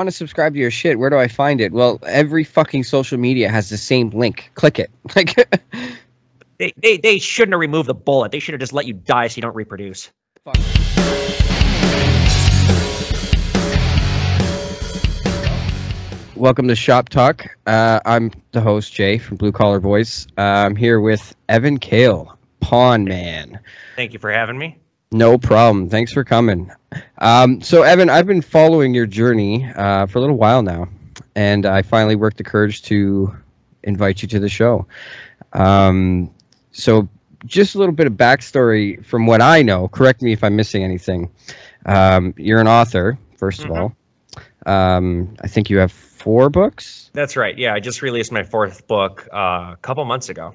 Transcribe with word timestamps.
want 0.00 0.08
to 0.08 0.16
subscribe 0.16 0.54
to 0.54 0.58
your 0.58 0.70
shit, 0.70 0.98
where 0.98 1.10
do 1.10 1.18
I 1.18 1.28
find 1.28 1.60
it? 1.60 1.72
Well, 1.72 2.00
every 2.06 2.42
fucking 2.42 2.84
social 2.84 3.18
media 3.18 3.50
has 3.50 3.68
the 3.68 3.76
same 3.76 4.08
link. 4.08 4.50
Click 4.54 4.78
it. 4.78 4.90
Like, 5.14 5.34
They, 6.56 6.72
they, 6.76 6.96
they 6.96 7.18
shouldn't 7.18 7.52
have 7.52 7.60
removed 7.60 7.86
the 7.86 7.94
bullet. 7.94 8.32
They 8.32 8.38
should 8.38 8.54
have 8.54 8.60
just 8.60 8.72
let 8.72 8.86
you 8.86 8.94
die 8.94 9.28
so 9.28 9.36
you 9.36 9.42
don't 9.42 9.54
reproduce. 9.54 10.10
fuck. 10.44 10.56
Welcome 16.34 16.68
to 16.68 16.74
Shop 16.74 17.10
Talk. 17.10 17.56
Uh, 17.66 18.00
I'm 18.06 18.30
the 18.52 18.62
host, 18.62 18.94
Jay 18.94 19.18
from 19.18 19.36
Blue 19.36 19.52
Collar 19.52 19.80
Boys. 19.80 20.26
Uh, 20.38 20.40
I'm 20.40 20.76
here 20.76 20.98
with 20.98 21.34
Evan 21.48 21.78
Kail, 21.78 22.38
Pawn 22.60 23.04
Man. 23.04 23.60
Thank 23.96 24.14
you 24.14 24.18
for 24.18 24.30
having 24.32 24.56
me. 24.56 24.78
No 25.12 25.38
problem. 25.38 25.88
Thanks 25.88 26.12
for 26.12 26.22
coming. 26.22 26.70
Um, 27.18 27.60
so, 27.62 27.82
Evan, 27.82 28.08
I've 28.08 28.26
been 28.26 28.42
following 28.42 28.94
your 28.94 29.06
journey 29.06 29.68
uh, 29.74 30.06
for 30.06 30.18
a 30.18 30.20
little 30.20 30.36
while 30.36 30.62
now, 30.62 30.88
and 31.34 31.66
I 31.66 31.82
finally 31.82 32.14
worked 32.14 32.36
the 32.36 32.44
courage 32.44 32.82
to 32.82 33.34
invite 33.82 34.22
you 34.22 34.28
to 34.28 34.38
the 34.38 34.48
show. 34.48 34.86
Um, 35.52 36.32
so, 36.70 37.08
just 37.44 37.74
a 37.74 37.78
little 37.78 37.94
bit 37.94 38.06
of 38.06 38.12
backstory 38.12 39.04
from 39.04 39.26
what 39.26 39.40
I 39.40 39.62
know. 39.62 39.88
Correct 39.88 40.22
me 40.22 40.32
if 40.32 40.44
I'm 40.44 40.54
missing 40.54 40.84
anything. 40.84 41.30
Um, 41.86 42.34
you're 42.36 42.60
an 42.60 42.68
author, 42.68 43.18
1st 43.38 43.64
of 43.64 43.70
Mhm. 43.70 43.78
all. 43.80 43.96
Um, 44.66 45.34
I 45.40 45.48
think 45.48 45.70
you 45.70 45.78
have 45.78 45.90
four 45.90 46.50
books. 46.50 47.10
That's 47.14 47.36
right. 47.36 47.56
Yeah, 47.56 47.74
I 47.74 47.80
just 47.80 48.02
released 48.02 48.30
my 48.30 48.42
fourth 48.44 48.86
book 48.86 49.26
uh, 49.32 49.72
a 49.72 49.78
couple 49.80 50.04
months 50.04 50.28
ago. 50.28 50.52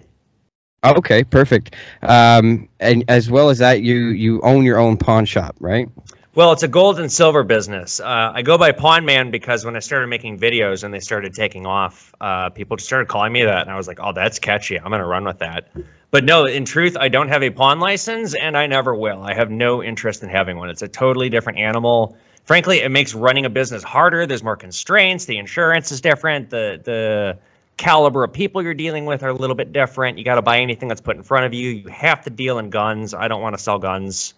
Okay, 0.86 1.24
perfect. 1.24 1.76
Um, 2.02 2.70
and 2.80 3.04
as 3.08 3.30
well 3.30 3.50
as 3.50 3.58
that, 3.60 3.82
you 3.82 4.08
you 4.08 4.42
own 4.42 4.64
your 4.64 4.78
own 4.78 4.98
pawn 4.98 5.26
shop, 5.26 5.56
right? 5.60 5.90
Well, 6.36 6.52
it's 6.52 6.64
a 6.64 6.68
gold 6.68 7.00
and 7.00 7.10
silver 7.10 7.44
business. 7.44 8.02
Uh, 8.02 8.32
I 8.36 8.42
go 8.42 8.58
by 8.58 8.74
Pawn 8.74 9.06
Man 9.06 9.32
because 9.32 9.64
when 9.64 9.78
I 9.78 9.80
started 9.80 10.08
making 10.08 10.38
videos 10.38 10.84
and 10.84 10.94
they 10.94 11.00
started 11.00 11.34
taking 11.34 11.66
off, 11.66 12.14
uh, 12.20 12.50
people 12.50 12.76
just 12.76 12.88
started 12.88 13.08
calling 13.08 13.32
me 13.32 13.46
that, 13.46 13.62
and 13.62 13.72
I 13.72 13.78
was 13.78 13.88
like, 13.88 14.00
"Oh, 14.02 14.12
that's 14.12 14.40
catchy. 14.40 14.78
I'm 14.78 14.92
gonna 14.92 15.08
run 15.08 15.24
with 15.24 15.40
that." 15.40 15.70
But 16.12 16.26
no, 16.26 16.46
in 16.46 16.66
truth, 16.66 16.98
I 17.00 17.08
don't 17.08 17.30
have 17.30 17.42
a 17.42 17.52
pawn 17.52 17.80
license, 17.80 18.36
and 18.36 18.58
I 18.58 18.68
never 18.68 18.94
will. 18.94 19.24
I 19.24 19.34
have 19.34 19.50
no 19.50 19.82
interest 19.82 20.24
in 20.24 20.30
having 20.30 20.58
one. 20.58 20.70
It's 20.70 20.82
a 20.82 20.88
totally 20.90 21.30
different 21.30 21.60
animal. 21.60 22.18
Frankly, 22.44 22.80
it 22.80 22.90
makes 22.90 23.14
running 23.14 23.46
a 23.46 23.50
business 23.50 23.84
harder. 23.84 24.26
There's 24.28 24.44
more 24.44 24.58
constraints. 24.58 25.26
The 25.26 25.38
insurance 25.38 25.92
is 25.92 26.02
different. 26.02 26.50
The 26.50 26.82
the 26.84 27.38
caliber 27.78 28.24
of 28.24 28.34
people 28.34 28.62
you're 28.62 28.74
dealing 28.74 29.06
with 29.06 29.24
are 29.24 29.30
a 29.30 29.34
little 29.34 29.56
bit 29.56 29.72
different. 29.74 30.18
You 30.18 30.24
got 30.26 30.36
to 30.36 30.42
buy 30.42 30.60
anything 30.60 30.88
that's 30.90 31.02
put 31.02 31.16
in 31.18 31.24
front 31.24 31.46
of 31.46 31.54
you. 31.54 31.70
You 31.70 31.90
have 31.90 32.24
to 32.24 32.30
deal 32.30 32.58
in 32.60 32.70
guns. 32.70 33.14
I 33.14 33.28
don't 33.28 33.42
want 33.42 33.56
to 33.58 33.62
sell 33.62 33.80
guns. 33.80 34.34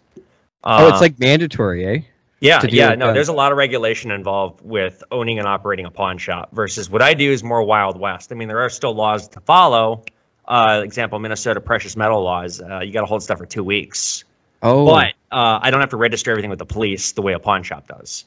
oh, 0.63 0.87
Uh, 0.87 0.89
it's 0.91 1.01
like 1.01 1.19
mandatory, 1.19 1.85
eh? 1.85 2.01
yeah, 2.39 2.61
yeah, 2.69 2.89
no, 2.95 3.07
guns. 3.07 3.15
there's 3.15 3.27
a 3.29 3.33
lot 3.33 3.51
of 3.51 3.57
regulation 3.57 4.11
involved 4.11 4.61
with 4.63 5.03
owning 5.11 5.39
and 5.39 5.47
operating 5.47 5.85
a 5.85 5.91
pawn 5.91 6.17
shop 6.17 6.49
versus 6.51 6.89
what 6.89 7.01
I 7.01 7.13
do 7.13 7.31
is 7.31 7.43
more 7.43 7.63
Wild 7.63 7.99
West. 7.99 8.31
I 8.31 8.35
mean, 8.35 8.47
there 8.47 8.61
are 8.61 8.69
still 8.69 8.93
laws 8.93 9.29
to 9.29 9.39
follow. 9.41 10.03
Uh, 10.47 10.81
example, 10.83 11.19
Minnesota 11.19 11.59
precious 11.61 11.95
metal 11.97 12.23
laws. 12.23 12.61
Uh, 12.61 12.79
you 12.79 12.91
got 12.93 13.01
to 13.01 13.07
hold 13.07 13.21
stuff 13.23 13.37
for 13.37 13.45
two 13.45 13.63
weeks, 13.63 14.23
Oh, 14.63 14.85
but 14.85 15.13
uh, 15.31 15.59
I 15.61 15.71
don't 15.71 15.81
have 15.81 15.89
to 15.91 15.97
register 15.97 16.31
everything 16.31 16.49
with 16.49 16.59
the 16.59 16.65
police 16.65 17.11
the 17.11 17.21
way 17.21 17.33
a 17.33 17.39
pawn 17.39 17.63
shop 17.63 17.87
does. 17.87 18.25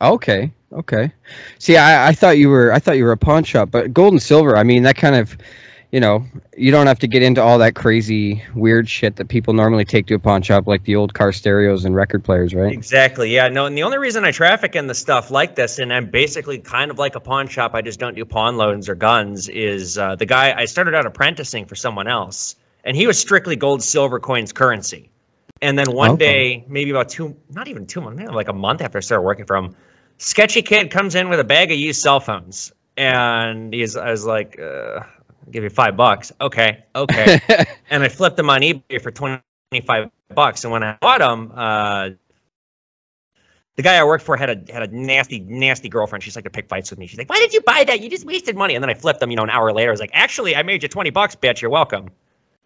Okay, 0.00 0.52
okay. 0.72 1.12
See, 1.58 1.76
I, 1.76 2.08
I 2.08 2.12
thought 2.12 2.38
you 2.38 2.50
were 2.50 2.72
I 2.72 2.78
thought 2.78 2.96
you 2.96 3.04
were 3.04 3.12
a 3.12 3.16
pawn 3.16 3.44
shop, 3.44 3.70
but 3.70 3.92
gold 3.94 4.12
and 4.12 4.22
silver. 4.22 4.56
I 4.56 4.62
mean, 4.62 4.82
that 4.82 4.96
kind 4.96 5.16
of, 5.16 5.36
you 5.90 6.00
know, 6.00 6.24
you 6.56 6.70
don't 6.70 6.86
have 6.86 6.98
to 6.98 7.06
get 7.08 7.22
into 7.22 7.42
all 7.42 7.58
that 7.58 7.74
crazy 7.74 8.42
weird 8.54 8.88
shit 8.88 9.16
that 9.16 9.28
people 9.28 9.54
normally 9.54 9.84
take 9.86 10.06
to 10.08 10.14
a 10.14 10.18
pawn 10.18 10.42
shop, 10.42 10.66
like 10.66 10.84
the 10.84 10.96
old 10.96 11.14
car 11.14 11.32
stereos 11.32 11.84
and 11.86 11.94
record 11.94 12.24
players, 12.24 12.54
right? 12.54 12.72
Exactly. 12.72 13.34
Yeah. 13.34 13.48
No. 13.48 13.64
And 13.64 13.76
the 13.76 13.84
only 13.84 13.96
reason 13.96 14.24
I 14.24 14.32
traffic 14.32 14.76
in 14.76 14.86
the 14.86 14.94
stuff 14.94 15.30
like 15.30 15.54
this, 15.54 15.78
and 15.78 15.90
I'm 15.92 16.10
basically 16.10 16.58
kind 16.58 16.90
of 16.90 16.98
like 16.98 17.14
a 17.14 17.20
pawn 17.20 17.48
shop. 17.48 17.74
I 17.74 17.80
just 17.80 17.98
don't 17.98 18.14
do 18.14 18.24
pawn 18.26 18.58
loans 18.58 18.90
or 18.90 18.94
guns. 18.94 19.48
Is 19.48 19.96
uh, 19.96 20.16
the 20.16 20.26
guy 20.26 20.54
I 20.54 20.66
started 20.66 20.94
out 20.94 21.06
apprenticing 21.06 21.64
for 21.66 21.74
someone 21.74 22.06
else, 22.06 22.56
and 22.84 22.94
he 22.94 23.06
was 23.06 23.18
strictly 23.18 23.56
gold, 23.56 23.82
silver 23.82 24.20
coins, 24.20 24.52
currency. 24.52 25.10
And 25.62 25.78
then 25.78 25.90
one 25.92 26.12
Okay. 26.12 26.58
day, 26.58 26.64
maybe 26.68 26.90
about 26.90 27.08
two, 27.08 27.34
not 27.50 27.66
even 27.68 27.86
two 27.86 28.02
months, 28.02 28.18
maybe 28.18 28.30
like 28.30 28.48
a 28.48 28.52
month 28.52 28.82
after 28.82 28.98
I 28.98 29.00
started 29.00 29.22
working 29.22 29.46
for 29.46 29.56
him, 29.56 29.74
sketchy 30.18 30.62
kid 30.62 30.90
comes 30.90 31.14
in 31.14 31.28
with 31.28 31.40
a 31.40 31.44
bag 31.44 31.70
of 31.70 31.78
used 31.78 32.00
cell 32.00 32.20
phones, 32.20 32.72
and 32.96 33.72
he's, 33.72 33.96
I 33.96 34.10
was 34.10 34.24
like, 34.24 34.58
uh, 34.58 35.00
I'll 35.46 35.52
give 35.52 35.64
you 35.64 35.70
five 35.70 35.96
bucks. 35.96 36.32
Okay. 36.40 36.84
Okay 36.94 37.40
and 37.90 38.02
I 38.02 38.08
flipped 38.08 38.36
them 38.36 38.50
on 38.50 38.60
eBay 38.62 39.00
for 39.00 39.10
25 39.10 40.10
bucks. 40.34 40.64
And 40.64 40.72
when 40.72 40.82
I 40.82 40.98
bought 41.00 41.20
them, 41.20 41.52
uh, 41.54 42.10
the 43.76 43.82
guy 43.82 43.96
I 43.96 44.04
worked 44.04 44.24
for 44.24 44.36
had 44.36 44.50
a 44.50 44.72
had 44.72 44.82
a 44.82 44.96
nasty, 44.96 45.40
nasty 45.40 45.88
girlfriend. 45.88 46.22
She's 46.22 46.34
like 46.34 46.44
to 46.44 46.50
pick 46.50 46.68
fights 46.68 46.90
with 46.90 46.98
me. 46.98 47.06
She's 47.06 47.18
like, 47.18 47.28
"Why 47.28 47.38
did 47.38 47.52
you 47.52 47.60
buy 47.60 47.84
that? 47.84 48.00
You 48.00 48.08
just 48.08 48.24
wasted 48.24 48.56
money." 48.56 48.74
And 48.74 48.82
then 48.82 48.88
I 48.88 48.94
flipped 48.94 49.20
them. 49.20 49.30
You 49.30 49.36
know, 49.36 49.42
an 49.42 49.50
hour 49.50 49.70
later, 49.72 49.90
I 49.90 49.92
was 49.92 50.00
like, 50.00 50.10
"Actually, 50.14 50.56
I 50.56 50.62
made 50.62 50.82
you 50.82 50.88
20 50.88 51.10
bucks, 51.10 51.36
bitch. 51.36 51.60
You're 51.60 51.70
welcome." 51.70 52.08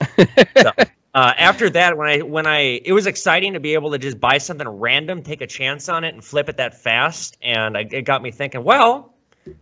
so, 0.56 0.70
uh, 1.14 1.32
after 1.36 1.70
that, 1.70 1.96
when 1.96 2.08
I 2.08 2.18
when 2.22 2.46
I 2.46 2.80
it 2.84 2.92
was 2.92 3.06
exciting 3.06 3.54
to 3.54 3.60
be 3.60 3.74
able 3.74 3.92
to 3.92 3.98
just 3.98 4.20
buy 4.20 4.38
something 4.38 4.68
random, 4.68 5.22
take 5.22 5.40
a 5.40 5.46
chance 5.46 5.88
on 5.88 6.04
it, 6.04 6.14
and 6.14 6.24
flip 6.24 6.48
it 6.48 6.58
that 6.58 6.80
fast. 6.80 7.36
And 7.42 7.76
I, 7.76 7.80
it 7.80 8.02
got 8.02 8.22
me 8.22 8.30
thinking, 8.30 8.62
well, 8.62 9.14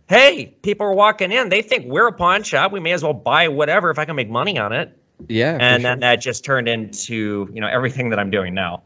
hey, 0.07 0.45
people 0.61 0.85
are 0.87 0.93
walking 0.93 1.31
in. 1.31 1.49
They 1.49 1.61
think 1.61 1.85
we're 1.85 2.07
a 2.07 2.13
pawn 2.13 2.43
shop. 2.43 2.71
We 2.71 2.79
may 2.79 2.91
as 2.91 3.03
well 3.03 3.13
buy 3.13 3.47
whatever 3.47 3.89
if 3.89 3.99
I 3.99 4.05
can 4.05 4.15
make 4.15 4.29
money 4.29 4.59
on 4.59 4.73
it 4.73 4.95
yeah. 5.27 5.57
and 5.59 5.81
sure. 5.81 5.89
then 5.89 5.99
that 6.01 6.17
just 6.17 6.45
turned 6.45 6.67
into 6.67 7.49
you 7.53 7.61
know 7.61 7.67
everything 7.67 8.09
that 8.09 8.19
I'm 8.19 8.31
doing 8.31 8.53
now. 8.53 8.83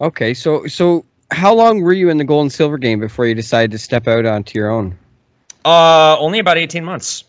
okay, 0.00 0.34
so 0.34 0.66
so 0.66 1.04
how 1.30 1.54
long 1.54 1.80
were 1.80 1.92
you 1.92 2.10
in 2.10 2.18
the 2.18 2.24
gold 2.24 2.42
and 2.42 2.52
silver 2.52 2.78
game 2.78 3.00
before 3.00 3.26
you 3.26 3.34
decided 3.34 3.72
to 3.72 3.78
step 3.78 4.06
out 4.06 4.24
onto 4.26 4.58
your 4.58 4.70
own? 4.70 4.98
Uh, 5.64 6.16
only 6.18 6.38
about 6.38 6.56
18 6.56 6.84
months. 6.84 7.24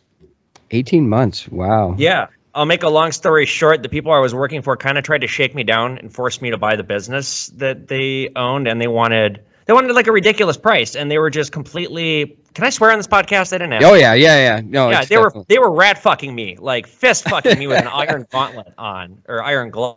Eighteen 0.72 1.09
months. 1.09 1.47
Wow. 1.47 1.96
Yeah, 1.97 2.28
I'll 2.59 2.66
make 2.66 2.84
a 2.84 2.90
long 2.90 3.14
story 3.14 3.46
short. 3.46 3.84
The 3.84 3.88
people 3.88 4.12
I 4.12 4.20
was 4.20 4.36
working 4.36 4.64
for 4.64 4.75
kind 4.75 4.97
of 4.97 5.06
tried 5.06 5.22
to 5.22 5.28
shake 5.28 5.56
me 5.56 5.64
down 5.64 5.97
and 5.97 6.14
force 6.14 6.42
me 6.42 6.52
to 6.52 6.58
buy 6.58 6.75
the 6.75 6.84
business 6.84 7.47
that 7.56 7.88
they 7.88 8.31
owned, 8.36 8.68
and 8.68 8.81
they 8.81 8.88
wanted 8.88 9.46
they 9.64 9.72
wanted 9.72 9.94
like 9.94 10.08
a 10.08 10.12
ridiculous 10.12 10.58
price, 10.58 10.97
and 10.97 11.09
they 11.09 11.18
were 11.18 11.30
just 11.30 11.53
completely. 11.53 12.38
Can 12.53 12.66
I 12.66 12.70
swear 12.72 12.92
on 12.92 13.00
this 13.00 13.08
podcast? 13.08 13.53
I 13.53 13.59
didn't 13.59 13.72
have. 13.72 13.84
Oh 13.84 13.94
yeah, 13.94 14.14
yeah, 14.14 14.58
yeah. 14.58 14.62
No. 14.62 14.90
yeah, 14.90 15.06
they 15.06 15.16
were 15.16 15.31
they 15.47 15.58
were 15.58 15.72
rat 15.72 16.00
fucking 16.00 16.36
me, 16.36 16.58
like 16.58 16.88
fist 16.88 17.30
fucking 17.30 17.58
me 17.58 17.68
with 17.68 17.80
an 17.80 17.88
iron 17.94 18.28
gauntlet 18.30 18.74
on 18.78 19.22
or 19.26 19.41
iron 19.41 19.70
glove. 19.70 19.96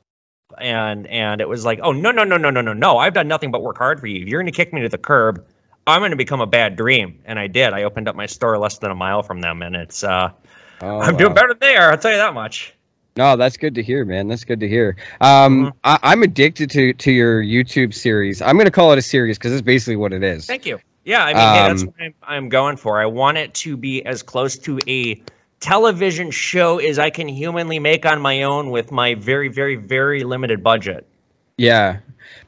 And 0.56 1.08
and 1.08 1.40
it 1.40 1.48
was 1.48 1.64
like, 1.64 1.80
oh 1.82 1.90
no 1.90 2.12
no 2.12 2.22
no 2.22 2.36
no 2.36 2.50
no 2.50 2.60
no 2.60 2.74
no! 2.74 2.96
I've 2.96 3.14
done 3.14 3.26
nothing 3.26 3.50
but 3.50 3.60
work 3.60 3.78
hard 3.78 3.98
for 3.98 4.06
you. 4.06 4.22
If 4.22 4.28
you're 4.28 4.40
gonna 4.40 4.52
kick 4.52 4.72
me 4.72 4.82
to 4.82 4.88
the 4.88 4.98
curb, 4.98 5.46
I'm 5.84 6.00
gonna 6.00 6.14
become 6.14 6.40
a 6.40 6.46
bad 6.46 6.76
dream. 6.76 7.22
And 7.24 7.40
I 7.40 7.48
did. 7.48 7.72
I 7.72 7.82
opened 7.82 8.06
up 8.06 8.14
my 8.14 8.26
store 8.26 8.56
less 8.56 8.78
than 8.78 8.92
a 8.92 8.94
mile 8.94 9.24
from 9.24 9.40
them, 9.40 9.62
and 9.62 9.74
it's 9.74 10.04
uh, 10.04 10.30
Oh, 10.82 11.00
I'm 11.00 11.16
doing 11.16 11.30
wow. 11.30 11.34
better 11.34 11.54
there. 11.54 11.90
I'll 11.90 11.98
tell 11.98 12.10
you 12.10 12.16
that 12.18 12.34
much. 12.34 12.74
No, 13.16 13.36
that's 13.36 13.56
good 13.58 13.74
to 13.76 13.82
hear, 13.82 14.04
man. 14.04 14.28
That's 14.28 14.44
good 14.44 14.60
to 14.60 14.68
hear. 14.68 14.96
Um, 15.20 15.66
Mhm. 15.66 15.72
I, 15.84 15.98
I'm 16.02 16.22
addicted 16.22 16.70
to 16.70 16.92
to 16.94 17.12
your 17.12 17.42
YouTube 17.42 17.94
series. 17.94 18.40
I'm 18.42 18.56
going 18.56 18.64
to 18.66 18.70
call 18.72 18.92
it 18.92 18.98
a 18.98 19.02
series 19.02 19.38
because 19.38 19.52
it's 19.52 19.62
basically 19.62 19.96
what 19.96 20.12
it 20.12 20.22
is. 20.22 20.46
Thank 20.46 20.66
you. 20.66 20.78
Yeah, 21.04 21.22
I 21.22 21.34
mean, 21.34 21.36
hey, 21.36 21.68
that's 21.68 21.82
Um, 21.82 21.88
what 21.88 21.96
I'm, 22.00 22.14
I'm 22.22 22.48
going 22.48 22.76
for. 22.76 23.00
I 23.00 23.06
want 23.06 23.36
it 23.36 23.54
to 23.54 23.76
be 23.76 24.04
as 24.06 24.22
close 24.22 24.56
to 24.58 24.78
a 24.86 25.20
television 25.60 26.30
show 26.30 26.78
as 26.78 26.98
I 26.98 27.10
can 27.10 27.28
humanly 27.28 27.78
make 27.78 28.06
on 28.06 28.20
my 28.20 28.42
own 28.44 28.70
with 28.70 28.90
my 28.90 29.14
very, 29.14 29.48
very, 29.48 29.76
very 29.76 30.24
limited 30.24 30.62
budget. 30.62 31.06
Yeah, 31.58 31.98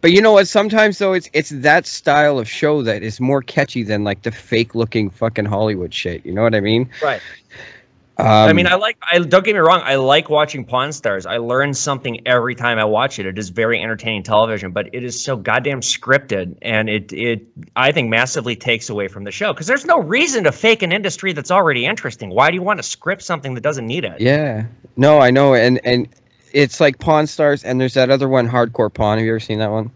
but 0.00 0.12
you 0.12 0.22
know 0.22 0.32
what? 0.32 0.48
Sometimes 0.48 0.98
though, 0.98 1.12
it's 1.12 1.28
it's 1.32 1.50
that 1.50 1.86
style 1.86 2.38
of 2.38 2.48
show 2.48 2.82
that 2.82 3.02
is 3.02 3.20
more 3.20 3.42
catchy 3.42 3.82
than 3.82 4.02
like 4.02 4.22
the 4.22 4.30
fake 4.32 4.74
looking 4.74 5.10
fucking 5.10 5.44
Hollywood 5.44 5.92
shit. 5.92 6.24
You 6.24 6.32
know 6.32 6.42
what 6.42 6.54
I 6.54 6.60
mean? 6.60 6.88
Right. 7.02 7.20
Um, 8.16 8.26
I 8.26 8.52
mean, 8.52 8.69
I 8.69 8.76
like. 8.76 8.97
I 9.02 9.19
don't 9.19 9.44
get 9.44 9.54
me 9.54 9.58
wrong. 9.58 9.80
I 9.82 9.97
like 9.97 10.30
watching 10.30 10.64
Pawn 10.64 10.92
Stars. 10.92 11.26
I 11.26 11.38
learn 11.38 11.75
something 11.75 12.28
every 12.28 12.54
time 12.54 12.78
I 12.78 12.84
watch 12.84 13.19
it. 13.19 13.26
It 13.26 13.36
is 13.38 13.48
very 13.48 13.82
entertaining 13.82 14.22
television, 14.22 14.70
but 14.70 14.94
it 14.94 15.02
is 15.02 15.20
so 15.20 15.36
goddamn 15.36 15.80
scripted, 15.80 16.58
and 16.62 16.88
it 16.88 17.12
it 17.12 17.47
I 17.75 17.91
think 17.91 18.10
massively 18.10 18.54
takes 18.54 18.88
away 18.88 19.08
from 19.08 19.25
the 19.25 19.32
show 19.32 19.52
because 19.52 19.66
there's 19.66 19.84
no 19.84 19.98
reason 19.98 20.44
to 20.44 20.52
fake 20.52 20.82
an 20.82 20.93
industry 20.93 21.32
that's 21.32 21.50
already 21.50 21.87
interesting. 21.87 22.31
Why 22.31 22.50
do 22.50 22.55
you 22.55 22.62
want 22.62 22.78
to 22.78 22.84
script 22.84 23.22
something 23.22 23.55
that 23.55 23.62
doesn't 23.62 23.87
need 23.87 24.05
it? 24.05 24.20
yeah. 24.20 24.66
No, 24.96 25.19
I 25.19 25.32
know, 25.32 25.55
and 25.55 25.81
and 25.84 26.08
it's 26.52 26.78
like 26.81 27.00
Pawn 27.00 27.26
Stars, 27.26 27.64
and 27.64 27.81
there's 27.81 27.94
that 27.94 28.11
other 28.11 28.28
one, 28.28 28.49
Hardcore 28.49 28.94
Pawn. 28.94 29.19
Have 29.19 29.26
you 29.26 29.32
ever 29.32 29.40
seen 29.40 29.58
that 29.58 29.72
one? 29.72 29.90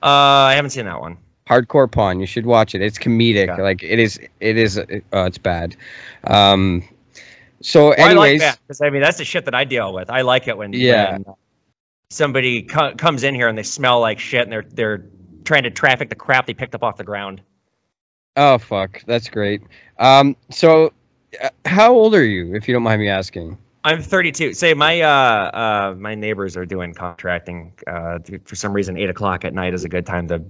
Uh, 0.00 0.06
I 0.06 0.54
haven't 0.54 0.70
seen 0.70 0.84
that 0.84 1.00
one. 1.00 1.18
Hardcore 1.48 1.90
Pawn. 1.90 2.20
You 2.20 2.26
should 2.26 2.46
watch 2.46 2.76
it. 2.76 2.80
It's 2.80 2.96
comedic. 2.98 3.48
Okay. 3.48 3.60
Like 3.60 3.82
it 3.82 3.98
is. 3.98 4.20
It 4.38 4.56
is. 4.56 4.78
Uh, 4.78 4.84
it's 5.12 5.38
bad. 5.38 5.74
Um. 6.22 6.84
So, 7.62 7.88
Well, 7.88 7.94
I 7.98 8.12
like 8.12 8.30
anyways, 8.30 8.40
that 8.40 8.58
because 8.66 8.80
I 8.80 8.90
mean 8.90 9.02
that's 9.02 9.18
the 9.18 9.24
shit 9.24 9.44
that 9.46 9.54
I 9.54 9.64
deal 9.64 9.92
with. 9.92 10.10
I 10.10 10.22
like 10.22 10.48
it 10.48 10.56
when 10.56 10.72
Yeah. 10.72 11.12
when 11.12 11.24
somebody 12.10 12.62
co- 12.62 12.94
comes 12.94 13.22
in 13.22 13.34
here 13.34 13.48
and 13.48 13.56
they 13.56 13.62
smell 13.62 14.00
like 14.00 14.18
shit 14.18 14.42
and 14.42 14.52
they're 14.52 14.64
they're 14.68 15.04
trying 15.44 15.64
to 15.64 15.70
traffic 15.70 16.08
the 16.08 16.14
crap 16.14 16.46
they 16.46 16.54
picked 16.54 16.74
up 16.74 16.82
off 16.82 16.96
the 16.96 17.04
ground. 17.04 17.42
Oh 18.36 18.58
fuck, 18.58 19.02
that's 19.06 19.28
great. 19.28 19.62
Um, 19.98 20.36
so 20.50 20.92
uh, 21.42 21.50
how 21.64 21.92
old 21.92 22.14
are 22.14 22.24
you, 22.24 22.54
if 22.54 22.66
you 22.68 22.74
don't 22.74 22.82
mind 22.82 23.00
me 23.00 23.08
asking? 23.08 23.58
I'm 23.82 24.02
32. 24.02 24.54
Say 24.54 24.74
my 24.74 25.00
uh, 25.00 25.08
uh, 25.08 25.94
my 25.98 26.14
neighbors 26.14 26.56
are 26.56 26.66
doing 26.66 26.94
contracting. 26.94 27.72
Uh, 27.86 28.18
for 28.44 28.54
some 28.54 28.72
reason, 28.72 28.96
eight 28.96 29.08
o'clock 29.10 29.44
at 29.44 29.54
night 29.54 29.74
is 29.74 29.84
a 29.84 29.88
good 29.88 30.06
time 30.06 30.28
to 30.28 30.42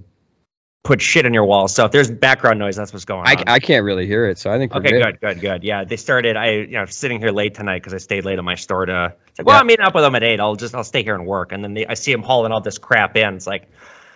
put 0.83 1.01
shit 1.01 1.25
in 1.25 1.33
your 1.33 1.45
walls. 1.45 1.73
So 1.75 1.85
if 1.85 1.91
there's 1.91 2.09
background 2.09 2.59
noise, 2.59 2.75
that's 2.75 2.91
what's 2.91 3.05
going 3.05 3.21
on. 3.21 3.43
I 3.47 3.59
can't 3.59 3.83
really 3.83 4.07
hear 4.07 4.25
it, 4.27 4.37
so 4.37 4.51
I 4.51 4.57
think 4.57 4.75
Okay, 4.75 4.99
good, 4.99 5.19
good, 5.21 5.39
good. 5.39 5.63
Yeah, 5.63 5.83
they 5.83 5.97
started. 5.97 6.35
I, 6.35 6.51
you 6.51 6.71
know, 6.71 6.85
sitting 6.85 7.19
here 7.19 7.31
late 7.31 7.53
tonight 7.53 7.79
because 7.79 7.93
I 7.93 7.97
stayed 7.97 8.25
late 8.25 8.39
at 8.39 8.43
my 8.43 8.55
store 8.55 8.85
to. 8.85 9.13
It's 9.27 9.39
like, 9.39 9.45
well, 9.45 9.55
Yeah. 9.55 9.59
I'm 9.61 9.67
meeting 9.67 9.85
up 9.85 9.93
with 9.93 10.03
them 10.03 10.15
at 10.15 10.23
eight. 10.23 10.39
I'll 10.39 10.55
just, 10.55 10.73
I'll 10.73 10.83
stay 10.83 11.03
here 11.03 11.15
and 11.15 11.25
work. 11.25 11.51
And 11.51 11.63
then 11.63 11.73
they, 11.75 11.85
I 11.85 11.93
see 11.93 12.11
them 12.11 12.23
hauling 12.23 12.51
all 12.51 12.61
this 12.61 12.77
crap 12.77 13.15
in. 13.15 13.35
It's 13.35 13.47
like, 13.47 13.63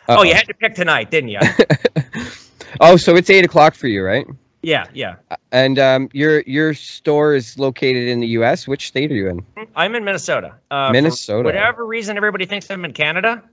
Uh-oh. 0.07 0.19
oh, 0.19 0.23
you 0.23 0.33
had 0.33 0.47
to 0.47 0.53
pick 0.55 0.73
tonight, 0.75 1.11
didn't 1.11 1.29
you? 1.29 1.39
oh, 2.79 2.97
so 2.97 3.15
it's 3.15 3.29
eight 3.29 3.45
o'clock 3.45 3.75
for 3.75 3.87
you, 3.87 4.03
right? 4.03 4.25
yeah, 4.63 4.87
yeah. 4.93 5.15
And 5.51 5.77
um, 5.77 6.09
your 6.11 6.41
your 6.41 6.73
store 6.73 7.35
is 7.35 7.59
located 7.59 8.07
in 8.07 8.19
the 8.19 8.27
U.S. 8.29 8.67
Which 8.67 8.87
state 8.87 9.11
are 9.11 9.15
you 9.15 9.29
in? 9.29 9.45
I'm 9.75 9.93
in 9.93 10.03
Minnesota. 10.03 10.55
Uh, 10.71 10.87
for 10.87 10.93
Minnesota. 10.93 11.45
whatever 11.45 11.85
reason, 11.85 12.17
everybody 12.17 12.45
thinks 12.47 12.69
I'm 12.71 12.83
in 12.83 12.93
Canada. 12.93 13.43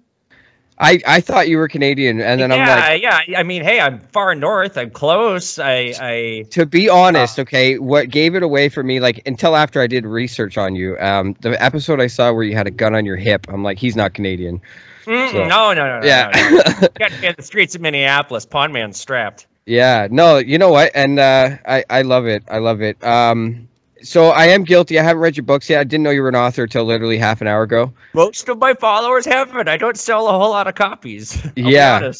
I, 0.78 1.00
I 1.06 1.20
thought 1.20 1.48
you 1.48 1.58
were 1.58 1.68
Canadian, 1.68 2.20
and 2.20 2.40
then 2.40 2.50
I'm 2.50 2.58
yeah, 2.58 2.76
like, 2.76 3.02
yeah. 3.02 3.38
I 3.38 3.42
mean, 3.42 3.62
hey, 3.62 3.78
I'm 3.78 4.00
far 4.00 4.34
north. 4.34 4.76
I'm 4.76 4.90
close. 4.90 5.58
I, 5.58 5.94
I. 6.00 6.44
to 6.50 6.66
be 6.66 6.88
honest, 6.88 7.38
okay, 7.40 7.78
what 7.78 8.08
gave 8.10 8.34
it 8.34 8.42
away 8.42 8.68
for 8.68 8.82
me, 8.82 8.98
like 8.98 9.22
until 9.26 9.54
after 9.54 9.80
I 9.80 9.86
did 9.86 10.06
research 10.06 10.58
on 10.58 10.74
you, 10.74 10.98
um, 10.98 11.36
the 11.40 11.62
episode 11.62 12.00
I 12.00 12.08
saw 12.08 12.32
where 12.32 12.42
you 12.42 12.54
had 12.54 12.66
a 12.66 12.70
gun 12.70 12.94
on 12.94 13.06
your 13.06 13.16
hip, 13.16 13.46
I'm 13.48 13.62
like, 13.62 13.78
he's 13.78 13.96
not 13.96 14.14
Canadian. 14.14 14.60
So- 15.04 15.10
no, 15.12 15.72
no, 15.72 15.74
no, 15.74 16.00
no. 16.00 16.06
Yeah. 16.06 16.30
no, 16.34 16.50
no. 16.80 16.88
Got 16.98 17.12
in 17.24 17.34
the 17.36 17.42
streets 17.42 17.74
of 17.74 17.80
Minneapolis. 17.80 18.46
Pawn 18.46 18.72
man 18.72 18.92
strapped. 18.92 19.46
Yeah, 19.66 20.08
no, 20.10 20.38
you 20.38 20.58
know 20.58 20.70
what? 20.70 20.90
And 20.94 21.18
uh, 21.18 21.56
I, 21.64 21.84
I 21.88 22.02
love 22.02 22.26
it. 22.26 22.44
I 22.50 22.58
love 22.58 22.82
it. 22.82 23.02
Um, 23.04 23.68
so 24.02 24.30
I 24.30 24.46
am 24.48 24.64
guilty. 24.64 24.98
I 24.98 25.02
haven't 25.02 25.22
read 25.22 25.36
your 25.36 25.44
books 25.44 25.70
yet. 25.70 25.80
I 25.80 25.84
didn't 25.84 26.04
know 26.04 26.10
you 26.10 26.22
were 26.22 26.28
an 26.28 26.36
author 26.36 26.64
until 26.64 26.84
literally 26.84 27.18
half 27.18 27.40
an 27.40 27.46
hour 27.46 27.62
ago. 27.62 27.92
Most 28.12 28.48
of 28.48 28.58
my 28.58 28.74
followers 28.74 29.24
haven't. 29.24 29.68
I 29.68 29.76
don't 29.76 29.96
sell 29.96 30.28
a 30.28 30.32
whole 30.32 30.50
lot 30.50 30.66
of 30.68 30.74
copies. 30.74 31.44
I'll 31.46 31.52
Yeah. 31.56 32.12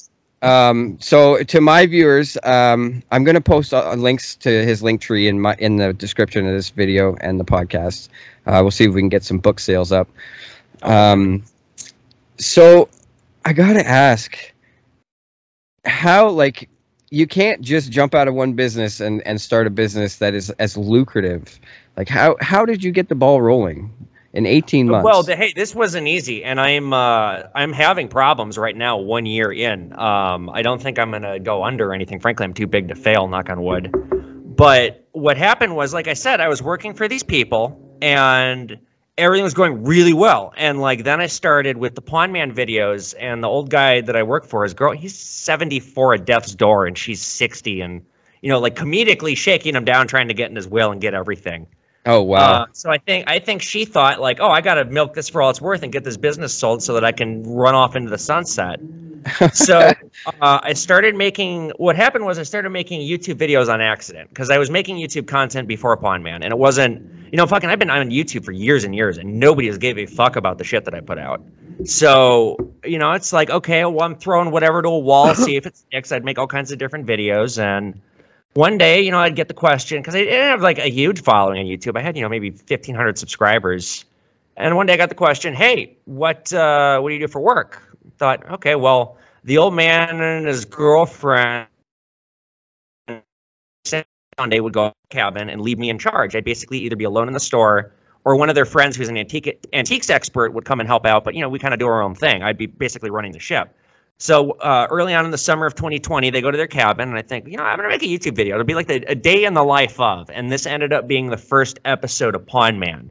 Um, 0.43 0.99
so 1.01 1.41
to 1.43 1.61
my 1.61 1.87
viewers, 1.87 2.37
um, 2.43 3.05
I'm 3.13 3.23
going 3.23 3.37
to 3.37 3.41
post 3.41 3.73
uh, 3.73 3.95
links 3.95 4.35
to 4.37 4.51
his 4.51 4.83
link 4.83 5.01
tree 5.01 5.29
in 5.29 5.41
my 5.41 5.55
in 5.57 5.77
the 5.77 5.93
description 5.93 6.47
of 6.47 6.53
this 6.53 6.71
video 6.71 7.15
and 7.15 7.39
the 7.39 7.45
podcast. 7.45 8.09
Uh, 8.45 8.59
we'll 8.63 8.73
see 8.73 8.85
if 8.85 8.93
we 8.93 9.01
can 9.01 9.09
get 9.09 9.23
some 9.23 9.39
book 9.39 9.61
sales 9.61 9.93
up. 9.93 10.09
Um, 10.83 11.45
so 12.39 12.89
I 13.45 13.53
got 13.53 13.75
to 13.75 13.87
ask, 13.87 14.37
how 15.85 16.31
like 16.31 16.69
you 17.13 17.27
can't 17.27 17.61
just 17.61 17.93
jump 17.93 18.15
out 18.15 18.27
of 18.27 18.35
one 18.35 18.55
business 18.55 19.01
and 19.01 19.21
and 19.27 19.39
start 19.39 19.67
a 19.67 19.71
business 19.71 20.17
that 20.17 20.35
is 20.35 20.49
as 20.51 20.79
lucrative. 20.79 21.61
Like 21.95 22.09
how 22.09 22.37
how 22.41 22.65
did 22.65 22.83
you 22.83 22.91
get 22.91 23.11
the 23.11 23.15
ball 23.15 23.41
rolling 23.41 23.93
in 24.33 24.47
18 24.47 24.89
months? 24.89 25.05
Well, 25.05 25.23
the, 25.23 25.37
hey, 25.37 25.53
this 25.55 25.75
wasn't 25.75 26.09
easy, 26.09 26.43
and 26.43 26.59
I'm 26.59 26.95
uh, 26.95 27.43
I'm 27.55 27.75
having 27.75 28.09
problems 28.09 28.57
right 28.57 28.75
now. 28.75 28.97
One 28.97 29.27
year 29.27 29.53
in, 29.53 29.93
um, 29.93 30.49
I 30.49 30.63
don't 30.63 30.81
think 30.81 30.99
I'm 30.99 31.11
gonna 31.11 31.39
go 31.39 31.65
under 31.65 31.91
or 31.91 31.95
anything. 31.95 32.19
Frankly, 32.19 32.45
I'm 32.45 32.55
too 32.55 32.67
big 32.67 32.89
to 32.89 32.95
fail. 32.95 33.29
Knock 33.29 33.51
on 33.51 33.63
wood. 33.63 33.91
But 34.57 35.07
what 35.13 35.37
happened 35.37 35.77
was, 35.77 35.93
like 35.93 36.09
I 36.09 36.15
said, 36.15 36.41
I 36.41 36.49
was 36.49 36.63
working 36.63 36.95
for 36.95 37.09
these 37.09 37.25
people, 37.25 37.99
and 38.01 38.79
everything 39.19 39.45
was 39.45 39.55
going 39.55 39.85
really 39.85 40.13
well. 40.13 40.53
And 40.57 40.81
like 40.81 41.05
then 41.05 41.21
I 41.21 41.27
started 41.27 41.77
with 41.77 41.95
the 41.95 42.03
Pawn 42.03 42.33
Man 42.33 42.55
videos, 42.55 43.15
and 43.19 43.43
the 43.43 43.49
old 43.49 43.71
guy 43.71 44.01
that 44.01 44.17
I 44.17 44.23
work 44.23 44.47
for, 44.47 44.63
his 44.63 44.75
girl, 44.75 44.93
he's 44.93 45.19
74 45.19 46.15
at 46.15 46.25
death's 46.25 46.55
door, 46.55 46.87
and 46.87 46.97
she's 46.97 47.23
60, 47.23 47.81
and 47.81 48.07
you 48.41 48.49
know, 48.49 48.59
like 48.59 48.75
comedically 48.75 49.37
shaking 49.37 49.77
him 49.77 49.85
down, 49.85 50.09
trying 50.09 50.29
to 50.29 50.35
get 50.35 50.51
in 50.51 50.57
his 50.57 50.67
will 50.67 50.91
and 50.91 51.01
get 51.01 51.15
everything. 51.15 51.69
Oh 52.07 52.23
wow. 52.23 52.63
Uh, 52.63 52.67
so 52.73 52.91
I 52.91 52.99
think 52.99 53.29
I 53.29 53.39
think 53.39 53.63
she 53.63 53.85
thought 53.85 54.21
like, 54.21 54.39
oh, 54.41 54.49
I 54.49 54.61
got 54.61 54.75
to 54.75 54.85
milk 54.85 55.15
this 55.15 55.29
for 55.29 55.43
all 55.43 55.51
it's 55.51 55.61
worth 55.61 55.83
and 55.83 55.93
get 55.93 56.05
this 56.05 56.17
business 56.17 56.55
sold 56.55 56.83
so 56.83 56.95
that 56.95 57.05
I 57.05 57.13
can 57.13 57.43
run 57.43 57.75
off 57.75 57.97
into 57.97 58.11
the 58.11 58.19
sunset. 58.19 58.81
so 59.53 59.79
uh, 59.79 60.61
I 60.63 60.73
started 60.73 61.15
making. 61.15 61.71
What 61.77 61.97
happened 61.97 62.25
was 62.25 62.39
I 62.39 62.43
started 62.43 62.71
making 62.71 63.01
YouTube 63.01 63.35
videos 63.35 63.73
on 63.73 63.81
accident 63.81 64.29
because 64.29 64.51
I 64.51 64.59
was 64.59 64.71
making 64.71 64.97
YouTube 64.97 65.27
content 65.27 65.69
before 65.69 65.97
Pawn 65.97 66.23
Man, 66.23 66.43
and 66.43 66.53
it 66.53 66.59
wasn't. 66.59 67.21
You 67.33 67.39
know, 67.39 67.47
fucking, 67.47 67.71
I've 67.71 67.79
been 67.79 67.89
on 67.89 68.11
YouTube 68.11 68.45
for 68.45 68.53
years 68.53 68.85
and 68.85 68.95
years, 68.95 69.17
and 69.17 69.41
nobody 69.41 69.69
has 69.69 69.79
gave 69.79 69.97
a 69.97 70.05
fuck 70.05 70.37
about 70.37 70.59
the 70.59 70.65
shit 70.65 70.85
that 70.85 70.95
I 70.95 71.01
put 71.01 71.19
out. 71.19 71.43
So 71.85 72.75
you 72.85 72.99
know, 72.99 73.13
it's 73.13 73.33
like, 73.33 73.49
okay, 73.51 73.85
well, 73.85 74.03
I'm 74.03 74.17
throwing 74.17 74.51
whatever 74.51 74.83
to 74.83 74.89
a 74.89 74.99
wall, 74.99 75.35
see 75.35 75.57
if 75.57 75.67
it 75.67 75.77
sticks. 75.77 76.13
I'd 76.13 76.25
make 76.25 76.39
all 76.39 76.47
kinds 76.47 76.73
of 76.73 76.79
different 76.79 77.07
videos, 77.07 77.59
and 77.61 78.01
one 78.55 78.79
day, 78.79 79.03
you 79.03 79.11
know, 79.11 79.19
I'd 79.19 79.37
get 79.37 79.49
the 79.49 79.55
question 79.55 80.01
because 80.01 80.15
I 80.15 80.25
didn't 80.25 80.51
have 80.51 80.63
like 80.63 80.79
a 80.79 80.91
huge 80.91 81.23
following 81.23 81.59
on 81.61 81.67
YouTube. 81.67 81.97
I 81.97 82.03
had, 82.03 82.17
you 82.17 82.23
know, 82.23 82.29
maybe 82.29 82.51
1,500 82.51 83.19
subscribers. 83.19 84.05
And 84.57 84.77
one 84.77 84.87
day 84.87 84.95
I 84.95 84.97
got 84.97 85.09
the 85.09 85.15
question, 85.15 85.55
hey, 85.55 85.97
what 86.05 86.53
uh, 86.53 87.01
what 87.01 87.09
do 87.09 87.15
you 87.15 87.21
do 87.21 87.29
for 87.29 87.41
work? 87.41 87.83
Thought, 88.19 88.51
okay, 88.53 88.75
well, 88.75 89.17
the 89.45 89.59
old 89.59 89.75
man 89.75 90.21
and 90.21 90.47
his 90.47 90.67
girlfriend 90.67 91.69
one 94.37 94.51
day 94.51 94.61
would 94.61 94.73
go 94.73 94.89
to 94.89 94.95
the 95.11 95.15
cabin 95.15 95.49
and 95.49 95.61
leave 95.61 95.79
me 95.79 95.91
in 95.91 95.99
charge. 95.99 96.35
I'd 96.37 96.45
basically 96.45 96.79
either 96.81 96.97
be 96.97 97.05
alone 97.05 97.29
in 97.29 97.35
the 97.35 97.41
store 97.41 97.93
or 98.25 98.37
one 98.37 98.49
of 98.49 98.55
their 98.55 98.65
friends 98.65 98.97
who's 98.97 99.09
an 99.09 99.17
antique 99.17 99.67
antiques 99.73 100.11
expert 100.11 100.53
would 100.53 100.65
come 100.65 100.81
and 100.81 100.89
help 100.89 101.07
out. 101.07 101.25
But 101.25 101.35
you 101.35 101.41
know, 101.41 101.49
we 101.49 101.59
kind 101.59 101.75
of 101.75 101.81
do 101.81 101.87
our 101.87 102.03
own 102.03 102.15
thing. 102.15 102.43
I'd 102.43 102.59
be 102.59 102.67
basically 102.67 103.11
running 103.11 103.33
the 103.33 103.39
ship. 103.39 103.75
So 104.23 104.53
uh, 104.53 104.87
early 104.89 105.15
on 105.15 105.25
in 105.25 105.33
the 105.33 105.37
summer 105.37 105.67
of 105.67 105.75
2020, 105.75 106.31
they 106.31 106.43
go 106.43 106.49
to 106.49 106.57
their 106.57 106.69
cabin, 106.69 107.09
and 107.09 107.19
I 107.19 107.23
think, 107.23 107.49
you 107.49 107.57
know, 107.57 107.65
I'm 107.65 107.77
gonna 107.77 107.89
make 107.89 108.05
a 108.05 108.07
YouTube 108.07 108.37
video. 108.37 108.55
It'll 108.55 108.65
be 108.65 108.77
like 108.77 108.87
the, 108.87 109.05
a 109.09 109.17
day 109.17 109.43
in 109.43 109.53
the 109.53 109.65
life 109.65 109.99
of, 109.99 110.31
and 110.31 110.51
this 110.51 110.65
ended 110.65 110.93
up 110.93 111.09
being 111.09 111.29
the 111.29 111.37
first 111.37 111.81
episode 111.85 112.37
of 112.37 112.47
Pawn 112.47 112.79
Man. 112.79 113.11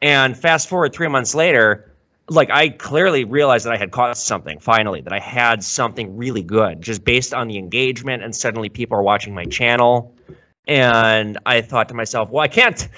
And 0.00 0.38
fast 0.38 0.68
forward 0.68 0.92
three 0.92 1.08
months 1.08 1.34
later, 1.34 1.92
like 2.30 2.50
I 2.50 2.68
clearly 2.68 3.24
realized 3.24 3.66
that 3.66 3.72
I 3.72 3.78
had 3.78 3.90
caught 3.90 4.16
something 4.16 4.60
finally, 4.60 5.00
that 5.00 5.12
I 5.12 5.18
had 5.18 5.64
something 5.64 6.16
really 6.16 6.44
good, 6.44 6.80
just 6.80 7.04
based 7.04 7.34
on 7.34 7.48
the 7.48 7.58
engagement, 7.58 8.22
and 8.22 8.32
suddenly 8.32 8.68
people 8.68 8.96
are 8.96 9.02
watching 9.02 9.34
my 9.34 9.46
channel. 9.46 10.13
And 10.66 11.38
I 11.44 11.60
thought 11.60 11.90
to 11.90 11.94
myself, 11.94 12.30
well, 12.30 12.42
I 12.42 12.48
can't, 12.48 12.88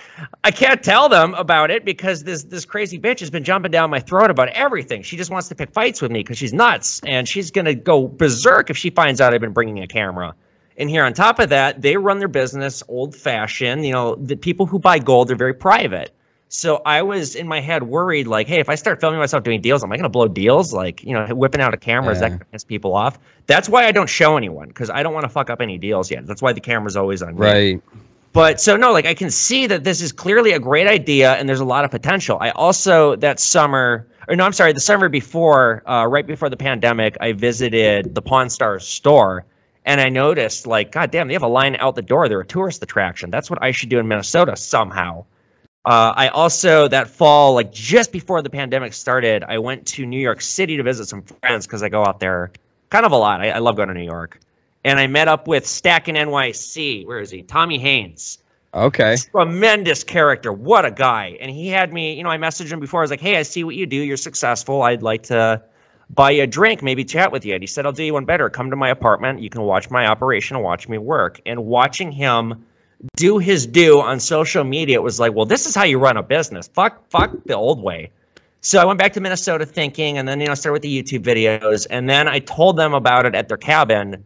I 0.45 0.53
can't 0.53 0.83
tell 0.83 1.09
them 1.09 1.35
about 1.35 1.73
it 1.73 1.85
because 1.85 2.23
this 2.23 2.45
this 2.45 2.65
crazy 2.65 3.01
bitch 3.01 3.21
has 3.21 3.31
been 3.31 3.43
jumping 3.43 3.73
down 3.73 3.91
my 3.91 3.99
throat 3.99 4.31
about 4.31 4.49
everything. 4.51 5.03
She 5.03 5.17
just 5.17 5.31
wants 5.31 5.49
to 5.49 5.57
pick 5.57 5.73
fights 5.73 6.01
with 6.01 6.13
me 6.13 6.21
because 6.21 6.39
she's 6.39 6.53
nuts, 6.53 7.01
and 7.05 7.27
she's 7.29 7.51
gonna 7.51 7.75
go 7.75 8.07
berserk 8.07 8.71
if 8.71 8.77
she 8.77 8.91
finds 8.91 9.21
out 9.21 9.35
I've 9.35 9.41
been 9.41 9.53
bringing 9.53 9.83
a 9.83 9.89
camera. 9.89 10.37
And 10.79 10.89
here 10.89 11.05
on 11.05 11.13
top 11.13 11.39
of 11.39 11.49
that, 11.49 11.81
they 11.81 11.97
run 11.97 12.19
their 12.19 12.29
business 12.29 12.83
old 12.87 13.17
fashioned. 13.17 13.85
You 13.85 13.93
know, 13.93 14.15
the 14.15 14.37
people 14.37 14.67
who 14.67 14.79
buy 14.79 14.99
gold 14.99 15.31
are 15.31 15.37
very 15.37 15.55
private. 15.55 16.13
So 16.49 16.81
I 16.85 17.03
was 17.03 17.35
in 17.35 17.49
my 17.49 17.61
head 17.61 17.83
worried, 17.83 18.27
like, 18.27 18.47
hey, 18.47 18.61
if 18.61 18.69
I 18.69 18.77
start 18.77 19.01
filming 19.01 19.19
myself 19.19 19.43
doing 19.43 19.61
deals, 19.61 19.83
am 19.83 19.93
I 19.93 19.97
going 19.97 20.05
to 20.05 20.09
blow 20.09 20.29
deals? 20.29 20.73
Like, 20.73 21.03
you 21.03 21.13
know, 21.13 21.27
whipping 21.35 21.61
out 21.61 21.75
a 21.75 21.77
camera, 21.77 22.13
is 22.13 22.21
that 22.21 22.29
going 22.29 22.39
to 22.39 22.45
piss 22.47 22.65
people 22.65 22.95
off? 22.95 23.19
That's 23.47 23.69
why 23.69 23.87
I 23.87 23.93
don't 23.93 24.09
show 24.09 24.37
anyone 24.37 24.69
because 24.69 24.89
I 24.89 25.03
don't 25.03 25.13
want 25.13 25.25
to 25.25 25.29
fuck 25.29 25.51
up 25.51 25.61
any 25.61 25.79
deals 25.79 26.11
yet. 26.11 26.25
That's 26.27 26.41
why 26.41 26.53
the 26.53 26.61
camera's 26.61 26.97
always 26.97 27.23
on 27.23 27.35
me. 27.35 27.41
right. 27.41 27.83
But 28.33 28.61
so 28.61 28.77
no, 28.77 28.93
like 28.93 29.07
I 29.07 29.15
can 29.15 29.31
see 29.31 29.69
that 29.69 29.83
this 29.83 30.03
is 30.03 30.13
clearly 30.13 30.53
a 30.53 30.59
great 30.59 30.87
idea 30.87 31.33
and 31.33 31.49
there's 31.49 31.61
a 31.61 31.65
lot 31.65 31.87
of 31.87 31.91
potential. 31.91 32.37
I 32.39 32.51
also 32.51 33.17
that 33.17 33.41
summer, 33.41 34.07
or 34.29 34.37
no, 34.37 34.45
I'm 34.45 34.53
sorry, 34.53 34.75
the 34.75 34.81
summer 34.81 35.09
before, 35.09 35.83
uh, 35.89 36.05
right 36.05 36.27
before 36.27 36.51
the 36.51 36.59
pandemic, 36.59 37.17
I 37.19 37.33
visited 37.33 38.15
the 38.15 38.21
Pawn 38.21 38.51
Stars 38.51 38.87
store 38.87 39.47
and 39.87 40.03
I 40.03 40.11
noticed 40.11 40.67
like, 40.67 40.93
God 40.93 41.11
damn, 41.11 41.29
they 41.29 41.33
have 41.33 41.45
a 41.45 41.49
line 41.49 41.77
out 41.77 41.95
the 41.95 42.03
door. 42.03 42.29
They're 42.29 42.41
a 42.41 42.47
tourist 42.47 42.83
attraction. 42.83 43.31
That's 43.31 43.49
what 43.49 43.63
I 43.63 43.71
should 43.71 43.89
do 43.89 43.99
in 44.01 44.07
Minnesota 44.07 44.55
somehow. 44.55 45.25
Uh, 45.87 46.13
I 46.17 46.29
also 46.29 46.89
that 46.89 47.09
fall, 47.11 47.55
like 47.55 47.73
just 47.73 48.13
before 48.13 48.43
the 48.43 48.51
pandemic 48.51 48.93
started, 48.93 49.45
I 49.45 49.59
went 49.59 49.87
to 49.89 50.05
New 50.05 50.21
York 50.21 50.41
City 50.43 50.79
to 50.79 50.83
visit 50.83 51.07
some 51.07 51.23
friends 51.23 51.67
because 51.67 51.83
I 51.85 51.89
go 51.89 52.05
out 52.05 52.21
there 52.21 52.51
kind 52.91 53.07
of 53.07 53.13
a 53.13 53.17
lot. 53.17 53.41
I, 53.41 53.51
I 53.51 53.59
love 53.59 53.77
going 53.77 53.89
to 53.89 53.95
New 53.95 54.05
York, 54.05 54.41
and 54.85 54.99
I 54.99 55.07
met 55.07 55.29
up 55.29 55.47
with 55.47 55.67
Stack 55.67 56.09
in 56.09 56.17
NYC. 56.17 57.07
Where 57.07 57.21
is 57.21 57.31
he? 57.31 57.43
Tommy 57.43 57.79
Haynes 57.79 58.39
Okay. 58.75 59.17
tremendous 59.17 60.05
character. 60.05 60.53
What 60.53 60.85
a 60.85 60.91
guy. 60.91 61.39
And 61.41 61.51
he 61.51 61.69
had 61.69 61.93
me, 61.93 62.15
you 62.15 62.25
know, 62.25 62.31
I 62.31 62.37
messaged 62.37 62.71
him 62.71 62.81
before. 62.81 63.01
I 63.01 63.05
was 63.05 63.11
like, 63.11 63.21
hey, 63.21 63.37
I 63.37 63.43
see 63.43 63.65
what 63.65 63.75
you 63.75 63.87
do. 63.87 63.97
You're 63.97 64.19
successful. 64.19 64.83
I'd 64.83 65.03
like 65.03 65.25
to 65.25 65.63
buy 66.11 66.33
you 66.33 66.43
a 66.43 66.47
drink, 66.47 66.83
maybe 66.83 67.05
chat 67.05 67.33
with 67.33 67.47
you. 67.47 67.55
And 67.55 67.63
he 67.63 67.67
said, 67.67 67.87
I'll 67.87 67.93
do 67.93 68.05
you 68.05 68.13
one 68.13 68.27
better. 68.27 68.51
Come 68.51 68.71
to 68.71 68.77
my 68.77 68.91
apartment. 68.91 69.41
You 69.41 69.49
can 69.49 69.63
watch 69.63 69.91
my 69.91 70.07
operation 70.07 70.57
and 70.57 70.65
watch 70.65 70.89
me 70.89 70.99
work. 70.99 71.41
And 71.47 71.65
watching 71.65 72.13
him 72.13 72.67
do 73.15 73.39
his 73.39 73.67
due 73.67 74.01
on 74.01 74.21
social 74.21 74.65
media, 74.65 74.97
it 74.97 75.03
was 75.03 75.21
like, 75.21 75.33
well, 75.35 75.47
this 75.47 75.67
is 75.67 75.75
how 75.75 75.85
you 75.85 75.99
run 75.99 76.17
a 76.17 76.23
business. 76.23 76.69
Fuck, 76.69 77.11
fuck 77.11 77.33
the 77.45 77.55
old 77.55 77.83
way. 77.83 78.11
So 78.61 78.81
I 78.81 78.85
went 78.85 78.99
back 78.99 79.13
to 79.13 79.21
Minnesota 79.21 79.65
thinking, 79.65 80.19
and 80.19 80.27
then 80.27 80.41
you 80.41 80.47
know 80.47 80.55
started 80.55 80.73
with 80.73 80.83
the 80.83 81.03
YouTube 81.03 81.23
videos, 81.23 81.87
and 81.89 82.09
then 82.09 82.27
I 82.27 82.41
told 82.41 82.77
them 82.77 82.95
about 82.95 83.27
it 83.27 83.35
at 83.35 83.49
their 83.49 83.57
cabin, 83.59 84.25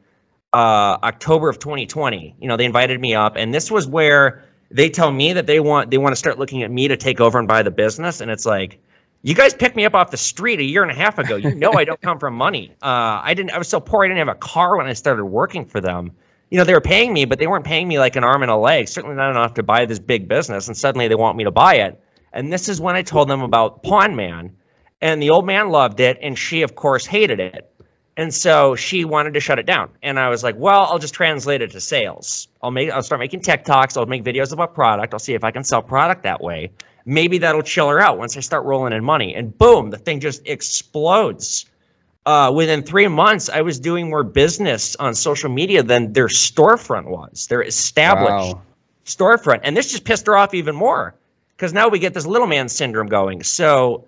uh, 0.52 0.96
October 1.02 1.50
of 1.50 1.58
2020. 1.58 2.36
You 2.40 2.48
know, 2.48 2.56
they 2.56 2.64
invited 2.64 2.98
me 2.98 3.14
up, 3.14 3.36
and 3.36 3.52
this 3.52 3.70
was 3.70 3.86
where 3.86 4.44
they 4.70 4.88
tell 4.88 5.10
me 5.10 5.34
that 5.34 5.46
they 5.46 5.60
want 5.60 5.90
they 5.90 5.98
want 5.98 6.12
to 6.12 6.16
start 6.16 6.38
looking 6.38 6.62
at 6.62 6.70
me 6.70 6.88
to 6.88 6.96
take 6.96 7.20
over 7.20 7.38
and 7.38 7.48
buy 7.48 7.62
the 7.62 7.70
business, 7.70 8.22
and 8.22 8.30
it's 8.30 8.46
like, 8.46 8.78
you 9.20 9.34
guys 9.34 9.52
picked 9.52 9.76
me 9.76 9.84
up 9.84 9.94
off 9.94 10.10
the 10.10 10.16
street 10.16 10.60
a 10.60 10.64
year 10.64 10.82
and 10.82 10.90
a 10.90 10.94
half 10.94 11.18
ago. 11.18 11.36
You 11.36 11.54
know 11.54 11.72
I 11.74 11.84
don't 11.84 12.00
come 12.00 12.18
from 12.18 12.34
money. 12.34 12.72
Uh, 12.80 13.20
I 13.22 13.34
didn't. 13.34 13.50
I 13.50 13.58
was 13.58 13.68
so 13.68 13.80
poor. 13.80 14.04
I 14.04 14.08
didn't 14.08 14.26
have 14.26 14.34
a 14.34 14.38
car 14.38 14.78
when 14.78 14.86
I 14.86 14.94
started 14.94 15.24
working 15.24 15.66
for 15.66 15.82
them. 15.82 16.12
You 16.50 16.58
know, 16.58 16.64
they 16.64 16.74
were 16.74 16.80
paying 16.80 17.12
me, 17.12 17.24
but 17.24 17.38
they 17.38 17.46
weren't 17.46 17.64
paying 17.64 17.86
me 17.86 17.98
like 17.98 18.16
an 18.16 18.24
arm 18.24 18.42
and 18.42 18.50
a 18.50 18.56
leg. 18.56 18.88
Certainly 18.88 19.16
not 19.16 19.30
enough 19.30 19.54
to 19.54 19.62
buy 19.62 19.86
this 19.86 20.00
big 20.00 20.28
business. 20.28 20.66
And 20.66 20.76
suddenly 20.76 21.08
they 21.08 21.14
want 21.14 21.36
me 21.36 21.44
to 21.44 21.52
buy 21.52 21.76
it. 21.76 22.02
And 22.32 22.52
this 22.52 22.68
is 22.68 22.80
when 22.80 22.96
I 22.96 23.02
told 23.02 23.28
them 23.28 23.42
about 23.42 23.82
Pawn 23.82 24.16
Man, 24.16 24.56
and 25.00 25.22
the 25.22 25.30
old 25.30 25.46
man 25.46 25.70
loved 25.70 26.00
it, 26.00 26.18
and 26.20 26.38
she 26.38 26.62
of 26.62 26.74
course 26.74 27.06
hated 27.06 27.40
it. 27.40 27.72
And 28.16 28.34
so 28.34 28.74
she 28.74 29.04
wanted 29.04 29.34
to 29.34 29.40
shut 29.40 29.58
it 29.58 29.66
down. 29.66 29.90
And 30.02 30.18
I 30.18 30.28
was 30.28 30.42
like, 30.42 30.56
well, 30.58 30.86
I'll 30.90 30.98
just 30.98 31.14
translate 31.14 31.62
it 31.62 31.70
to 31.70 31.80
sales. 31.80 32.48
I'll 32.62 32.70
make 32.70 32.90
I'll 32.90 33.02
start 33.02 33.20
making 33.20 33.40
TikToks. 33.40 33.96
I'll 33.96 34.06
make 34.06 34.24
videos 34.24 34.52
about 34.52 34.74
product, 34.74 35.14
I'll 35.14 35.20
see 35.20 35.34
if 35.34 35.44
I 35.44 35.52
can 35.52 35.64
sell 35.64 35.82
product 35.82 36.24
that 36.24 36.42
way. 36.42 36.72
Maybe 37.06 37.38
that'll 37.38 37.62
chill 37.62 37.88
her 37.88 37.98
out 37.98 38.18
once 38.18 38.36
I 38.36 38.40
start 38.40 38.66
rolling 38.66 38.92
in 38.92 39.02
money. 39.02 39.34
And 39.34 39.56
boom, 39.56 39.90
the 39.90 39.96
thing 39.96 40.20
just 40.20 40.46
explodes. 40.46 41.64
Uh, 42.26 42.52
within 42.54 42.82
three 42.82 43.08
months, 43.08 43.48
I 43.48 43.62
was 43.62 43.80
doing 43.80 44.10
more 44.10 44.22
business 44.22 44.94
on 44.96 45.14
social 45.14 45.50
media 45.50 45.82
than 45.82 46.12
their 46.12 46.28
storefront 46.28 47.06
was, 47.06 47.46
their 47.46 47.62
established 47.62 48.54
Wow. 48.54 48.62
storefront. 49.06 49.60
And 49.64 49.76
this 49.76 49.90
just 49.90 50.04
pissed 50.04 50.26
her 50.26 50.36
off 50.36 50.54
even 50.54 50.76
more 50.76 51.14
because 51.56 51.72
now 51.72 51.88
we 51.88 51.98
get 51.98 52.14
this 52.14 52.26
little 52.26 52.46
man 52.46 52.68
syndrome 52.68 53.08
going. 53.08 53.42
So, 53.42 54.04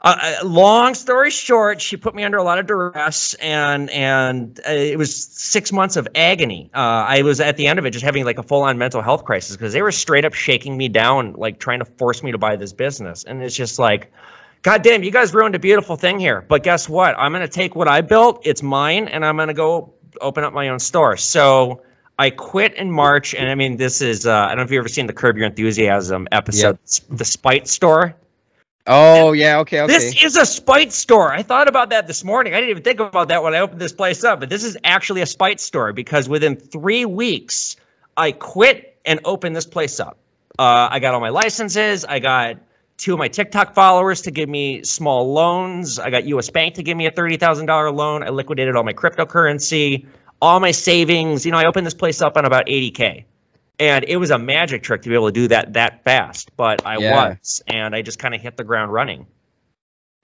uh, 0.00 0.36
uh, 0.42 0.46
long 0.46 0.94
story 0.94 1.30
short, 1.30 1.80
she 1.80 1.96
put 1.96 2.14
me 2.14 2.24
under 2.24 2.36
a 2.38 2.42
lot 2.42 2.58
of 2.58 2.66
duress, 2.66 3.34
and 3.34 3.88
and 3.90 4.58
uh, 4.66 4.72
it 4.72 4.98
was 4.98 5.14
six 5.14 5.70
months 5.72 5.96
of 5.96 6.08
agony. 6.14 6.70
Uh, 6.74 6.78
I 6.78 7.22
was 7.22 7.40
at 7.40 7.56
the 7.56 7.68
end 7.68 7.78
of 7.78 7.86
it 7.86 7.90
just 7.90 8.04
having 8.04 8.24
like 8.24 8.38
a 8.38 8.42
full 8.42 8.62
on 8.62 8.78
mental 8.78 9.00
health 9.00 9.24
crisis 9.24 9.56
because 9.56 9.72
they 9.72 9.82
were 9.82 9.92
straight 9.92 10.24
up 10.24 10.34
shaking 10.34 10.76
me 10.76 10.88
down, 10.88 11.34
like 11.34 11.60
trying 11.60 11.78
to 11.78 11.84
force 11.84 12.20
me 12.22 12.32
to 12.32 12.38
buy 12.38 12.56
this 12.56 12.72
business. 12.72 13.22
And 13.22 13.42
it's 13.44 13.54
just 13.54 13.78
like, 13.78 14.12
God 14.62 14.82
damn, 14.82 15.02
you 15.02 15.10
guys 15.10 15.34
ruined 15.34 15.54
a 15.54 15.58
beautiful 15.58 15.96
thing 15.96 16.18
here. 16.18 16.40
But 16.40 16.62
guess 16.62 16.88
what? 16.88 17.16
I'm 17.18 17.32
gonna 17.32 17.48
take 17.48 17.74
what 17.74 17.88
I 17.88 18.00
built, 18.00 18.46
it's 18.46 18.62
mine, 18.62 19.08
and 19.08 19.24
I'm 19.24 19.36
gonna 19.36 19.54
go 19.54 19.94
open 20.20 20.44
up 20.44 20.52
my 20.52 20.68
own 20.68 20.78
store. 20.78 21.16
So. 21.16 21.82
I 22.18 22.28
quit 22.28 22.74
in 22.74 22.90
March, 22.92 23.34
and 23.34 23.48
I 23.48 23.54
mean, 23.54 23.78
this 23.78 24.02
is, 24.02 24.26
uh, 24.26 24.32
I 24.32 24.48
don't 24.48 24.58
know 24.58 24.62
if 24.64 24.70
you've 24.70 24.80
ever 24.80 24.88
seen 24.88 25.06
the 25.06 25.14
Curb 25.14 25.38
Your 25.38 25.46
Enthusiasm 25.46 26.28
episode, 26.30 26.78
The 27.08 27.24
Spite 27.24 27.66
Store. 27.66 28.14
Oh 28.86 29.32
yeah. 29.32 29.60
Okay. 29.60 29.80
Okay. 29.80 29.92
This 29.92 30.22
is 30.24 30.36
a 30.36 30.44
spite 30.44 30.92
store. 30.92 31.32
I 31.32 31.42
thought 31.42 31.68
about 31.68 31.90
that 31.90 32.06
this 32.06 32.24
morning. 32.24 32.52
I 32.52 32.56
didn't 32.56 32.70
even 32.70 32.82
think 32.82 33.00
about 33.00 33.28
that 33.28 33.42
when 33.42 33.54
I 33.54 33.60
opened 33.60 33.80
this 33.80 33.92
place 33.92 34.24
up, 34.24 34.40
but 34.40 34.50
this 34.50 34.64
is 34.64 34.76
actually 34.82 35.20
a 35.22 35.26
spite 35.26 35.60
store 35.60 35.92
because 35.92 36.28
within 36.28 36.56
three 36.56 37.04
weeks, 37.04 37.76
I 38.16 38.32
quit 38.32 38.98
and 39.04 39.20
opened 39.24 39.54
this 39.54 39.66
place 39.66 40.00
up. 40.00 40.18
Uh, 40.58 40.88
I 40.90 40.98
got 40.98 41.14
all 41.14 41.20
my 41.20 41.28
licenses. 41.28 42.04
I 42.04 42.18
got 42.18 42.56
two 43.02 43.12
of 43.14 43.18
my 43.18 43.26
TikTok 43.26 43.74
followers 43.74 44.22
to 44.22 44.30
give 44.30 44.48
me 44.48 44.84
small 44.84 45.32
loans. 45.32 45.98
I 45.98 46.10
got 46.10 46.24
US 46.26 46.50
Bank 46.50 46.76
to 46.76 46.84
give 46.84 46.96
me 46.96 47.06
a 47.06 47.10
$30,000 47.10 47.92
loan. 47.94 48.22
I 48.22 48.28
liquidated 48.28 48.76
all 48.76 48.84
my 48.84 48.92
cryptocurrency, 48.92 50.06
all 50.40 50.60
my 50.60 50.70
savings. 50.70 51.44
You 51.44 51.50
know, 51.50 51.58
I 51.58 51.64
opened 51.66 51.84
this 51.84 51.94
place 51.94 52.22
up 52.22 52.36
on 52.36 52.44
about 52.44 52.66
80K. 52.66 53.24
And 53.80 54.04
it 54.06 54.18
was 54.18 54.30
a 54.30 54.38
magic 54.38 54.84
trick 54.84 55.02
to 55.02 55.08
be 55.08 55.16
able 55.16 55.26
to 55.26 55.32
do 55.32 55.48
that 55.48 55.72
that 55.72 56.04
fast, 56.04 56.56
but 56.56 56.86
I 56.86 56.98
Yeah. 56.98 57.30
was, 57.40 57.60
and 57.66 57.92
I 57.92 58.02
just 58.02 58.20
kind 58.20 58.34
of 58.36 58.40
hit 58.40 58.56
the 58.56 58.64
ground 58.64 58.92
running. 58.92 59.26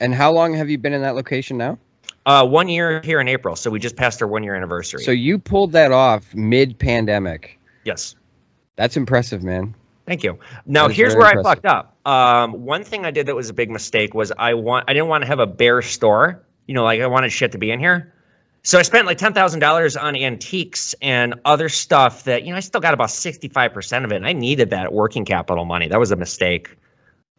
and 0.00 0.14
how 0.14 0.30
long 0.30 0.54
have 0.54 0.70
you 0.70 0.78
been 0.78 0.92
in 0.92 1.02
that 1.02 1.16
location 1.16 1.56
now? 1.58 1.76
Uh, 2.24 2.46
one 2.46 2.68
year 2.68 3.00
here 3.02 3.20
in 3.20 3.26
April, 3.26 3.56
so 3.56 3.68
we 3.68 3.80
just 3.80 3.96
passed 3.96 4.22
our 4.22 4.28
one 4.28 4.44
year 4.44 4.54
anniversary. 4.54 5.02
So 5.02 5.10
you 5.10 5.40
pulled 5.40 5.72
that 5.72 5.90
off 5.90 6.32
mid 6.36 6.78
pandemic. 6.78 7.58
yes, 7.82 8.14
That's 8.76 8.96
impressive, 8.96 9.42
man. 9.42 9.74
Thank 10.08 10.24
you. 10.24 10.38
Now 10.66 10.88
here's 10.88 11.14
where 11.14 11.26
I 11.26 11.42
fucked 11.42 11.66
up. 11.66 11.96
Um, 12.04 12.64
one 12.64 12.82
thing 12.82 13.04
I 13.04 13.10
did 13.10 13.26
that 13.26 13.36
was 13.36 13.50
a 13.50 13.54
big 13.54 13.70
mistake 13.70 14.14
was 14.14 14.32
I 14.36 14.54
want 14.54 14.86
I 14.88 14.94
didn't 14.94 15.08
want 15.08 15.22
to 15.22 15.28
have 15.28 15.38
a 15.38 15.46
bare 15.46 15.82
store. 15.82 16.44
You 16.66 16.74
know, 16.74 16.84
like 16.84 17.00
I 17.00 17.06
wanted 17.06 17.30
shit 17.30 17.52
to 17.52 17.58
be 17.58 17.70
in 17.70 17.78
here. 17.78 18.14
So 18.62 18.78
I 18.78 18.82
spent 18.82 19.06
like 19.06 19.18
ten 19.18 19.34
thousand 19.34 19.60
dollars 19.60 19.96
on 19.96 20.16
antiques 20.16 20.94
and 21.00 21.36
other 21.44 21.68
stuff 21.68 22.24
that 22.24 22.42
you 22.42 22.50
know 22.50 22.56
I 22.56 22.60
still 22.60 22.80
got 22.80 22.94
about 22.94 23.10
sixty 23.10 23.48
five 23.48 23.72
percent 23.72 24.04
of 24.04 24.12
it. 24.12 24.16
And 24.16 24.26
I 24.26 24.32
needed 24.32 24.70
that 24.70 24.92
working 24.92 25.24
capital 25.24 25.64
money. 25.64 25.88
That 25.88 26.00
was 26.00 26.10
a 26.10 26.16
mistake. 26.16 26.76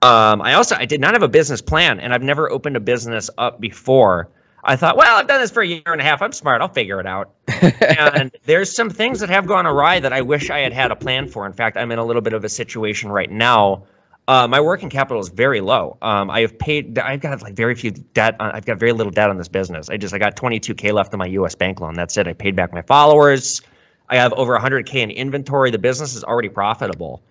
Um, 0.02 0.42
I 0.42 0.54
also 0.54 0.76
I 0.76 0.86
did 0.86 1.02
not 1.02 1.14
have 1.14 1.24
a 1.24 1.28
business 1.28 1.62
plan, 1.62 2.00
and 2.00 2.14
I've 2.14 2.24
never 2.24 2.50
opened 2.50 2.78
a 2.78 2.80
business 2.80 3.30
up 3.38 3.60
before. 3.60 4.30
I 4.70 4.76
thought, 4.76 4.98
well, 4.98 5.18
I've 5.18 5.26
done 5.26 5.42
this 5.42 5.50
for 5.50 5.64
a 5.64 5.68
year 5.68 5.82
and 5.88 6.00
a 6.00 6.04
half. 6.04 6.22
I'm 6.22 6.32
smart. 6.32 6.62
I'll 6.62 6.68
figure 6.68 7.00
it 7.00 7.08
out. 7.08 7.32
and 7.48 8.32
there's 8.46 8.72
some 8.72 8.92
things 8.92 9.22
that 9.22 9.30
have 9.30 9.48
gone 9.48 9.66
awry 9.66 10.00
that 10.00 10.14
I 10.14 10.22
wish 10.22 10.52
I 10.52 10.60
had 10.60 10.74
had 10.74 10.92
a 10.92 10.96
plan 10.96 11.28
for. 11.28 11.48
In 11.48 11.54
fact, 11.54 11.76
I'm 11.76 11.92
in 11.92 11.98
a 11.98 12.06
little 12.06 12.22
bit 12.22 12.34
of 12.34 12.44
a 12.44 12.50
situation 12.50 13.12
right 13.12 13.32
now. 13.32 13.86
Uh, 14.28 14.48
my 14.48 14.62
working 14.62 14.92
capital 14.92 15.20
is 15.24 15.30
very 15.30 15.60
low. 15.60 15.98
Um, 16.04 16.30
I 16.30 16.42
have 16.42 16.60
paid. 16.60 17.00
I've 17.00 17.20
got 17.20 17.42
like 17.42 17.56
very 17.56 17.74
few 17.74 17.90
debt. 17.90 18.36
On, 18.40 18.52
I've 18.52 18.64
got 18.66 18.78
very 18.78 18.92
little 18.92 19.12
debt 19.12 19.32
on 19.32 19.38
this 19.38 19.48
business. 19.48 19.90
I 19.90 19.98
just 19.98 20.14
I 20.14 20.20
got 20.20 20.36
22k 20.36 20.94
left 20.94 21.12
on 21.16 21.18
my 21.18 21.26
U.S. 21.26 21.56
bank 21.56 21.82
loan. 21.82 21.96
That's 21.96 22.16
it. 22.18 22.28
I 22.28 22.34
paid 22.34 22.56
back 22.56 22.72
my 22.72 22.84
followers. 22.84 23.64
I 24.08 24.18
have 24.18 24.34
over 24.34 24.56
100k 24.56 24.94
in 24.94 25.10
inventory. 25.10 25.72
The 25.72 25.80
business 25.80 26.16
is 26.16 26.24
already 26.24 26.50
profitable. 26.50 27.24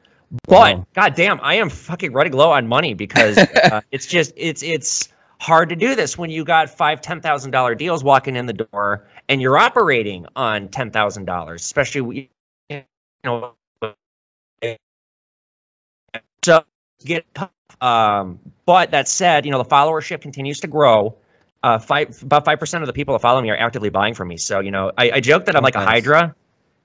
But 0.48 0.76
Wow. 0.76 0.86
goddamn, 0.92 1.38
I 1.40 1.54
am 1.54 1.70
fucking 1.70 2.12
running 2.12 2.32
low 2.32 2.50
on 2.50 2.66
money 2.66 2.94
because 2.94 3.38
uh, 3.62 3.82
it's 3.92 4.06
just 4.06 4.32
it's 4.36 4.64
it's 4.64 5.08
hard 5.40 5.70
to 5.70 5.76
do 5.76 5.94
this 5.94 6.18
when 6.18 6.30
you 6.30 6.44
got 6.44 6.70
five 6.70 7.00
ten 7.00 7.20
thousand 7.20 7.50
dollar 7.50 7.74
deals 7.74 8.02
walking 8.02 8.36
in 8.36 8.46
the 8.46 8.52
door 8.52 9.06
and 9.28 9.40
you're 9.40 9.58
operating 9.58 10.26
on 10.36 10.68
ten 10.68 10.90
thousand 10.90 11.24
dollars, 11.24 11.62
especially 11.62 12.30
you 12.68 12.82
know. 13.24 13.54
So 16.44 16.64
get 17.04 17.26
tough. 17.34 17.50
Um, 17.80 18.40
but 18.66 18.92
that 18.92 19.08
said, 19.08 19.44
you 19.44 19.52
know 19.52 19.62
the 19.62 19.68
followership 19.68 20.20
continues 20.20 20.60
to 20.60 20.66
grow. 20.66 21.16
Uh, 21.62 21.78
five 21.78 22.22
about 22.22 22.44
five 22.44 22.60
percent 22.60 22.82
of 22.82 22.86
the 22.86 22.92
people 22.92 23.14
that 23.14 23.20
follow 23.20 23.40
me 23.40 23.50
are 23.50 23.56
actively 23.56 23.90
buying 23.90 24.14
from 24.14 24.28
me. 24.28 24.36
So 24.36 24.60
you 24.60 24.70
know, 24.70 24.92
I, 24.96 25.10
I 25.10 25.20
joke 25.20 25.46
that 25.46 25.56
I'm 25.56 25.62
like 25.62 25.74
a 25.74 25.84
hydra 25.84 26.34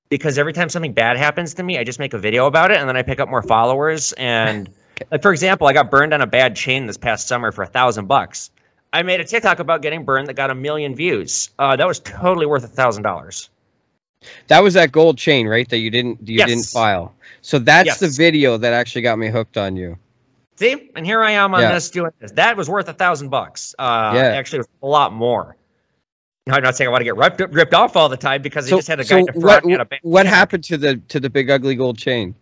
because 0.10 0.38
every 0.38 0.54
time 0.54 0.70
something 0.70 0.94
bad 0.94 1.18
happens 1.18 1.56
to 1.56 1.64
me, 1.64 1.78
I 1.78 1.84
just 1.84 2.00
make 2.00 2.14
a 2.14 2.20
video 2.20 2.46
about 2.46 2.72
it 2.72 2.78
and 2.78 2.88
then 2.88 2.96
I 2.98 3.02
pick 3.02 3.20
up 3.20 3.30
more 3.30 3.42
followers. 3.42 4.14
And 4.14 4.70
like 5.12 5.22
for 5.22 5.32
example, 5.32 5.68
I 5.68 5.74
got 5.74 5.90
burned 5.92 6.14
on 6.14 6.22
a 6.22 6.28
bad 6.28 6.56
chain 6.56 6.86
this 6.88 6.98
past 6.98 7.28
summer 7.28 7.52
for 7.52 7.64
a 7.64 7.68
thousand 7.68 8.08
bucks. 8.08 8.52
I 8.92 9.02
made 9.04 9.20
a 9.20 9.24
TikTok 9.26 9.60
about 9.60 9.82
getting 9.82 10.06
burned 10.06 10.28
that 10.28 10.36
got 10.36 10.52
a 10.52 10.56
million 10.56 10.96
views. 10.96 11.50
Uh, 11.58 11.76
that 11.76 11.88
was 11.88 12.00
totally 12.00 12.46
worth 12.46 12.64
a 12.64 12.68
thousand 12.68 13.04
dollars. 13.04 13.50
That 14.48 14.64
was 14.64 14.76
that 14.76 14.92
gold 14.92 15.18
chain, 15.18 15.48
right? 15.48 15.68
That 15.68 15.78
you 15.80 15.90
didn't 15.90 16.28
you 16.28 16.38
Yes. 16.38 16.48
didn't 16.48 16.66
file. 16.66 17.14
So 17.42 17.60
that's 17.60 17.88
Yes. 17.88 18.00
the 18.00 18.08
video 18.08 18.58
that 18.58 18.74
actually 18.74 19.02
got 19.02 19.18
me 19.18 19.30
hooked 19.30 19.58
on 19.58 19.76
you. 19.76 19.98
See, 20.58 20.92
and 20.96 21.06
here 21.06 21.22
I 21.22 21.32
am 21.32 21.54
on 21.56 21.62
Yeah. 21.62 21.74
this 21.74 21.90
doing 21.90 22.12
this. 22.20 22.32
That 22.34 22.56
was 22.56 22.70
worth 22.70 22.88
a 22.88 22.94
thousand 22.94 23.30
bucks. 23.30 23.74
Uh, 23.78 24.12
Yeah. 24.16 24.22
actually, 24.36 24.58
it 24.58 24.62
was 24.62 24.68
a 24.84 24.88
lot 24.88 25.12
more. 25.12 25.56
I'm 26.50 26.62
not 26.62 26.76
saying 26.76 26.88
I 26.90 26.92
want 26.92 27.02
to 27.02 27.06
get 27.06 27.16
ripped, 27.16 27.40
ripped 27.54 27.74
off 27.74 27.96
all 27.96 28.10
the 28.10 28.18
time 28.18 28.42
because 28.42 28.68
So, 28.68 28.76
I 28.76 28.80
just 28.80 28.88
had 28.90 29.00
a 29.00 29.04
so 29.04 29.16
guy 29.16 29.24
defraud 29.32 29.44
what 29.44 29.66
me 29.66 29.74
a 29.76 29.86
bank. 29.86 30.02
what 30.04 30.26
happened 30.26 30.64
to 30.66 30.78
the 30.78 30.98
to 31.10 31.20
the 31.20 31.30
big 31.30 31.50
ugly 31.50 31.76
gold 31.76 31.98
chain? 31.98 32.36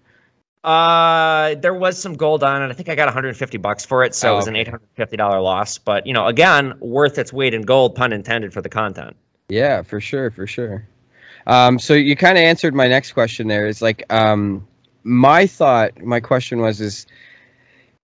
Uh, 0.63 1.55
there 1.55 1.73
was 1.73 1.99
some 1.99 2.13
gold 2.13 2.43
on 2.43 2.61
it. 2.61 2.69
I 2.69 2.73
think 2.73 2.89
I 2.89 2.95
got 2.95 3.05
150 3.05 3.57
bucks 3.57 3.83
for 3.85 4.03
it, 4.03 4.13
so 4.13 4.29
Oh, 4.29 4.33
it 4.33 4.35
was 4.37 4.47
an 4.47 4.55
850 4.55 5.17
dollar 5.17 5.41
loss. 5.41 5.79
But 5.79 6.05
you 6.05 6.13
know, 6.13 6.27
again, 6.27 6.75
worth 6.79 7.17
its 7.17 7.33
weight 7.33 7.53
in 7.53 7.63
gold, 7.63 7.95
pun 7.95 8.13
intended, 8.13 8.53
for 8.53 8.61
the 8.61 8.69
content. 8.69 9.15
Yeah, 9.49 9.81
for 9.81 9.99
sure, 9.99 10.29
for 10.29 10.45
sure. 10.45 10.87
Um, 11.47 11.79
so 11.79 11.93
you 11.95 12.15
kind 12.15 12.37
of 12.37 12.43
answered 12.43 12.75
my 12.75 12.87
next 12.87 13.13
question. 13.13 13.47
There 13.47 13.67
is 13.67 13.81
like, 13.81 14.03
um, 14.13 14.67
my 15.03 15.47
thought, 15.47 15.99
my 15.99 16.19
question 16.19 16.61
was, 16.61 16.79
is 16.79 17.07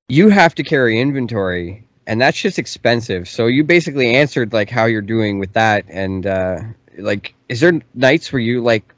you 0.10 0.30
have 0.30 0.56
to 0.56 0.64
carry 0.64 1.00
inventory, 1.00 1.86
and 2.08 2.20
that's 2.20 2.42
just 2.42 2.58
expensive. 2.58 3.28
So 3.28 3.46
you 3.46 3.64
basically 3.64 4.16
answered 4.16 4.52
like 4.52 4.70
how 4.72 4.86
you're 4.86 5.02
doing 5.04 5.38
with 5.38 5.54
that, 5.54 5.86
and 5.90 6.26
uh, 6.26 6.60
like, 6.98 7.36
is 7.48 7.60
there 7.60 7.80
nights 7.94 8.34
where 8.34 8.40
you 8.42 8.62
like 8.62 8.94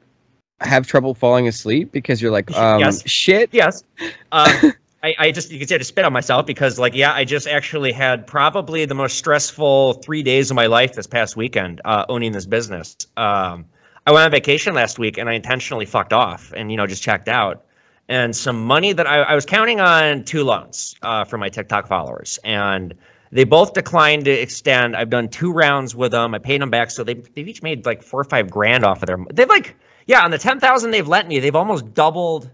have 0.60 0.86
trouble 0.86 1.14
falling 1.14 1.48
asleep 1.48 1.92
because 1.92 2.20
you're 2.20 2.30
like, 2.30 2.50
um, 2.56 2.80
Yes. 2.80 3.08
shit? 3.08 3.50
Yes. 3.52 3.82
Um, 4.32 4.72
I, 5.02 5.14
I 5.18 5.30
just 5.32 5.50
you 5.50 5.58
can 5.58 5.66
say 5.66 5.76
I 5.76 5.78
just 5.78 5.88
spit 5.88 6.04
on 6.04 6.12
myself 6.12 6.46
because 6.46 6.78
like 6.78 6.94
yeah, 6.94 7.12
I 7.12 7.24
just 7.24 7.48
actually 7.48 7.92
had 7.92 8.26
probably 8.26 8.84
the 8.84 8.94
most 8.94 9.16
stressful 9.16 9.94
three 9.94 10.22
days 10.22 10.50
of 10.50 10.54
my 10.54 10.66
life 10.66 10.92
this 10.92 11.06
past 11.06 11.36
weekend 11.36 11.80
uh, 11.84 12.04
owning 12.08 12.32
this 12.32 12.46
business. 12.46 12.96
Um, 13.16 13.66
I 14.06 14.12
went 14.12 14.24
on 14.24 14.30
vacation 14.30 14.74
last 14.74 14.98
week 14.98 15.18
and 15.18 15.28
I 15.28 15.34
intentionally 15.34 15.86
fucked 15.86 16.12
off 16.12 16.52
and 16.54 16.70
you 16.70 16.76
know 16.76 16.86
just 16.86 17.02
checked 17.02 17.28
out. 17.28 17.64
And 18.08 18.34
some 18.34 18.64
money 18.66 18.92
that 18.92 19.06
I, 19.06 19.22
I 19.22 19.34
was 19.34 19.46
counting 19.46 19.80
on 19.80 20.24
two 20.24 20.44
loans 20.44 20.96
uh, 21.00 21.24
for 21.24 21.38
my 21.38 21.48
TikTok 21.48 21.86
followers, 21.86 22.38
and 22.42 22.94
they 23.30 23.44
both 23.44 23.72
declined 23.72 24.24
to 24.24 24.32
extend. 24.32 24.96
I've 24.96 25.10
done 25.10 25.28
two 25.28 25.52
rounds 25.52 25.94
with 25.94 26.10
them. 26.10 26.34
I 26.34 26.38
paid 26.38 26.60
them 26.60 26.70
back, 26.70 26.90
so 26.90 27.04
they've, 27.04 27.34
they've 27.34 27.46
each 27.46 27.62
made 27.62 27.86
like 27.86 28.02
four 28.02 28.20
or 28.20 28.24
five 28.24 28.50
grand 28.50 28.84
off 28.84 29.02
of 29.02 29.06
their. 29.06 29.18
They've 29.32 29.48
like 29.48 29.76
yeah, 30.10 30.24
on 30.24 30.32
the 30.32 30.38
ten 30.38 30.58
thousand 30.58 30.90
they've 30.90 31.06
lent 31.06 31.28
me, 31.28 31.38
they've 31.38 31.54
almost 31.54 31.94
doubled 31.94 32.50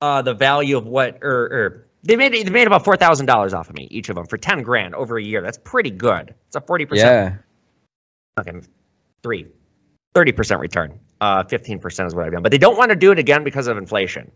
uh, 0.00 0.22
the 0.22 0.34
value 0.34 0.76
of 0.76 0.86
what 0.86 1.18
or, 1.22 1.44
or 1.44 1.86
they 2.02 2.16
made 2.16 2.32
they 2.32 2.50
made 2.50 2.66
about 2.66 2.84
four 2.84 2.96
thousand 2.96 3.26
dollars 3.26 3.54
off 3.54 3.68
of 3.68 3.76
me 3.76 3.86
each 3.92 4.08
of 4.08 4.16
them 4.16 4.26
for 4.26 4.36
ten 4.36 4.62
grand 4.62 4.92
over 4.96 5.16
a 5.16 5.22
year. 5.22 5.40
That's 5.40 5.58
pretty 5.58 5.92
good. 5.92 6.34
It's 6.48 6.56
a 6.56 6.60
forty 6.60 6.84
percent 6.84 7.08
Yeah. 7.08 7.38
fucking 8.36 8.66
three. 9.22 9.46
30% 10.16 10.60
return. 10.60 10.98
Uh, 11.20 11.44
15% 11.44 12.06
is 12.06 12.14
what 12.14 12.24
I've 12.24 12.32
done. 12.32 12.42
But 12.42 12.50
they 12.50 12.56
don't 12.56 12.78
want 12.78 12.88
to 12.88 12.96
do 12.96 13.12
it 13.12 13.18
again 13.18 13.44
because 13.44 13.66
of 13.66 13.76
inflation. 13.76 14.30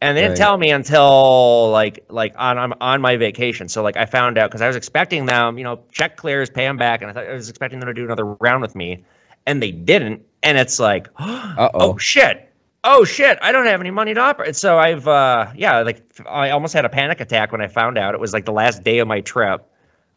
And 0.00 0.16
they 0.16 0.22
didn't 0.22 0.38
Right. 0.38 0.38
tell 0.38 0.56
me 0.56 0.70
until 0.70 1.70
like 1.70 2.06
like 2.08 2.34
on 2.38 2.56
on, 2.56 2.72
on 2.80 3.00
my 3.02 3.16
vacation. 3.16 3.68
So 3.68 3.82
like 3.82 3.98
I 3.98 4.06
found 4.06 4.38
out 4.38 4.48
because 4.50 4.62
I 4.62 4.66
was 4.66 4.76
expecting 4.76 5.26
them, 5.26 5.58
you 5.58 5.64
know, 5.64 5.80
check 5.92 6.16
clears, 6.16 6.48
pay 6.48 6.64
them 6.64 6.78
back, 6.78 7.02
and 7.02 7.10
I 7.10 7.14
thought 7.14 7.26
I 7.26 7.34
was 7.34 7.50
expecting 7.50 7.78
them 7.78 7.88
to 7.88 7.94
do 7.94 8.04
another 8.04 8.24
round 8.24 8.62
with 8.62 8.74
me, 8.74 9.04
and 9.48 9.60
they 9.62 9.72
didn't. 9.72 10.22
And 10.42 10.56
it's 10.56 10.78
like, 10.78 11.08
Uh 11.18 11.70
oh 11.74 11.98
shit, 11.98 12.52
oh 12.84 13.04
shit, 13.04 13.38
I 13.42 13.50
don't 13.50 13.66
have 13.66 13.80
any 13.80 13.90
money 13.90 14.14
to 14.14 14.20
operate. 14.20 14.54
So 14.54 14.78
I've 14.78 15.08
uh 15.08 15.48
yeah, 15.56 15.80
like 15.80 16.02
I 16.28 16.50
almost 16.50 16.74
had 16.74 16.84
a 16.84 16.88
panic 16.88 17.20
attack 17.20 17.50
when 17.50 17.60
I 17.60 17.66
found 17.66 17.98
out 17.98 18.14
it 18.14 18.20
was 18.20 18.32
like 18.32 18.44
the 18.44 18.52
last 18.52 18.84
day 18.84 18.98
of 19.00 19.08
my 19.08 19.20
trip. 19.20 19.66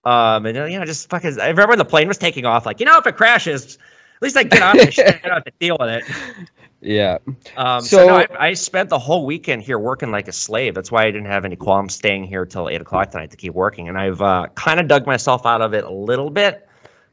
Um 0.06 0.46
and 0.46 0.72
you 0.72 0.80
know 0.80 0.86
just 0.86 1.10
fucking 1.10 1.40
I 1.40 1.48
remember 1.50 1.70
when 1.70 1.78
the 1.80 1.86
plane 1.86 2.08
was 2.08 2.18
taking 2.20 2.46
off, 2.46 2.66
like, 2.66 2.80
you 2.80 2.86
know, 2.86 2.98
if 3.00 3.08
it 3.08 3.16
crashes, 3.18 3.76
at 4.16 4.22
least 4.22 4.38
I 4.38 4.44
get 4.44 4.62
on 4.62 4.78
the 4.78 4.92
shit. 4.92 5.08
I 5.08 5.28
don't 5.28 5.34
have 5.34 5.44
to 5.46 5.54
deal 5.60 5.78
with 5.80 5.90
it. 5.90 6.04
Yeah. 6.84 7.20
Um, 7.56 7.82
so 7.82 7.98
So- 7.98 8.08
no, 8.08 8.16
I, 8.16 8.28
I 8.48 8.54
spent 8.54 8.90
the 8.90 8.98
whole 8.98 9.24
weekend 9.28 9.62
here 9.62 9.78
working 9.78 10.10
like 10.10 10.28
a 10.28 10.32
slave. 10.32 10.74
That's 10.74 10.92
why 10.92 11.04
I 11.04 11.12
didn't 11.12 11.28
have 11.28 11.46
any 11.46 11.56
qualms 11.56 11.94
staying 11.94 12.24
here 12.24 12.44
till 12.48 12.70
eight 12.70 12.82
o'clock 12.82 13.12
tonight 13.12 13.30
to 13.32 13.38
keep 13.38 13.54
working. 13.54 13.88
And 13.88 13.96
I've 14.00 14.20
uh, 14.20 14.48
kind 14.56 14.80
of 14.80 14.88
dug 14.88 15.06
myself 15.06 15.46
out 15.46 15.62
of 15.62 15.76
it 15.76 15.84
a 15.84 15.92
little 15.92 16.32
bit, 16.32 16.68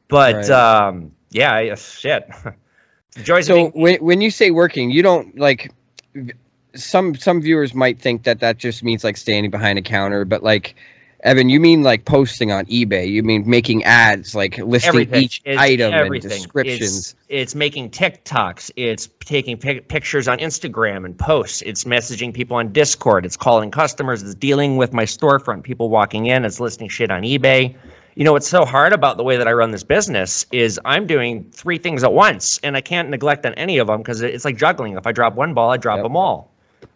but 0.07 0.33
Right. 0.33 0.49
um, 0.49 1.11
yeah, 1.29 1.53
I, 1.53 1.75
shit. 1.75 2.29
Joys 3.23 3.47
So 3.47 3.55
being 3.55 3.71
when 3.71 3.95
when 3.97 4.21
you 4.21 4.31
say 4.31 4.51
working, 4.51 4.91
you 4.91 5.01
don't 5.01 5.37
like 5.37 5.71
some 6.75 7.15
some 7.15 7.41
viewers 7.41 7.73
might 7.73 7.99
think 7.99 8.23
that 8.23 8.41
that 8.41 8.57
just 8.57 8.83
means 8.83 9.03
like 9.03 9.17
standing 9.17 9.51
behind 9.51 9.79
a 9.79 9.81
counter, 9.81 10.25
but 10.25 10.43
like 10.43 10.75
Evan, 11.21 11.49
you 11.49 11.59
mean 11.59 11.83
like 11.83 12.05
posting 12.05 12.51
on 12.51 12.65
eBay? 12.67 13.09
You 13.09 13.23
mean 13.23 13.43
making 13.49 13.83
ads, 13.83 14.33
like 14.33 14.57
listing 14.57 15.13
each 15.15 15.41
It's 15.43 15.59
item 15.59 15.93
everything. 15.93 16.31
and 16.31 16.41
descriptions? 16.41 16.81
It's, 16.81 17.15
it's 17.27 17.55
making 17.55 17.89
TikToks. 17.89 18.71
It's 18.77 19.09
taking 19.25 19.57
pic- 19.57 19.89
pictures 19.89 20.29
on 20.29 20.37
Instagram 20.37 21.03
and 21.03 21.19
posts. 21.19 21.61
It's 21.61 21.83
messaging 21.83 22.33
people 22.33 22.55
on 22.55 22.71
Discord. 22.71 23.25
It's 23.25 23.35
calling 23.35 23.69
customers. 23.69 24.23
It's 24.23 24.35
dealing 24.35 24.77
with 24.77 24.93
my 24.93 25.03
storefront. 25.03 25.63
People 25.63 25.89
walking 25.89 26.25
in. 26.25 26.45
It's 26.45 26.61
listing 26.61 26.87
shit 26.87 27.11
on 27.11 27.23
eBay. 27.23 27.75
You 28.19 28.25
know 28.25 28.33
what's 28.33 28.49
so 28.49 28.65
hard 28.65 28.91
about 28.91 29.15
the 29.15 29.23
way 29.23 29.37
that 29.37 29.47
I 29.47 29.53
run 29.53 29.71
this 29.71 29.85
business 29.85 30.45
is 30.51 30.77
I'm 30.83 31.07
doing 31.07 31.51
three 31.51 31.77
things 31.77 32.03
at 32.03 32.11
once, 32.11 32.59
and 32.61 32.75
I 32.75 32.81
can't 32.81 33.09
neglect 33.09 33.45
on 33.45 33.53
any 33.53 33.77
of 33.77 33.87
them 33.87 33.99
because 33.99 34.19
it's 34.19 34.43
like 34.43 34.57
juggling. 34.57 34.97
If 34.97 35.07
I 35.07 35.13
drop 35.13 35.35
one 35.35 35.53
ball, 35.53 35.71
I 35.71 35.77
drop 35.77 35.99
Yep. 35.99 36.03
them 36.03 36.17
all. 36.17 36.51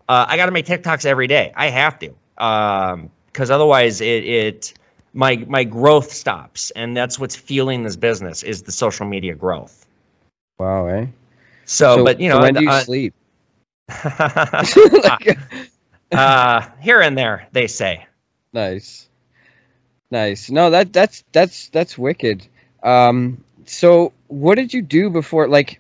Uh, 0.10 0.26
I 0.28 0.36
got 0.36 0.48
to 0.48 0.52
make 0.52 0.66
TikToks 0.66 1.06
every 1.06 1.28
day. 1.28 1.54
I 1.56 1.70
have 1.70 1.98
to, 2.00 2.14
because 2.36 3.52
otherwise 3.52 4.02
it, 4.02 4.26
it 4.26 4.74
my 5.14 5.38
my 5.48 5.64
growth 5.64 6.12
stops, 6.12 6.72
and 6.72 6.98
that's 6.98 7.18
what's 7.18 7.38
fueling 7.38 7.84
this 7.84 7.96
business 7.96 8.44
is 8.44 8.64
the 8.64 8.74
social 8.74 9.06
media 9.06 9.34
growth. 9.34 9.88
wow, 10.60 10.88
eh? 10.88 11.06
So, 11.64 12.04
but 12.04 12.20
you 12.20 12.28
know, 12.28 12.42
when 12.42 12.54
do 12.54 12.64
you 12.64 12.70
uh, 12.70 12.82
sleep? 12.82 13.14
uh, 16.12 16.68
here 16.82 17.00
and 17.00 17.18
there, 17.18 17.48
they 17.54 17.68
say. 17.68 18.08
Nice, 18.52 19.08
nice. 20.12 20.50
No, 20.50 20.70
that 20.72 20.94
that's 20.94 21.24
that's 21.32 21.70
that's 21.70 21.98
wicked. 21.98 22.48
Um, 22.82 23.44
so 23.66 24.14
what 24.28 24.56
did 24.56 24.74
you 24.74 24.82
do 24.82 25.10
before? 25.10 25.48
Like, 25.48 25.80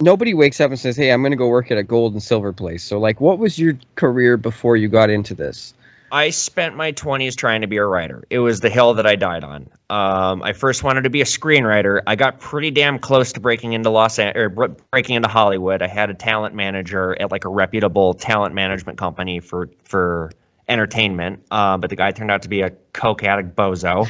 nobody 0.00 0.34
wakes 0.34 0.60
up 0.60 0.70
and 0.70 0.78
says, 0.78 0.96
"Hey, 0.96 1.10
I'm 1.10 1.22
going 1.22 1.32
to 1.32 1.36
go 1.36 1.48
work 1.48 1.70
at 1.70 1.78
a 1.78 1.82
gold 1.82 2.12
and 2.12 2.22
silver 2.22 2.52
place." 2.52 2.84
So, 2.84 2.98
like, 2.98 3.20
what 3.20 3.38
was 3.38 3.58
your 3.58 3.78
career 3.94 4.36
before 4.36 4.76
you 4.76 4.88
got 4.88 5.10
into 5.10 5.34
this? 5.34 5.74
I 6.12 6.28
spent 6.28 6.76
my 6.76 6.92
20s 6.92 7.36
trying 7.36 7.62
to 7.62 7.66
be 7.66 7.78
a 7.78 7.84
writer. 7.86 8.24
It 8.28 8.38
was 8.38 8.60
the 8.60 8.68
hill 8.68 8.94
that 8.94 9.06
I 9.06 9.16
died 9.16 9.44
on. 9.44 9.70
Um, 9.88 10.42
I 10.42 10.52
first 10.52 10.84
wanted 10.84 11.04
to 11.04 11.10
be 11.10 11.22
a 11.22 11.24
screenwriter. 11.24 12.02
I 12.06 12.16
got 12.16 12.38
pretty 12.38 12.70
damn 12.70 12.98
close 12.98 13.32
to 13.32 13.40
breaking 13.40 13.72
into 13.72 13.88
Los 13.88 14.18
An- 14.18 14.36
or 14.36 14.50
breaking 14.90 15.16
into 15.16 15.28
Hollywood. 15.28 15.80
I 15.80 15.86
had 15.86 16.10
a 16.10 16.14
talent 16.14 16.54
manager 16.54 17.18
at 17.18 17.30
like 17.30 17.46
a 17.46 17.48
reputable 17.48 18.12
talent 18.12 18.54
management 18.54 18.98
company 18.98 19.40
for 19.40 19.70
for 19.84 20.32
entertainment, 20.68 21.44
uh, 21.50 21.76
but 21.76 21.90
the 21.90 21.96
guy 21.96 22.12
turned 22.12 22.30
out 22.30 22.42
to 22.42 22.48
be 22.48 22.62
a 22.62 22.70
coke 22.92 23.24
addict 23.24 23.56
bozo. 23.56 24.08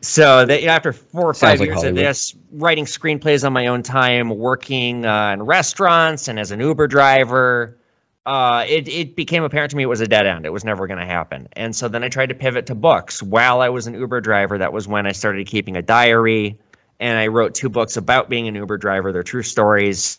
So 0.00 0.44
that, 0.44 0.62
after 0.64 0.92
four 0.92 1.30
or 1.30 1.34
five 1.34 1.60
like 1.60 1.68
years 1.68 1.76
Hollywood. 1.76 1.98
of 1.98 2.04
this, 2.04 2.36
writing 2.52 2.84
screenplays 2.84 3.44
on 3.44 3.54
my 3.54 3.68
own 3.68 3.82
time, 3.82 4.28
working 4.28 5.06
uh, 5.06 5.32
in 5.32 5.42
restaurants 5.42 6.28
and 6.28 6.38
as 6.38 6.50
an 6.50 6.60
Uber 6.60 6.88
driver, 6.88 7.78
uh, 8.26 8.64
it, 8.68 8.88
it 8.88 9.16
became 9.16 9.44
apparent 9.44 9.70
to 9.70 9.76
me 9.76 9.82
it 9.82 9.86
was 9.86 10.00
a 10.00 10.06
dead 10.08 10.26
end. 10.26 10.46
It 10.46 10.52
was 10.52 10.64
never 10.64 10.86
going 10.86 11.00
to 11.00 11.06
happen. 11.06 11.48
And 11.54 11.74
so 11.74 11.88
then 11.88 12.04
I 12.04 12.08
tried 12.08 12.30
to 12.30 12.34
pivot 12.34 12.66
to 12.66 12.74
books. 12.74 13.22
While 13.22 13.60
I 13.60 13.70
was 13.70 13.86
an 13.86 13.94
Uber 13.94 14.20
driver, 14.20 14.58
that 14.58 14.72
was 14.72 14.86
when 14.86 15.06
I 15.06 15.12
started 15.12 15.46
keeping 15.46 15.76
a 15.76 15.82
diary. 15.82 16.58
And 17.00 17.18
I 17.18 17.26
wrote 17.26 17.54
two 17.54 17.68
books 17.68 17.96
about 17.96 18.28
being 18.28 18.46
an 18.46 18.54
Uber 18.54 18.78
driver. 18.78 19.12
They're 19.12 19.22
true 19.22 19.42
stories. 19.42 20.18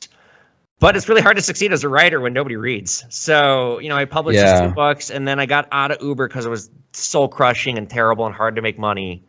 But 0.80 0.98
it's 0.98 1.08
really 1.08 1.22
hard 1.22 1.38
to 1.38 1.42
succeed 1.42 1.72
as 1.72 1.84
a 1.84 1.90
writer 1.90 2.20
when 2.20 2.34
nobody 2.34 2.58
reads. 2.58 3.06
So, 3.10 3.80
you 3.80 3.90
know, 3.90 3.96
I 3.96 4.06
published 4.06 4.42
these 4.42 4.60
two 4.60 4.76
books 4.76 5.10
and 5.10 5.28
then 5.28 5.40
I 5.40 5.46
got 5.46 5.70
out 5.72 5.92
of 5.92 6.02
Uber 6.02 6.28
because 6.28 6.46
it 6.46 6.50
was 6.50 6.70
soul 6.92 7.30
crushing 7.30 7.78
and 7.78 7.90
terrible 7.90 8.26
and 8.26 8.36
hard 8.36 8.58
to 8.58 8.62
make 8.62 8.78
money. 8.78 9.24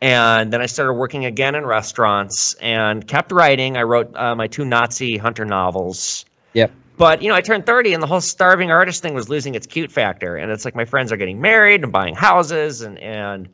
And 0.00 0.52
then 0.52 0.60
I 0.60 0.66
started 0.66 0.92
working 0.92 1.24
again 1.24 1.56
in 1.56 1.66
restaurants 1.66 2.54
and 2.54 3.06
kept 3.06 3.32
writing. 3.32 3.76
I 3.76 3.82
wrote 3.82 4.14
uh, 4.14 4.34
my 4.36 4.46
two 4.46 4.64
Nazi 4.64 5.16
hunter 5.16 5.44
novels. 5.44 6.26
Yep. 6.52 6.72
But 6.96 7.22
you 7.22 7.28
know, 7.28 7.34
I 7.34 7.40
turned 7.40 7.66
30 7.66 7.94
and 7.94 8.02
the 8.02 8.06
whole 8.06 8.20
starving 8.20 8.70
artist 8.70 9.02
thing 9.02 9.14
was 9.14 9.28
losing 9.28 9.56
its 9.56 9.66
cute 9.66 9.90
factor. 9.90 10.36
And 10.36 10.52
it's 10.52 10.64
like 10.64 10.76
my 10.76 10.84
friends 10.84 11.10
are 11.10 11.16
getting 11.16 11.40
married 11.40 11.82
and 11.82 11.90
buying 11.90 12.14
houses 12.14 12.82
and 12.82 12.98
and 12.98 13.48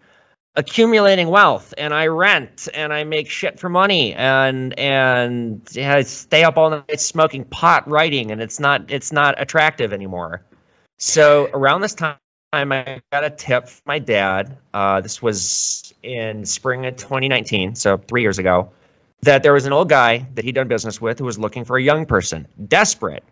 accumulating 0.57 1.29
wealth 1.29 1.75
and 1.79 1.95
I 1.95 2.09
rent 2.09 2.69
and 2.75 2.93
I 2.93 3.05
make 3.05 3.31
shit 3.31 3.61
for 3.61 3.69
money 3.69 4.15
and 4.15 4.77
and 4.79 5.69
I 5.77 6.03
stay 6.03 6.43
up 6.43 6.59
all 6.59 6.71
night 6.71 7.01
smoking 7.01 7.45
pot 7.45 7.89
writing 7.89 8.33
and 8.33 8.43
it's 8.43 8.59
not 8.59 8.91
it's 8.91 9.13
not 9.13 9.41
attractive 9.41 9.93
anymore. 9.93 10.43
So 10.99 11.49
around 11.53 11.83
this 11.83 11.95
time 11.95 12.17
I 12.53 13.01
got 13.13 13.25
a 13.25 13.31
tip 13.31 13.69
from 13.69 13.83
my 13.87 14.01
dad. 14.01 14.59
Uh, 14.75 15.01
this 15.01 15.23
was 15.23 15.95
in 16.03 16.45
spring 16.45 16.85
of 16.85 16.97
2019, 16.97 17.77
so 17.77 17.97
three 17.97 18.23
years 18.23 18.39
ago 18.39 18.73
that 19.23 19.43
there 19.43 19.53
was 19.53 19.67
an 19.67 19.73
old 19.73 19.89
guy 19.89 20.27
that 20.35 20.45
he'd 20.45 20.55
done 20.55 20.69
business 20.69 21.01
with 21.01 21.19
who 21.19 21.25
was 21.25 21.39
looking 21.39 21.65
for 21.65 21.77
a 21.77 21.83
young 21.83 22.07
person, 22.07 22.49
desperate. 22.67 23.23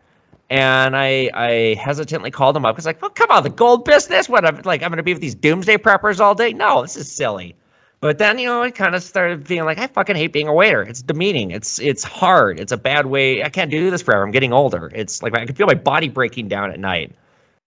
And 0.50 0.96
I, 0.96 1.30
I 1.34 1.74
hesitantly 1.74 2.30
called 2.30 2.56
him 2.56 2.64
up 2.64 2.74
because, 2.74 2.86
like, 2.86 3.02
well, 3.02 3.10
come 3.10 3.30
on, 3.30 3.42
the 3.42 3.50
gold 3.50 3.84
business. 3.84 4.28
What? 4.28 4.46
I'm 4.46 4.62
like, 4.64 4.82
I'm 4.82 4.92
to 4.92 5.02
be 5.02 5.12
with 5.12 5.20
these 5.20 5.34
doomsday 5.34 5.76
preppers 5.76 6.20
all 6.20 6.34
day? 6.34 6.54
No, 6.54 6.82
this 6.82 6.96
is 6.96 7.10
silly. 7.12 7.54
But 8.00 8.18
then, 8.18 8.38
you 8.38 8.46
know, 8.46 8.62
I 8.62 8.70
kind 8.70 8.94
of 8.94 9.02
started 9.02 9.46
being 9.46 9.64
like, 9.64 9.78
I 9.78 9.88
fucking 9.88 10.16
hate 10.16 10.32
being 10.32 10.48
a 10.48 10.54
waiter. 10.54 10.82
It's 10.82 11.02
demeaning. 11.02 11.50
It's 11.50 11.80
it's 11.80 12.04
hard. 12.04 12.60
It's 12.60 12.72
a 12.72 12.76
bad 12.76 13.06
way. 13.06 13.42
I 13.42 13.48
can't 13.48 13.70
do 13.70 13.90
this 13.90 14.02
forever. 14.02 14.22
I'm 14.22 14.30
getting 14.30 14.52
older. 14.52 14.90
It's 14.94 15.22
like 15.22 15.36
I 15.36 15.44
can 15.44 15.54
feel 15.54 15.66
my 15.66 15.74
body 15.74 16.08
breaking 16.08 16.48
down 16.48 16.70
at 16.70 16.78
night. 16.78 17.16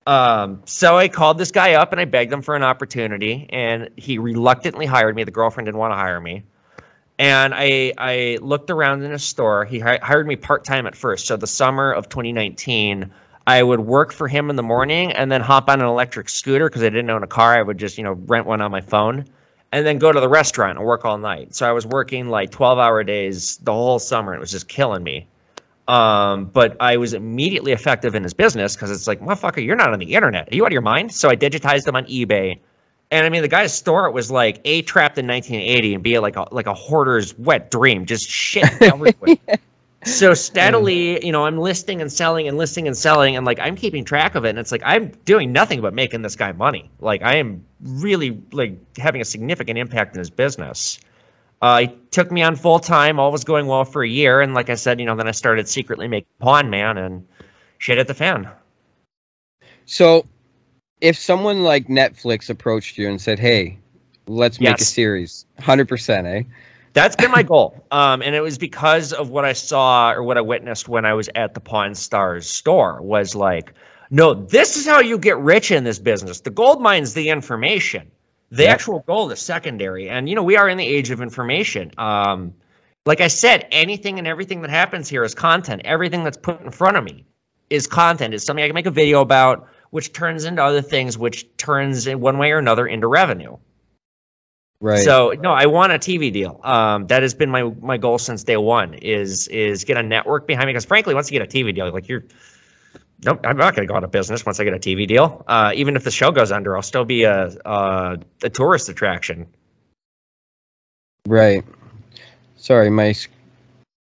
Um, 0.08 0.64
so 0.66 0.98
I 0.98 1.10
called 1.10 1.38
this 1.38 1.52
guy 1.52 1.74
up 1.74 1.92
and 1.92 2.02
I 2.02 2.06
begged 2.06 2.32
him 2.32 2.42
for 2.42 2.56
an 2.56 2.64
opportunity, 2.64 3.48
and 3.50 3.90
he 3.98 4.18
reluctantly 4.18 4.86
hired 4.86 5.16
me. 5.16 5.26
The 5.26 5.32
girlfriend 5.32 5.66
didn't 5.66 5.80
want 5.80 5.92
to 5.92 5.98
hire 5.98 6.20
me 6.20 6.44
and 7.19 7.54
I 7.56 7.93
I 7.97 8.38
looked 8.41 8.69
around 8.69 9.04
in 9.04 9.12
a 9.12 9.19
store. 9.19 9.65
He 9.65 9.80
hi- 9.80 9.99
hired 10.02 10.28
me 10.28 10.36
part 10.36 10.63
time 10.63 10.88
at 10.88 10.95
first. 10.95 11.28
So 11.28 11.38
the 11.38 11.47
summer 11.47 11.91
of 11.91 12.10
2019, 12.10 13.12
I 13.45 13.62
would 13.62 13.80
work 13.80 14.13
for 14.13 14.28
him 14.28 14.49
in 14.49 14.56
the 14.56 14.63
morning 14.63 15.12
and 15.12 15.32
then 15.32 15.41
hop 15.41 15.69
on 15.69 15.82
an 15.82 15.88
electric 15.88 16.30
scooter 16.30 16.67
because 16.67 16.84
I 16.84 16.89
didn't 16.89 17.10
own 17.10 17.23
a 17.23 17.28
car. 17.28 17.54
I 17.54 17.62
would 17.62 17.78
just 17.78 17.97
you 17.97 18.04
know 18.04 18.13
rent 18.13 18.45
one 18.45 18.62
on 18.62 18.71
my 18.71 18.82
phone, 18.82 19.26
and 19.71 19.86
then 19.86 19.99
go 19.99 20.12
to 20.12 20.19
the 20.19 20.30
restaurant 20.30 20.78
and 20.78 20.88
work 20.88 21.06
all 21.06 21.17
night. 21.17 21.56
So 21.56 21.67
I 21.67 21.71
was 21.71 21.86
working 21.86 22.28
like 22.30 22.52
12 22.52 22.80
hour 22.80 23.04
days 23.04 23.58
the 23.58 23.73
whole 23.73 23.99
summer. 23.99 24.34
It 24.34 24.39
was 24.39 24.52
just 24.52 24.67
killing 24.67 25.04
me. 25.04 25.28
Um, 25.88 26.45
but 26.45 26.78
I 26.80 26.97
was 26.97 27.13
immediately 27.13 27.73
effective 27.73 28.15
in 28.15 28.23
his 28.23 28.34
business 28.34 28.76
because 28.76 28.89
it's 28.91 29.08
like, 29.08 29.19
motherfucker, 29.19 29.63
you're 29.63 29.76
not 29.76 29.91
on 29.91 29.99
the 29.99 30.13
internet. 30.15 30.52
Are 30.52 30.56
you 30.56 30.63
out 30.63 30.67
of 30.67 30.73
your 30.73 30.82
mind? 30.82 31.13
So 31.13 31.30
I 31.30 31.36
digitized 31.36 31.84
them 31.84 31.95
on 31.95 32.06
eBay. 32.06 32.60
And 33.13 33.28
I 33.28 33.30
mean, 33.30 33.43
the 33.43 33.47
guy's 33.47 33.76
store 33.76 34.10
was 34.10 34.32
like 34.32 34.62
A 34.65 34.82
trapped 34.82 35.19
in 35.19 35.28
1980 35.28 35.93
and 35.93 36.04
B 36.04 36.17
like 36.17 36.36
a 36.36 36.47
like 36.52 36.65
a 36.65 36.73
hoarder's 36.73 37.38
wet 37.38 37.69
dream, 37.69 38.08
just 38.08 38.28
shit 38.28 38.65
everywhere. 38.82 39.38
so 40.04 40.34
steadily, 40.34 41.23
you 41.23 41.32
know, 41.32 41.45
I'm 41.45 41.60
listing 41.60 42.02
and 42.02 42.12
selling 42.12 42.47
and 42.47 42.58
listing 42.58 42.88
and 42.88 42.97
selling, 42.97 43.38
and 43.38 43.45
like 43.45 43.60
I'm 43.60 43.76
keeping 43.76 44.04
track 44.04 44.34
of 44.34 44.45
it. 44.45 44.49
And 44.49 44.58
it's 44.58 44.71
like 44.71 44.82
I'm 44.84 45.10
doing 45.26 45.52
nothing 45.52 45.82
but 45.82 45.93
making 45.93 46.23
this 46.23 46.36
guy 46.36 46.54
money. 46.54 46.89
Like 46.99 47.21
I 47.21 47.36
am 47.36 47.65
really 47.84 48.41
like 48.52 48.97
having 48.97 49.21
a 49.21 49.26
significant 49.26 49.78
impact 49.78 50.15
in 50.15 50.19
his 50.19 50.32
business. 50.32 50.99
Uh, 51.62 51.82
he 51.82 51.88
took 52.10 52.32
me 52.32 52.41
on 52.41 52.56
full 52.56 52.80
time. 52.80 53.19
All 53.19 53.32
was 53.32 53.43
going 53.43 53.67
well 53.67 53.86
for 53.86 54.04
a 54.04 54.10
year, 54.10 54.41
and 54.41 54.56
like 54.56 54.71
I 54.71 54.76
said, 54.76 54.99
you 54.99 55.06
know, 55.06 55.15
then 55.15 55.28
I 55.28 55.32
started 55.32 55.67
secretly 55.67 56.08
making 56.08 56.32
Pawn 56.39 56.71
Man, 56.71 56.97
and 56.97 57.28
shit 57.78 57.99
at 57.99 58.08
the 58.08 58.15
fan. 58.15 58.49
So, 59.86 60.26
if 61.04 61.18
someone 61.20 61.63
like 61.63 61.88
Netflix 61.88 62.50
approached 62.50 62.98
you 62.98 63.10
and 63.10 63.22
said, 63.22 63.38
"Hey, 63.38 63.80
let's 64.26 64.60
make 64.60 64.80
a 64.80 64.86
series," 64.86 65.46
hundred 65.60 65.89
percent, 65.89 66.26
eh? 66.26 66.44
That's 66.94 67.18
been 67.18 67.30
my 67.32 67.44
goal. 67.44 67.86
Um, 67.92 68.24
and 68.24 68.34
it 68.34 68.42
was 68.42 68.58
because 68.58 69.13
of 69.13 69.30
what 69.30 69.46
I 69.46 69.54
saw 69.54 70.13
or 70.13 70.24
what 70.24 70.38
I 70.38 70.42
witnessed 70.42 70.88
when 70.89 71.06
I 71.06 71.13
was 71.13 71.30
at 71.36 71.54
the 71.54 71.60
Pawn 71.60 71.94
Stars 71.94 72.50
store 72.50 73.02
was 73.04 73.36
like, 73.36 73.74
no, 74.10 74.34
this 74.34 74.78
is 74.78 74.88
how 74.88 75.00
you 75.02 75.20
get 75.20 75.38
rich 75.38 75.70
in 75.70 75.84
this 75.84 76.00
business. 76.00 76.39
The 76.39 76.50
gold 76.50 76.82
mine's 76.82 77.13
the 77.13 77.30
information. 77.30 78.10
The 78.50 78.63
Yep. 78.63 78.72
actual 78.72 79.00
gold 79.06 79.32
is 79.32 79.39
secondary. 79.39 80.10
And 80.10 80.28
you 80.28 80.34
know, 80.34 80.42
we 80.42 80.58
are 80.58 80.68
in 80.68 80.78
the 80.78 80.88
age 80.88 81.12
of 81.12 81.22
information. 81.22 81.92
Um, 82.00 82.56
like 83.06 83.22
I 83.22 83.28
said, 83.28 83.68
anything 83.72 84.18
and 84.18 84.28
everything 84.28 84.62
that 84.62 84.72
happens 84.72 85.08
here 85.08 85.24
is 85.24 85.36
content. 85.36 85.84
Everything 85.86 86.24
that's 86.24 86.38
put 86.38 86.62
in 86.62 86.72
front 86.72 86.98
of 86.98 87.04
me 87.04 87.26
is 87.70 87.86
content. 87.86 88.34
It's 88.34 88.46
something 88.46 88.63
I 88.63 88.68
can 88.68 88.76
make 88.76 88.88
a 88.88 88.92
video 88.92 89.22
about, 89.22 89.68
which 89.93 90.12
turns 90.12 90.43
into 90.43 90.63
other 90.63 90.82
things, 90.82 91.19
which 91.19 91.56
turns 91.56 92.08
in 92.08 92.19
one 92.19 92.39
way 92.39 92.51
or 92.51 92.58
another 92.58 92.88
into 92.88 93.06
revenue. 93.06 93.58
Right. 94.82 95.03
So 95.03 95.36
no, 95.39 95.51
I 95.51 95.67
want 95.67 95.93
a 95.93 95.99
TV 95.99 96.34
deal. 96.34 96.60
Um, 96.63 97.06
that 97.08 97.21
has 97.21 97.36
been 97.36 97.51
my 97.51 97.62
my 97.62 97.97
goal 97.97 98.17
since 98.17 98.43
day 98.43 98.58
one. 98.58 98.95
Is 98.95 99.47
is 99.49 99.84
get 99.84 99.97
a 99.97 100.01
network 100.01 100.47
behind 100.47 100.65
me 100.65 100.73
because 100.73 100.86
frankly, 100.86 101.13
once 101.13 101.29
you 101.29 101.38
get 101.38 101.47
a 101.47 101.58
TV 101.58 101.75
deal, 101.75 101.93
like 101.93 102.10
you're, 102.10 102.23
nope, 103.23 103.41
I'm 103.43 103.58
not 103.58 103.75
going 103.75 103.88
to 103.88 103.91
go 103.91 103.95
out 103.95 104.03
of 104.03 104.10
business 104.10 104.43
once 104.43 104.60
I 104.60 104.63
get 104.63 104.73
a 104.73 104.79
TV 104.79 105.08
deal. 105.08 105.45
Uh, 105.47 105.73
even 105.75 105.95
if 105.95 106.03
the 106.03 106.10
show 106.10 106.32
goes 106.32 106.51
under, 106.51 106.75
I'll 106.75 106.82
still 106.82 107.06
be 107.06 107.25
a 107.25 107.56
a, 107.63 108.17
a 108.41 108.49
tourist 108.49 108.89
attraction. 108.89 109.45
Right. 111.27 111.63
Sorry, 112.58 112.89
my 112.89 113.13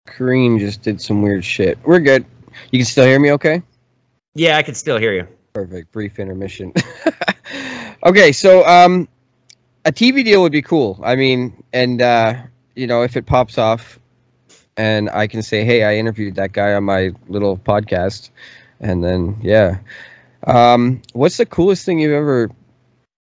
screen 0.07 0.57
just 0.57 0.83
did 0.83 1.01
some 1.01 1.21
weird 1.21 1.43
shit. 1.43 1.79
We're 1.83 1.99
good. 1.99 2.23
You 2.71 2.79
can 2.79 2.85
still 2.85 3.05
hear 3.05 3.19
me 3.19 3.33
okay? 3.33 3.61
Yeah, 4.35 4.55
I 4.55 4.63
can 4.63 4.75
still 4.75 4.97
hear 4.97 5.11
you. 5.11 5.27
Perfect. 5.53 5.91
Brief 5.91 6.19
intermission. 6.19 6.73
okay, 8.05 8.31
so 8.31 8.65
um 8.65 9.07
a 9.83 9.91
TV 9.91 10.23
deal 10.23 10.43
would 10.43 10.51
be 10.51 10.61
cool. 10.61 10.99
I 11.03 11.15
mean, 11.15 11.63
and 11.73 12.01
uh, 12.01 12.35
you 12.75 12.87
know, 12.87 13.01
if 13.03 13.17
it 13.17 13.25
pops 13.25 13.57
off 13.57 13.99
and 14.77 15.09
I 15.09 15.27
can 15.27 15.41
say, 15.41 15.65
"Hey, 15.65 15.83
I 15.83 15.95
interviewed 15.95 16.35
that 16.35 16.53
guy 16.53 16.73
on 16.73 16.83
my 16.83 17.11
little 17.27 17.57
podcast." 17.57 18.29
And 18.79 19.03
then 19.03 19.39
yeah. 19.41 19.79
Um 20.45 21.01
what's 21.13 21.37
the 21.37 21.45
coolest 21.45 21.85
thing 21.85 21.99
you've 21.99 22.13
ever 22.13 22.49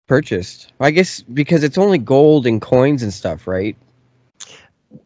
purchased? 0.09 0.73
I 0.81 0.91
guess 0.91 1.23
because 1.23 1.65
it's 1.65 1.79
only 1.79 1.99
gold 1.99 2.47
and 2.47 2.61
coins 2.61 3.03
and 3.03 3.13
stuff, 3.13 3.47
right? 3.47 3.77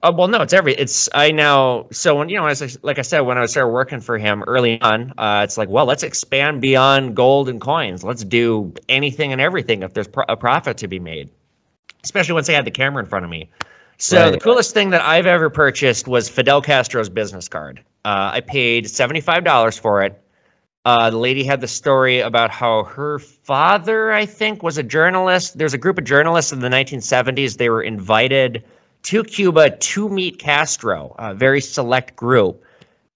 Uh, 0.02 0.12
well, 0.16 0.28
no, 0.28 0.42
it's 0.42 0.52
every. 0.52 0.74
It's 0.74 1.08
I 1.14 1.30
now. 1.32 1.86
So 1.92 2.16
when 2.16 2.28
you 2.28 2.36
know, 2.36 2.46
as 2.46 2.62
I, 2.62 2.68
like 2.82 2.98
I 2.98 3.02
said, 3.02 3.20
when 3.20 3.38
I 3.38 3.46
started 3.46 3.70
working 3.70 4.00
for 4.00 4.18
him 4.18 4.42
early 4.46 4.80
on, 4.80 5.14
uh, 5.18 5.42
it's 5.44 5.56
like, 5.58 5.68
well, 5.68 5.86
let's 5.86 6.02
expand 6.02 6.60
beyond 6.60 7.14
gold 7.16 7.48
and 7.48 7.60
coins. 7.60 8.02
Let's 8.04 8.24
do 8.24 8.74
anything 8.88 9.32
and 9.32 9.40
everything 9.40 9.82
if 9.82 9.92
there's 9.94 10.08
pro- 10.08 10.24
a 10.28 10.36
profit 10.36 10.78
to 10.78 10.88
be 10.88 10.98
made. 10.98 11.30
Especially 12.02 12.34
once 12.34 12.48
I 12.48 12.52
had 12.52 12.64
the 12.64 12.70
camera 12.70 13.02
in 13.02 13.08
front 13.08 13.24
of 13.24 13.30
me. 13.30 13.50
So 13.98 14.18
Right. 14.22 14.32
the 14.32 14.40
coolest 14.40 14.72
thing 14.72 14.90
that 14.90 15.02
I've 15.02 15.26
ever 15.26 15.50
purchased 15.50 16.08
was 16.08 16.28
Fidel 16.30 16.62
Castro's 16.62 17.10
business 17.10 17.48
card. 17.48 17.80
Uh, 18.04 18.30
I 18.34 18.40
paid 18.40 18.88
seventy 18.88 19.20
five 19.20 19.44
dollars 19.44 19.78
for 19.78 20.02
it. 20.04 20.20
Uh, 20.82 21.10
the 21.10 21.18
lady 21.18 21.44
had 21.44 21.60
the 21.60 21.68
story 21.68 22.20
about 22.20 22.50
how 22.50 22.84
her 22.84 23.18
father, 23.18 24.10
I 24.10 24.24
think, 24.24 24.62
was 24.62 24.78
a 24.78 24.82
journalist. 24.82 25.58
There's 25.58 25.74
a 25.74 25.78
group 25.78 25.98
of 25.98 26.04
journalists 26.04 26.52
in 26.52 26.60
the 26.60 26.70
1970s. 26.70 27.58
They 27.58 27.68
were 27.68 27.82
invited 27.82 28.64
to 29.04 29.24
Cuba 29.24 29.70
to 29.70 30.08
meet 30.08 30.38
Castro, 30.38 31.14
a 31.18 31.34
very 31.34 31.60
select 31.60 32.16
group. 32.16 32.64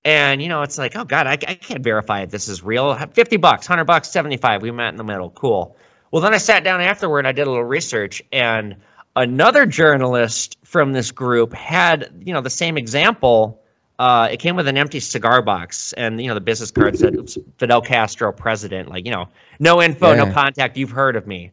And, 0.04 0.42
you 0.42 0.48
know, 0.48 0.62
it's 0.62 0.76
like, 0.76 0.96
oh, 0.96 1.04
God, 1.04 1.26
I, 1.26 1.32
I 1.32 1.54
can't 1.54 1.82
verify 1.82 2.22
if 2.22 2.30
this 2.30 2.48
is 2.48 2.62
real. 2.62 2.94
50 2.94 3.38
bucks, 3.38 3.68
100 3.68 3.84
bucks, 3.84 4.10
75. 4.10 4.62
We 4.62 4.70
met 4.70 4.90
in 4.90 4.96
the 4.96 5.04
middle. 5.04 5.30
Cool. 5.30 5.76
Well, 6.10 6.22
then 6.22 6.34
I 6.34 6.38
sat 6.38 6.62
down 6.62 6.80
afterward 6.80 7.20
and 7.20 7.28
I 7.28 7.32
did 7.32 7.46
a 7.46 7.50
little 7.50 7.64
research, 7.64 8.22
and 8.30 8.76
another 9.16 9.66
journalist 9.66 10.58
from 10.64 10.92
this 10.92 11.10
group 11.10 11.52
had, 11.54 12.22
you 12.24 12.34
know, 12.34 12.40
the 12.40 12.50
same 12.50 12.76
example. 12.76 13.60
Uh, 13.98 14.28
it 14.30 14.38
came 14.38 14.56
with 14.56 14.68
an 14.68 14.76
empty 14.76 15.00
cigar 15.00 15.40
box, 15.40 15.92
and 15.92 16.20
you 16.20 16.26
know 16.28 16.34
the 16.34 16.40
business 16.40 16.72
card 16.72 16.98
said 16.98 17.14
Oops, 17.14 17.38
Fidel 17.58 17.80
Castro, 17.80 18.32
president. 18.32 18.88
Like 18.88 19.04
you 19.04 19.12
know, 19.12 19.28
no 19.60 19.80
info, 19.80 20.14
no 20.16 20.32
contact. 20.32 20.76
You've 20.76 20.90
heard 20.90 21.14
of 21.14 21.28
me. 21.28 21.52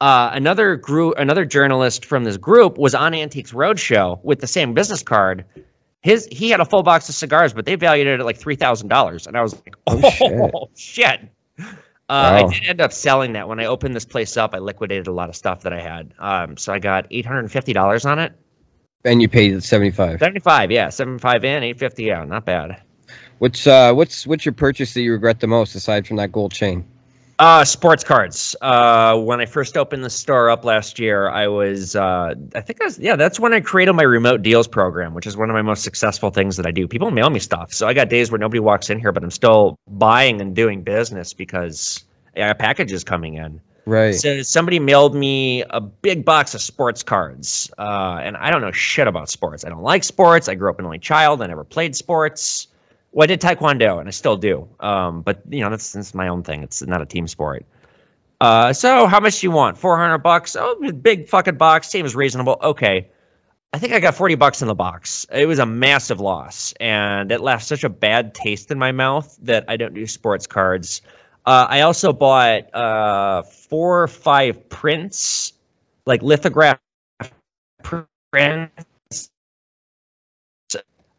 Uh, 0.00 0.30
another 0.32 0.76
group, 0.76 1.14
another 1.18 1.44
journalist 1.44 2.04
from 2.04 2.24
this 2.24 2.36
group 2.36 2.78
was 2.78 2.94
on 2.94 3.14
Antiques 3.14 3.52
Roadshow 3.52 4.22
with 4.22 4.40
the 4.40 4.46
same 4.46 4.74
business 4.74 5.02
card. 5.02 5.44
His 6.00 6.28
he 6.30 6.50
had 6.50 6.60
a 6.60 6.64
full 6.64 6.82
box 6.82 7.08
of 7.08 7.14
cigars, 7.14 7.54
but 7.54 7.64
they 7.64 7.76
valued 7.76 8.06
it 8.06 8.20
at 8.20 8.26
like 8.26 8.36
three 8.36 8.56
thousand 8.56 8.88
dollars, 8.88 9.26
and 9.26 9.36
I 9.36 9.42
was 9.42 9.54
like, 9.54 9.76
oh, 9.86 10.68
shit. 10.76 11.20
Uh, 11.58 12.46
I 12.46 12.52
did 12.52 12.68
end 12.68 12.80
up 12.82 12.92
selling 12.92 13.32
that 13.32 13.48
when 13.48 13.60
I 13.60 13.66
opened 13.66 13.94
this 13.96 14.04
place 14.04 14.36
up. 14.36 14.54
I 14.54 14.58
liquidated 14.58 15.06
a 15.06 15.12
lot 15.12 15.30
of 15.30 15.36
stuff 15.36 15.62
that 15.62 15.72
I 15.72 15.80
had, 15.80 16.12
um, 16.18 16.56
so 16.58 16.72
I 16.74 16.78
got 16.78 17.06
eight 17.10 17.24
hundred 17.24 17.40
and 17.40 17.52
fifty 17.52 17.72
dollars 17.72 18.04
on 18.04 18.18
it. 18.18 18.34
And 19.04 19.22
you 19.22 19.28
paid 19.28 19.62
seventy 19.62 19.90
five. 19.90 20.18
Seventy-five, 20.18 20.70
yeah, 20.70 20.90
seven-five 20.90 21.44
in, 21.44 21.62
eight 21.62 21.78
fifty 21.78 22.12
out. 22.12 22.28
Not 22.28 22.44
bad. 22.44 22.82
What's 23.38 23.66
uh 23.66 23.92
what's 23.94 24.26
what's 24.26 24.44
your 24.44 24.54
purchase 24.54 24.94
that 24.94 25.02
you 25.02 25.12
regret 25.12 25.40
the 25.40 25.46
most 25.46 25.74
aside 25.74 26.06
from 26.06 26.18
that 26.18 26.32
gold 26.32 26.52
chain? 26.52 26.84
Uh, 27.38 27.64
sports 27.64 28.04
cards. 28.04 28.54
Uh, 28.60 29.18
when 29.18 29.40
I 29.40 29.46
first 29.46 29.76
opened 29.76 30.04
the 30.04 30.10
store 30.10 30.50
up 30.50 30.64
last 30.64 30.98
year, 31.00 31.28
I 31.28 31.48
was, 31.48 31.96
uh, 31.96 32.34
I 32.54 32.60
think 32.60 32.80
I 32.80 32.84
was, 32.84 32.98
yeah, 32.98 33.16
that's 33.16 33.40
when 33.40 33.52
I 33.52 33.60
created 33.60 33.92
my 33.94 34.04
remote 34.04 34.42
deals 34.42 34.68
program, 34.68 35.14
which 35.14 35.26
is 35.26 35.36
one 35.36 35.50
of 35.50 35.54
my 35.54 35.62
most 35.62 35.82
successful 35.82 36.30
things 36.30 36.58
that 36.58 36.66
I 36.66 36.70
do. 36.70 36.86
People 36.86 37.10
mail 37.10 37.28
me 37.28 37.40
stuff. 37.40 37.72
So 37.72 37.88
I 37.88 37.94
got 37.94 38.08
days 38.08 38.30
where 38.30 38.38
nobody 38.38 38.60
walks 38.60 38.90
in 38.90 39.00
here, 39.00 39.10
but 39.10 39.24
I'm 39.24 39.32
still 39.32 39.78
buying 39.88 40.40
and 40.40 40.54
doing 40.54 40.82
business 40.82 41.32
because 41.32 42.04
I 42.36 42.40
got 42.40 42.58
packages 42.58 43.02
coming 43.02 43.34
in. 43.34 43.60
Right. 43.86 44.14
So 44.14 44.42
somebody 44.42 44.78
mailed 44.78 45.14
me 45.14 45.62
a 45.62 45.80
big 45.80 46.24
box 46.24 46.54
of 46.54 46.62
sports 46.62 47.02
cards, 47.02 47.70
uh, 47.76 48.18
and 48.22 48.36
I 48.36 48.50
don't 48.50 48.62
know 48.62 48.72
shit 48.72 49.06
about 49.06 49.28
sports. 49.28 49.64
I 49.64 49.68
don't 49.68 49.82
like 49.82 50.04
sports. 50.04 50.48
I 50.48 50.54
grew 50.54 50.70
up 50.70 50.78
an 50.78 50.86
only 50.86 51.00
child. 51.00 51.42
I 51.42 51.46
never 51.48 51.64
played 51.64 51.94
sports. 51.94 52.68
Well, 53.14 53.22
I 53.22 53.26
did 53.28 53.40
taekwondo, 53.40 54.00
and 54.00 54.08
I 54.08 54.10
still 54.10 54.36
do. 54.36 54.68
Um, 54.80 55.22
but 55.22 55.42
you 55.48 55.60
know, 55.60 55.70
that's, 55.70 55.92
that's 55.92 56.14
my 56.14 56.28
own 56.28 56.42
thing. 56.42 56.64
It's 56.64 56.82
not 56.82 57.00
a 57.00 57.06
team 57.06 57.28
sport. 57.28 57.64
Uh, 58.40 58.72
so 58.72 59.06
how 59.06 59.20
much 59.20 59.40
do 59.40 59.46
you 59.46 59.52
want? 59.52 59.78
Four 59.78 59.96
hundred 59.96 60.18
bucks? 60.18 60.56
Oh, 60.58 60.90
big 60.90 61.28
fucking 61.28 61.56
box. 61.56 61.88
Seems 61.88 62.16
reasonable. 62.16 62.58
Okay. 62.60 63.10
I 63.72 63.78
think 63.78 63.92
I 63.92 64.00
got 64.00 64.16
forty 64.16 64.34
bucks 64.34 64.62
in 64.62 64.68
the 64.68 64.74
box. 64.74 65.26
It 65.32 65.46
was 65.46 65.60
a 65.60 65.66
massive 65.66 66.18
loss, 66.20 66.74
and 66.80 67.30
it 67.30 67.40
left 67.40 67.64
such 67.66 67.84
a 67.84 67.88
bad 67.88 68.34
taste 68.34 68.72
in 68.72 68.78
my 68.80 68.90
mouth 68.90 69.36
that 69.42 69.66
I 69.68 69.76
don't 69.76 69.94
do 69.94 70.06
sports 70.08 70.48
cards. 70.48 71.00
Uh, 71.46 71.66
I 71.70 71.82
also 71.82 72.12
bought 72.12 72.74
uh, 72.74 73.42
four 73.44 74.02
or 74.02 74.08
five 74.08 74.68
prints, 74.68 75.52
like 76.04 76.22
lithograph 76.22 76.80
prints. 78.32 79.30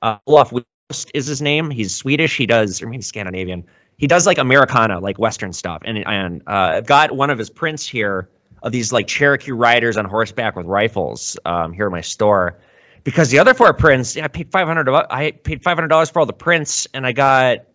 Uh, 0.02 0.18
Wist 0.28 0.66
is 0.90 1.26
his 1.26 1.42
name. 1.42 1.70
He's 1.70 1.96
Swedish. 1.96 2.38
He 2.38 2.46
does, 2.46 2.82
or 2.82 2.88
maybe 2.88 3.04
Scandinavian. 3.04 3.66
He 3.98 4.08
does 4.08 4.26
like 4.26 4.38
Americana, 4.38 5.00
like 5.00 5.18
Western 5.18 5.54
stuff. 5.54 5.82
And 5.86 6.06
and 6.06 6.42
uh, 6.48 6.74
I've 6.76 6.86
got 6.86 7.12
one 7.12 7.30
of 7.30 7.38
his 7.38 7.50
prints 7.50 7.88
here 7.88 8.30
of 8.62 8.72
these 8.72 8.92
like 8.92 9.08
Cherokee 9.08 9.52
riders 9.52 9.98
on 9.98 10.06
horseback 10.06 10.56
with 10.56 10.66
rifles 10.66 11.38
um, 11.46 11.74
here 11.74 11.86
in 11.86 11.92
my 11.92 12.02
store. 12.02 12.60
Because 13.04 13.30
the 13.30 13.40
other 13.40 13.54
four 13.54 13.72
prints, 13.74 14.16
yeah, 14.16 14.26
I 14.26 14.28
paid 14.28 14.52
five 14.52 14.68
hundred. 14.68 14.90
I 14.90 15.32
paid 15.32 15.64
five 15.64 15.78
hundred 15.78 15.90
dollars 15.90 16.10
for 16.10 16.20
all 16.20 16.26
the 16.26 16.34
prints, 16.34 16.88
and 16.94 17.06
I 17.06 17.12
got 17.12 17.66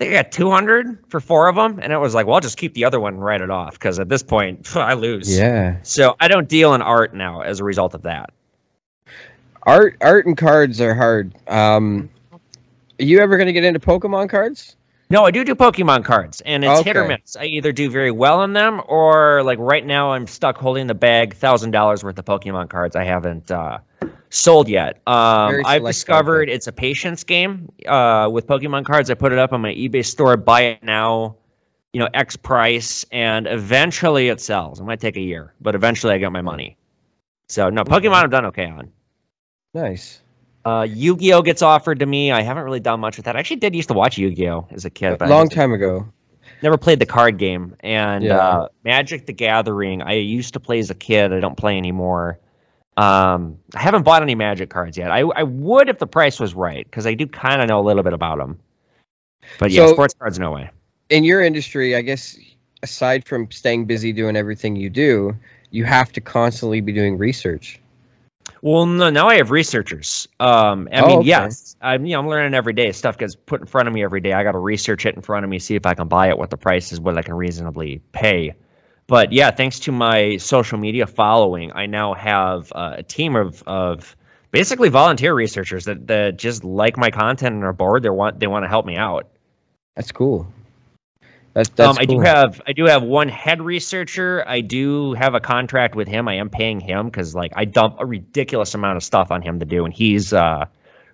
I 0.00 0.10
got 0.10 0.32
200 0.32 1.04
for 1.08 1.20
four 1.20 1.48
of 1.48 1.54
them. 1.54 1.78
And 1.80 1.92
it 1.92 1.98
was 1.98 2.14
like, 2.14 2.26
well, 2.26 2.34
I'll 2.34 2.40
just 2.40 2.58
keep 2.58 2.74
the 2.74 2.84
other 2.84 2.98
one 2.98 3.14
and 3.14 3.24
write 3.24 3.40
it 3.40 3.50
off 3.50 3.74
because 3.74 4.00
at 4.00 4.08
this 4.08 4.22
point, 4.22 4.76
I 4.76 4.94
lose. 4.94 5.36
Yeah. 5.36 5.78
So 5.82 6.16
I 6.18 6.28
don't 6.28 6.48
deal 6.48 6.74
in 6.74 6.82
art 6.82 7.14
now 7.14 7.42
as 7.42 7.60
a 7.60 7.64
result 7.64 7.94
of 7.94 8.02
that. 8.02 8.30
Art 9.62 9.96
art 10.00 10.26
and 10.26 10.36
cards 10.36 10.80
are 10.80 10.94
hard. 10.94 11.34
Um 11.48 12.10
are 13.00 13.04
you 13.04 13.20
ever 13.20 13.36
gonna 13.36 13.52
get 13.52 13.64
into 13.64 13.80
Pokemon 13.80 14.28
cards? 14.28 14.76
No, 15.10 15.24
I 15.24 15.30
do 15.30 15.44
do 15.44 15.54
Pokemon 15.54 16.04
cards, 16.04 16.40
and 16.40 16.64
it's 16.64 16.80
hit 16.80 16.96
or 16.96 17.06
miss. 17.06 17.36
I 17.36 17.44
either 17.44 17.72
do 17.72 17.90
very 17.90 18.10
well 18.10 18.40
on 18.40 18.52
them, 18.52 18.80
or 18.86 19.42
like 19.42 19.58
right 19.58 19.84
now, 19.84 20.12
I'm 20.12 20.26
stuck 20.26 20.56
holding 20.56 20.86
the 20.86 20.94
bag, 20.94 21.34
thousand 21.34 21.72
dollars 21.72 22.02
worth 22.02 22.18
of 22.18 22.24
Pokemon 22.24 22.70
cards 22.70 22.96
I 22.96 23.04
haven't 23.04 23.50
uh, 23.50 23.78
sold 24.30 24.68
yet. 24.68 24.96
Um, 25.06 25.62
I've 25.64 25.84
discovered 25.84 26.48
it's 26.48 26.66
a 26.66 26.72
patience 26.72 27.24
game 27.24 27.70
uh, 27.86 28.28
with 28.32 28.46
Pokemon 28.46 28.86
cards. 28.86 29.10
I 29.10 29.14
put 29.14 29.32
it 29.32 29.38
up 29.38 29.52
on 29.52 29.60
my 29.60 29.72
eBay 29.74 30.04
store, 30.04 30.36
buy 30.36 30.62
it 30.62 30.82
now, 30.82 31.36
you 31.92 32.00
know, 32.00 32.08
X 32.12 32.36
price, 32.36 33.04
and 33.12 33.46
eventually 33.46 34.28
it 34.28 34.40
sells. 34.40 34.80
It 34.80 34.84
might 34.84 35.00
take 35.00 35.16
a 35.16 35.22
year, 35.22 35.54
but 35.60 35.74
eventually 35.74 36.14
I 36.14 36.18
get 36.18 36.32
my 36.32 36.42
money. 36.42 36.76
So 37.48 37.68
no, 37.68 37.84
Pokemon 37.84 38.24
I've 38.24 38.30
done 38.30 38.46
okay 38.46 38.66
on. 38.66 38.90
Nice. 39.74 40.20
Uh, 40.64 40.86
Yu-Gi-Oh 40.88 41.42
gets 41.42 41.60
offered 41.62 41.98
to 42.00 42.06
me. 42.06 42.32
I 42.32 42.40
haven't 42.42 42.64
really 42.64 42.80
done 42.80 43.00
much 43.00 43.16
with 43.18 43.26
that. 43.26 43.36
I 43.36 43.38
actually 43.40 43.56
did 43.56 43.74
used 43.74 43.88
to 43.88 43.94
watch 43.94 44.16
Yu-Gi-Oh 44.16 44.68
as 44.70 44.84
a 44.84 44.90
kid, 44.90 45.18
but 45.18 45.28
Long 45.28 45.48
time 45.48 45.72
ago. 45.72 46.08
never 46.62 46.78
played 46.78 46.98
the 46.98 47.06
card 47.06 47.36
game 47.38 47.76
and 47.80 48.24
Yeah. 48.24 48.38
uh, 48.38 48.68
magic 48.84 49.26
the 49.26 49.32
gathering 49.34 50.00
i 50.00 50.14
used 50.14 50.54
to 50.54 50.60
play 50.60 50.78
as 50.78 50.88
a 50.88 50.94
kid 50.94 51.30
i 51.32 51.40
don't 51.40 51.56
play 51.58 51.76
anymore 51.76 52.38
um, 52.96 53.58
i 53.74 53.80
haven't 53.80 54.02
bought 54.04 54.22
any 54.22 54.34
magic 54.34 54.70
cards 54.70 54.96
yet 54.96 55.10
i, 55.10 55.20
I 55.20 55.42
would 55.42 55.90
if 55.90 55.98
the 55.98 56.06
price 56.06 56.40
was 56.40 56.54
right 56.54 56.84
because 56.86 57.06
i 57.06 57.12
do 57.14 57.26
kind 57.26 57.60
of 57.60 57.68
know 57.68 57.80
a 57.80 57.84
little 57.84 58.02
bit 58.02 58.14
about 58.14 58.38
them 58.38 58.58
but 59.58 59.70
yeah 59.72 59.86
So- 59.86 59.92
sports 59.92 60.14
cards 60.18 60.38
no 60.38 60.52
way 60.52 60.70
In 61.10 61.24
your 61.24 61.42
industry, 61.42 61.94
I 61.96 62.00
guess 62.00 62.38
aside 62.82 63.26
from 63.26 63.50
staying 63.50 63.84
busy 63.86 64.12
doing 64.14 64.36
everything 64.36 64.74
you 64.76 64.88
do, 64.88 65.36
you 65.70 65.84
have 65.84 66.12
to 66.12 66.20
constantly 66.22 66.80
be 66.80 66.92
doing 66.92 67.18
research. 67.18 67.78
Well 68.64 68.86
no 68.86 69.10
now 69.10 69.28
i 69.28 69.36
have 69.36 69.50
researchers 69.50 70.26
um, 70.40 70.88
i 70.92 71.00
Oh, 71.00 71.06
mean 71.06 71.18
okay. 71.20 71.28
yes 71.28 71.76
i'm 71.80 72.04
you 72.06 72.14
know 72.14 72.20
i'm 72.20 72.28
learning 72.28 72.54
every 72.54 72.72
day 72.72 72.92
stuff 72.92 73.18
gets 73.18 73.36
put 73.36 73.60
in 73.60 73.66
front 73.66 73.88
of 73.88 73.94
me 73.94 74.02
every 74.02 74.20
day 74.20 74.32
i 74.32 74.42
got 74.42 74.52
to 74.52 74.58
research 74.58 75.06
it 75.06 75.14
in 75.14 75.22
front 75.22 75.44
of 75.44 75.50
me 75.50 75.58
see 75.58 75.74
if 75.76 75.86
i 75.86 75.94
can 75.94 76.08
buy 76.08 76.28
it 76.30 76.38
what 76.38 76.50
the 76.50 76.56
price 76.56 76.92
is 76.92 77.00
what 77.00 77.18
i 77.18 77.22
can 77.22 77.34
reasonably 77.34 78.00
pay 78.12 78.54
but 79.06 79.32
yeah, 79.32 79.50
thanks 79.50 79.80
to 79.80 79.92
my 79.92 80.38
social 80.38 80.78
media 80.78 81.06
following, 81.06 81.72
I 81.74 81.86
now 81.86 82.14
have 82.14 82.72
uh, 82.72 82.94
a 82.98 83.02
team 83.02 83.36
of, 83.36 83.62
of 83.66 84.16
basically 84.50 84.88
volunteer 84.88 85.34
researchers 85.34 85.84
that, 85.84 86.06
that 86.06 86.38
just 86.38 86.64
like 86.64 86.96
my 86.96 87.10
content 87.10 87.54
and 87.54 87.64
are 87.64 87.74
bored. 87.74 88.02
They 88.02 88.08
want 88.08 88.40
they 88.40 88.46
want 88.46 88.64
to 88.64 88.68
help 88.68 88.86
me 88.86 88.96
out. 88.96 89.28
That's 89.94 90.10
cool. 90.10 90.46
That's 91.54 91.70
that's 91.70 91.98
um, 91.98 91.98
I 92.00 92.06
do 92.06 92.20
have 92.20 92.60
I 92.66 92.72
do 92.72 92.86
have 92.86 93.02
one 93.04 93.28
head 93.28 93.62
researcher. 93.62 94.44
I 94.46 94.60
do 94.60 95.14
have 95.14 95.34
a 95.34 95.40
contract 95.40 95.94
with 95.96 96.08
him. 96.08 96.28
I 96.28 96.36
am 96.36 96.50
paying 96.50 96.80
him 96.80 97.06
because 97.06 97.34
like 97.34 97.52
I 97.56 97.64
dump 97.64 97.96
a 98.00 98.06
ridiculous 98.06 98.74
amount 98.74 98.96
of 98.96 99.04
stuff 99.04 99.30
on 99.30 99.42
him 99.42 99.60
to 99.60 99.66
do, 99.66 99.84
and 99.84 99.94
he's 99.94 100.32
uh, 100.32 100.66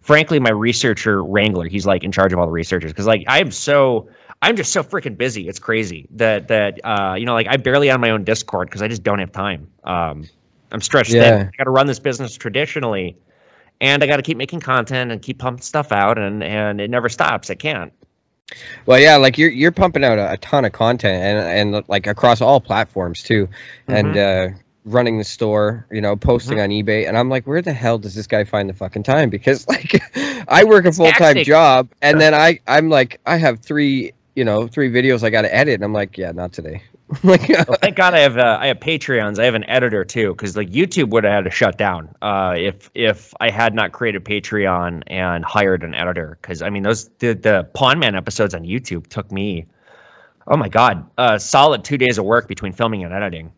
frankly 0.03 0.41
my 0.41 0.51
researcher 0.51 1.23
wrangler. 1.23 1.69
He's 1.69 1.87
like 1.87 2.05
in 2.05 2.13
charge 2.13 2.33
of 2.33 2.39
all 2.39 2.47
the 2.47 2.53
researchers 2.53 2.93
because 2.93 3.07
like 3.07 3.25
I 3.29 3.41
am 3.41 3.51
so 3.51 4.09
I'm 4.43 4.57
just 4.57 4.73
so 4.73 4.83
freaking 4.83 5.19
busy. 5.19 5.49
It's 5.49 5.59
crazy 5.59 6.09
that 6.13 6.49
that 6.49 6.81
uh, 6.85 7.15
you 7.19 7.27
know 7.27 7.35
like 7.35 7.49
I 7.49 7.59
barely 7.59 7.91
on 7.91 8.01
my 8.01 8.11
own 8.11 8.25
Discord 8.25 8.69
because 8.69 8.83
I 8.83 8.89
just 8.89 9.03
don't 9.03 9.19
have 9.21 9.33
time. 9.33 9.69
Um, 9.85 10.31
I'm 10.73 10.81
stretched 10.81 11.17
Yeah. 11.17 11.19
thin. 11.19 11.51
I 11.53 11.57
got 11.59 11.65
to 11.65 11.71
run 11.71 11.87
this 11.87 12.01
business 12.01 12.37
traditionally. 12.37 13.19
and 13.81 14.03
I 14.03 14.07
got 14.07 14.17
to 14.17 14.23
keep 14.23 14.37
making 14.39 14.61
content 14.61 15.13
and 15.13 15.23
keep 15.23 15.39
pumping 15.39 15.63
stuff 15.63 15.93
out, 15.93 16.19
and 16.19 16.43
and 16.43 16.81
it 16.81 16.91
never 16.91 17.09
stops. 17.11 17.51
I 17.51 17.55
can't. 17.57 17.93
Well, 18.87 18.99
yeah, 18.99 19.17
like 19.17 19.39
you're 19.39 19.51
you're 19.51 19.73
pumping 19.73 20.05
out 20.05 20.19
a, 20.19 20.33
a 20.33 20.37
ton 20.37 20.65
of 20.65 20.73
content 20.73 21.23
and 21.23 21.75
and 21.75 21.85
like 21.89 22.07
across 22.07 22.41
all 22.41 22.61
platforms 22.61 23.23
too, 23.23 23.49
and 23.87 24.17
uh, 24.17 24.49
running 24.85 25.19
the 25.19 25.25
store, 25.25 25.87
you 25.91 26.01
know, 26.01 26.17
posting 26.17 26.61
on 26.61 26.71
eBay, 26.71 27.07
and 27.07 27.17
I'm 27.17 27.29
like, 27.29 27.47
where 27.47 27.63
the 27.63 27.73
hell 27.73 27.99
does 27.99 28.15
this 28.15 28.27
guy 28.27 28.45
find 28.45 28.69
the 28.69 28.75
fucking 28.75 29.03
time? 29.03 29.31
Because 29.31 29.69
like, 29.69 30.03
I 30.49 30.65
work 30.65 30.85
a 30.87 30.93
full 30.93 31.11
time 31.13 31.45
job, 31.45 31.89
and 32.03 32.21
then 32.21 32.35
I 32.35 32.61
I'm 32.67 32.89
like, 32.89 33.21
I 33.27 33.37
have 33.37 33.61
three 33.61 34.13
you 34.35 34.45
know 34.45 34.67
three 34.69 34.91
videos 34.91 35.23
I 35.23 35.31
got 35.31 35.43
to 35.43 35.55
edit, 35.55 35.75
and 35.75 35.85
I'm 35.85 35.93
like, 35.93 36.19
yeah, 36.19 36.33
not 36.33 36.53
today. 36.53 36.83
like, 37.25 37.49
Well, 37.49 37.79
thank 37.81 37.97
God 37.97 38.15
I 38.15 38.21
have 38.21 38.39
uh, 38.39 38.59
I 38.61 38.69
have 38.69 38.79
Patreons. 38.79 39.39
I 39.39 39.45
have 39.47 39.55
an 39.55 39.69
editor 39.69 40.05
too, 40.05 40.31
because 40.31 40.57
like 40.57 40.71
YouTube 40.71 41.11
would 41.11 41.25
have 41.25 41.33
had 41.33 41.45
to 41.45 41.51
shut 41.51 41.77
down 41.77 42.15
uh, 42.23 42.55
if 42.57 42.91
if 42.95 43.35
I 43.41 43.51
had 43.51 43.75
not 43.75 43.93
created 43.93 44.25
Patreon 44.25 45.03
and 45.09 45.45
hired 45.45 45.83
an 45.83 45.95
editor. 45.95 46.39
Because 46.41 46.63
I 46.63 46.71
mean, 46.71 46.83
those 46.83 47.09
the 47.19 47.35
the 47.35 47.69
Pawn 47.75 47.99
Man 47.99 48.15
episodes 48.15 48.55
on 48.55 48.63
YouTube 48.63 49.09
took 49.09 49.33
me, 49.33 49.67
oh 50.47 50.57
my 50.57 50.69
God, 50.69 51.11
a 51.19 51.41
solid 51.41 51.85
two 51.85 51.99
days 51.99 52.19
of 52.19 52.25
work 52.25 52.47
between 52.47 52.73
filming 52.73 53.03
and 53.03 53.13
editing. 53.13 53.53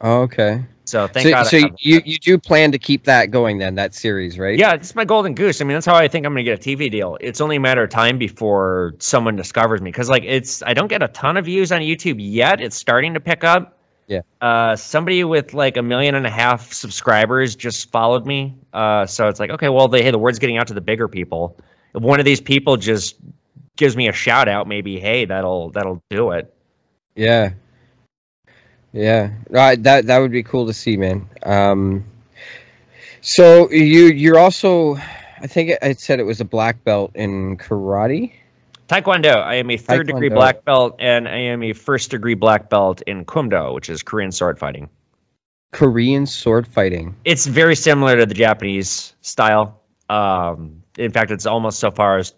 Oh, 0.00 0.22
okay. 0.22 0.66
So 0.86 1.06
thank 1.06 1.24
So, 1.24 1.30
God. 1.30 1.42
So 1.44 1.56
you 1.78 2.02
you 2.04 2.18
do 2.18 2.38
plan 2.38 2.72
to 2.72 2.78
keep 2.78 3.04
that 3.04 3.30
going 3.30 3.58
then, 3.58 3.76
that 3.76 3.94
series, 3.94 4.38
right? 4.38 4.58
yeah, 4.58 4.74
it's 4.74 4.94
my 4.94 5.04
golden 5.04 5.34
goose. 5.34 5.60
I 5.60 5.64
mean, 5.64 5.74
that's 5.74 5.86
how 5.86 5.94
I 5.94 6.08
think 6.08 6.26
I'm 6.26 6.34
going 6.34 6.44
to 6.44 6.50
get 6.50 6.64
a 6.64 6.76
TV 6.76 6.90
deal. 6.90 7.16
It's 7.20 7.40
only 7.40 7.56
a 7.56 7.60
matter 7.60 7.82
of 7.82 7.90
time 7.90 8.18
before 8.18 8.94
someone 8.98 9.36
discovers 9.36 9.80
me 9.80 9.90
because, 9.90 10.10
like, 10.10 10.24
it's 10.24 10.62
I 10.62 10.74
don't 10.74 10.88
get 10.88 11.02
a 11.02 11.08
ton 11.08 11.36
of 11.36 11.46
views 11.46 11.72
on 11.72 11.80
YouTube 11.80 12.16
yet. 12.18 12.60
It's 12.60 12.76
starting 12.76 13.14
to 13.14 13.20
pick 13.20 13.44
up. 13.44 13.78
Yeah. 14.06 14.20
Uh, 14.40 14.76
somebody 14.76 15.24
with 15.24 15.54
like 15.54 15.78
a 15.78 15.82
million 15.82 16.14
and 16.14 16.26
a 16.26 16.30
half 16.30 16.74
subscribers 16.74 17.56
just 17.56 17.90
followed 17.90 18.26
me. 18.26 18.58
Uh, 18.70 19.06
so 19.06 19.28
it's 19.28 19.40
like, 19.40 19.50
okay, 19.50 19.70
well, 19.70 19.88
the, 19.88 20.02
hey, 20.02 20.10
the 20.10 20.18
word's 20.18 20.38
getting 20.38 20.58
out 20.58 20.66
to 20.66 20.74
the 20.74 20.82
bigger 20.82 21.08
people. 21.08 21.58
If 21.94 22.02
one 22.02 22.20
of 22.20 22.26
these 22.26 22.42
people 22.42 22.76
just 22.76 23.16
gives 23.76 23.96
me 23.96 24.08
a 24.08 24.12
shout 24.12 24.48
out, 24.48 24.68
maybe, 24.68 25.00
hey, 25.00 25.24
that'll 25.24 25.70
that'll 25.70 26.02
do 26.10 26.32
it. 26.32 26.54
Yeah. 27.14 27.54
Yeah. 28.94 29.32
Right. 29.50 29.82
That 29.82 30.06
that 30.06 30.18
would 30.18 30.30
be 30.30 30.44
cool 30.44 30.68
to 30.68 30.72
see, 30.72 30.96
man. 30.96 31.28
Um, 31.42 32.04
so 33.20 33.70
you 33.70 34.06
you're 34.06 34.38
also, 34.38 34.94
I 34.94 35.46
think 35.48 35.70
it, 35.70 35.78
it 35.82 36.00
said 36.00 36.20
it 36.20 36.24
was 36.24 36.40
a 36.40 36.44
black 36.44 36.84
belt 36.84 37.10
in 37.14 37.58
karate. 37.58 38.32
Taekwondo. 38.88 39.34
I 39.34 39.56
am 39.56 39.70
a 39.70 39.76
third 39.76 40.06
degree 40.06 40.28
black 40.28 40.64
belt, 40.64 40.96
and 41.00 41.26
I 41.26 41.38
am 41.38 41.62
a 41.64 41.72
first 41.72 42.12
degree 42.12 42.34
black 42.34 42.70
belt 42.70 43.02
in 43.02 43.24
Kumdo, 43.24 43.74
which 43.74 43.90
is 43.90 44.02
Korean 44.02 44.30
sword 44.30 44.58
fighting. 44.58 44.90
Korean 45.72 46.26
sword 46.26 46.68
fighting. 46.68 47.16
it's 47.24 47.46
very 47.46 47.74
similar 47.74 48.16
to 48.16 48.26
the 48.26 48.34
Japanese 48.34 49.12
style. 49.22 49.80
Um, 50.08 50.84
in 50.96 51.10
fact, 51.10 51.32
it's 51.32 51.46
almost 51.46 51.80
so 51.80 51.90
far 51.90 52.18
as 52.18 52.32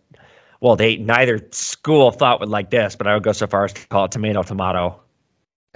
well. 0.59 0.77
They 0.77 0.97
neither 0.97 1.49
school 1.51 2.13
thought 2.13 2.41
would 2.41 2.49
like 2.49 2.71
this, 2.71 2.97
but 2.97 3.07
I 3.07 3.15
would 3.15 3.25
go 3.25 3.33
so 3.33 3.47
far 3.47 3.67
as 3.67 3.75
to 3.75 3.87
call 3.89 4.07
it 4.07 4.13
tomato 4.13 4.43
tomato. 4.43 5.03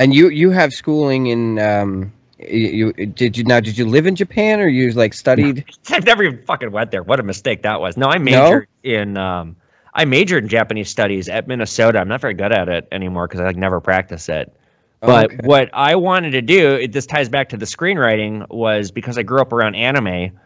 And 0.00 0.14
you 0.14 0.30
you 0.30 0.50
have 0.50 0.72
schooling 0.72 1.26
in 1.26 1.58
um 1.58 2.12
you, 2.38 2.94
you 2.96 3.06
did 3.06 3.36
you 3.36 3.44
now 3.44 3.60
did 3.60 3.76
you 3.76 3.84
live 3.84 4.06
in 4.06 4.16
Japan 4.16 4.60
or 4.60 4.66
you 4.66 4.90
like 4.92 5.12
studied? 5.12 5.66
I've 5.90 6.06
never 6.06 6.24
even 6.24 6.42
fucking 6.44 6.72
went 6.72 6.90
there. 6.90 7.02
What 7.02 7.20
a 7.20 7.22
mistake 7.22 7.62
that 7.62 7.82
was. 7.82 7.98
No, 7.98 8.08
I 8.08 8.16
majored 8.16 8.66
in 8.82 9.18
um, 9.18 9.56
I 9.92 10.06
majored 10.06 10.44
in 10.44 10.48
Japanese 10.48 10.88
studies 10.88 11.28
at 11.28 11.46
Minnesota. 11.46 11.98
I'm 12.00 12.08
not 12.08 12.22
very 12.22 12.32
good 12.32 12.50
at 12.50 12.70
it 12.70 12.88
anymore 12.90 13.28
because 13.28 13.40
I 13.40 13.44
like 13.44 13.56
never 13.56 13.80
practice 13.80 14.30
it. 14.30 14.56
But 15.00 15.32
Okay. 15.32 15.46
what 15.46 15.70
I 15.74 15.96
wanted 15.96 16.30
to 16.30 16.42
do, 16.42 16.76
it, 16.76 16.92
this 16.92 17.06
ties 17.06 17.28
back 17.28 17.50
to 17.50 17.58
the 17.58 17.66
screenwriting, 17.66 18.48
was 18.48 18.92
because 18.92 19.18
I 19.18 19.22
grew 19.22 19.40
up 19.40 19.52
around 19.52 19.74
anime. 19.74 20.38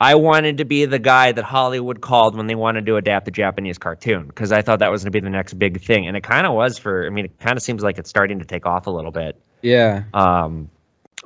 I 0.00 0.14
wanted 0.14 0.58
to 0.58 0.64
be 0.64 0.84
the 0.84 1.00
guy 1.00 1.32
that 1.32 1.44
Hollywood 1.44 2.00
called 2.00 2.36
when 2.36 2.46
they 2.46 2.54
wanted 2.54 2.86
to 2.86 2.96
adapt 2.96 3.26
a 3.26 3.32
Japanese 3.32 3.78
cartoon 3.78 4.26
because 4.26 4.52
I 4.52 4.62
thought 4.62 4.78
that 4.78 4.92
was 4.92 5.02
going 5.02 5.12
to 5.12 5.16
be 5.16 5.24
the 5.24 5.30
next 5.30 5.54
big 5.54 5.82
thing, 5.82 6.06
and 6.06 6.16
it 6.16 6.22
kind 6.22 6.46
of 6.46 6.52
was 6.52 6.78
for. 6.78 7.04
I 7.04 7.10
mean, 7.10 7.24
it 7.24 7.38
kind 7.40 7.56
of 7.56 7.62
seems 7.62 7.82
like 7.82 7.98
it's 7.98 8.08
starting 8.08 8.38
to 8.38 8.44
take 8.44 8.64
off 8.64 8.86
a 8.86 8.90
little 8.90 9.10
bit. 9.10 9.40
Yeah. 9.60 10.04
Um, 10.14 10.70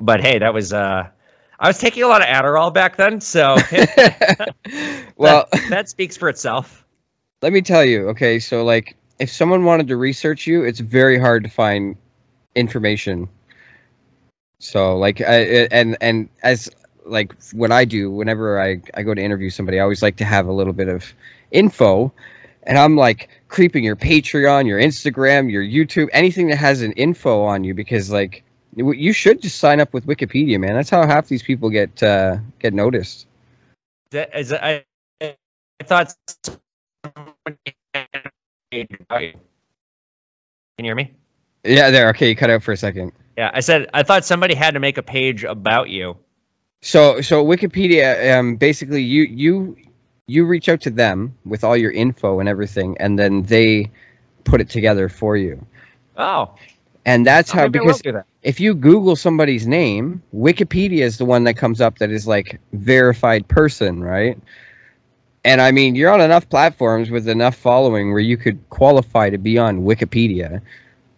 but 0.00 0.22
hey, 0.22 0.38
that 0.38 0.54
was. 0.54 0.72
Uh, 0.72 1.08
I 1.60 1.68
was 1.68 1.78
taking 1.78 2.02
a 2.02 2.08
lot 2.08 2.22
of 2.22 2.28
Adderall 2.28 2.72
back 2.72 2.96
then, 2.96 3.20
so 3.20 3.56
well, 5.16 5.48
that, 5.52 5.66
that 5.68 5.88
speaks 5.90 6.16
for 6.16 6.28
itself. 6.30 6.84
let 7.42 7.52
me 7.52 7.60
tell 7.60 7.84
you. 7.84 8.08
Okay, 8.08 8.38
so 8.38 8.64
like 8.64 8.96
if 9.18 9.30
someone 9.30 9.64
wanted 9.64 9.88
to 9.88 9.96
research 9.96 10.46
you, 10.46 10.64
it's 10.64 10.80
very 10.80 11.20
hard 11.20 11.44
to 11.44 11.50
find 11.50 11.96
information. 12.54 13.28
So 14.60 14.96
like 14.96 15.20
I, 15.20 15.68
and 15.70 15.98
and 16.00 16.28
as 16.42 16.70
like 17.04 17.34
what 17.52 17.72
I 17.72 17.84
do 17.84 18.10
whenever 18.10 18.60
I 18.60 18.80
I 18.94 19.02
go 19.02 19.14
to 19.14 19.22
interview 19.22 19.50
somebody, 19.50 19.78
I 19.78 19.82
always 19.82 20.02
like 20.02 20.16
to 20.16 20.24
have 20.24 20.46
a 20.46 20.52
little 20.52 20.72
bit 20.72 20.88
of 20.88 21.12
info, 21.50 22.12
and 22.62 22.78
I'm 22.78 22.96
like 22.96 23.28
creeping 23.48 23.84
your 23.84 23.96
Patreon, 23.96 24.66
your 24.66 24.78
Instagram, 24.78 25.50
your 25.50 25.62
YouTube, 25.62 26.08
anything 26.12 26.48
that 26.48 26.56
has 26.56 26.82
an 26.82 26.92
info 26.92 27.42
on 27.42 27.64
you 27.64 27.74
because 27.74 28.10
like 28.10 28.44
you 28.74 29.12
should 29.12 29.42
just 29.42 29.58
sign 29.58 29.80
up 29.80 29.92
with 29.92 30.06
Wikipedia, 30.06 30.58
man. 30.58 30.74
That's 30.74 30.90
how 30.90 31.06
half 31.06 31.28
these 31.28 31.42
people 31.42 31.70
get 31.70 32.02
uh, 32.02 32.38
get 32.58 32.72
noticed. 32.72 33.26
That 34.10 34.38
is, 34.38 34.52
I, 34.52 34.84
I 35.20 35.34
thought. 35.84 36.14
somebody 37.04 37.76
had 37.94 38.08
a 38.14 38.30
page 38.70 38.88
about 39.00 39.22
you. 39.22 39.32
Can 39.32 40.84
you 40.84 40.84
hear 40.84 40.94
me? 40.94 41.12
Yeah, 41.64 41.90
there. 41.90 42.08
Okay, 42.10 42.28
you 42.30 42.36
cut 42.36 42.50
out 42.50 42.62
for 42.62 42.72
a 42.72 42.76
second. 42.76 43.12
Yeah, 43.36 43.50
I 43.52 43.60
said 43.60 43.88
I 43.94 44.02
thought 44.02 44.24
somebody 44.24 44.54
had 44.54 44.74
to 44.74 44.80
make 44.80 44.98
a 44.98 45.02
page 45.02 45.44
about 45.44 45.88
you. 45.88 46.16
So 46.82 47.22
so 47.22 47.44
Wikipedia, 47.44 48.38
um, 48.38 48.56
basically 48.56 49.02
you 49.02 49.24
you 49.24 49.76
you 50.28 50.46
reach 50.46 50.68
out 50.68 50.82
to 50.82 50.90
them 50.90 51.36
with 51.46 51.64
all 51.64 51.76
your 51.76 51.92
info 51.92 52.40
and 52.40 52.48
everything, 52.48 52.98
and 53.00 53.18
then 53.18 53.44
they 53.44 53.92
put 54.44 54.60
it 54.60 54.70
together 54.70 55.08
for 55.08 55.36
you. 55.36 55.66
Oh, 56.16 56.58
And 57.06 57.26
that's 57.26 57.52
how 57.52 57.68
maybe 57.68 57.78
I 57.80 57.82
will 57.82 57.94
because 57.94 58.02
that. 58.12 58.26
if 58.42 58.60
you 58.60 58.74
Google 58.74 59.16
somebody's 59.16 59.66
name, 59.66 60.22
Wikipedia 60.34 61.00
is 61.02 61.18
the 61.18 61.24
one 61.26 61.44
that 61.44 61.54
comes 61.56 61.80
up 61.80 61.98
that 61.98 62.10
is 62.10 62.26
like 62.26 62.60
verified 62.72 63.48
person, 63.48 64.02
right? 64.02 64.38
And 65.44 65.60
I 65.60 65.72
mean, 65.72 65.94
you're 65.96 66.10
on 66.10 66.20
enough 66.20 66.48
platforms 66.48 67.10
with 67.10 67.28
enough 67.28 67.56
following 67.56 68.10
where 68.10 68.20
you 68.20 68.36
could 68.36 68.68
qualify 68.70 69.30
to 69.30 69.38
be 69.38 69.58
on 69.58 69.80
Wikipedia. 69.82 70.62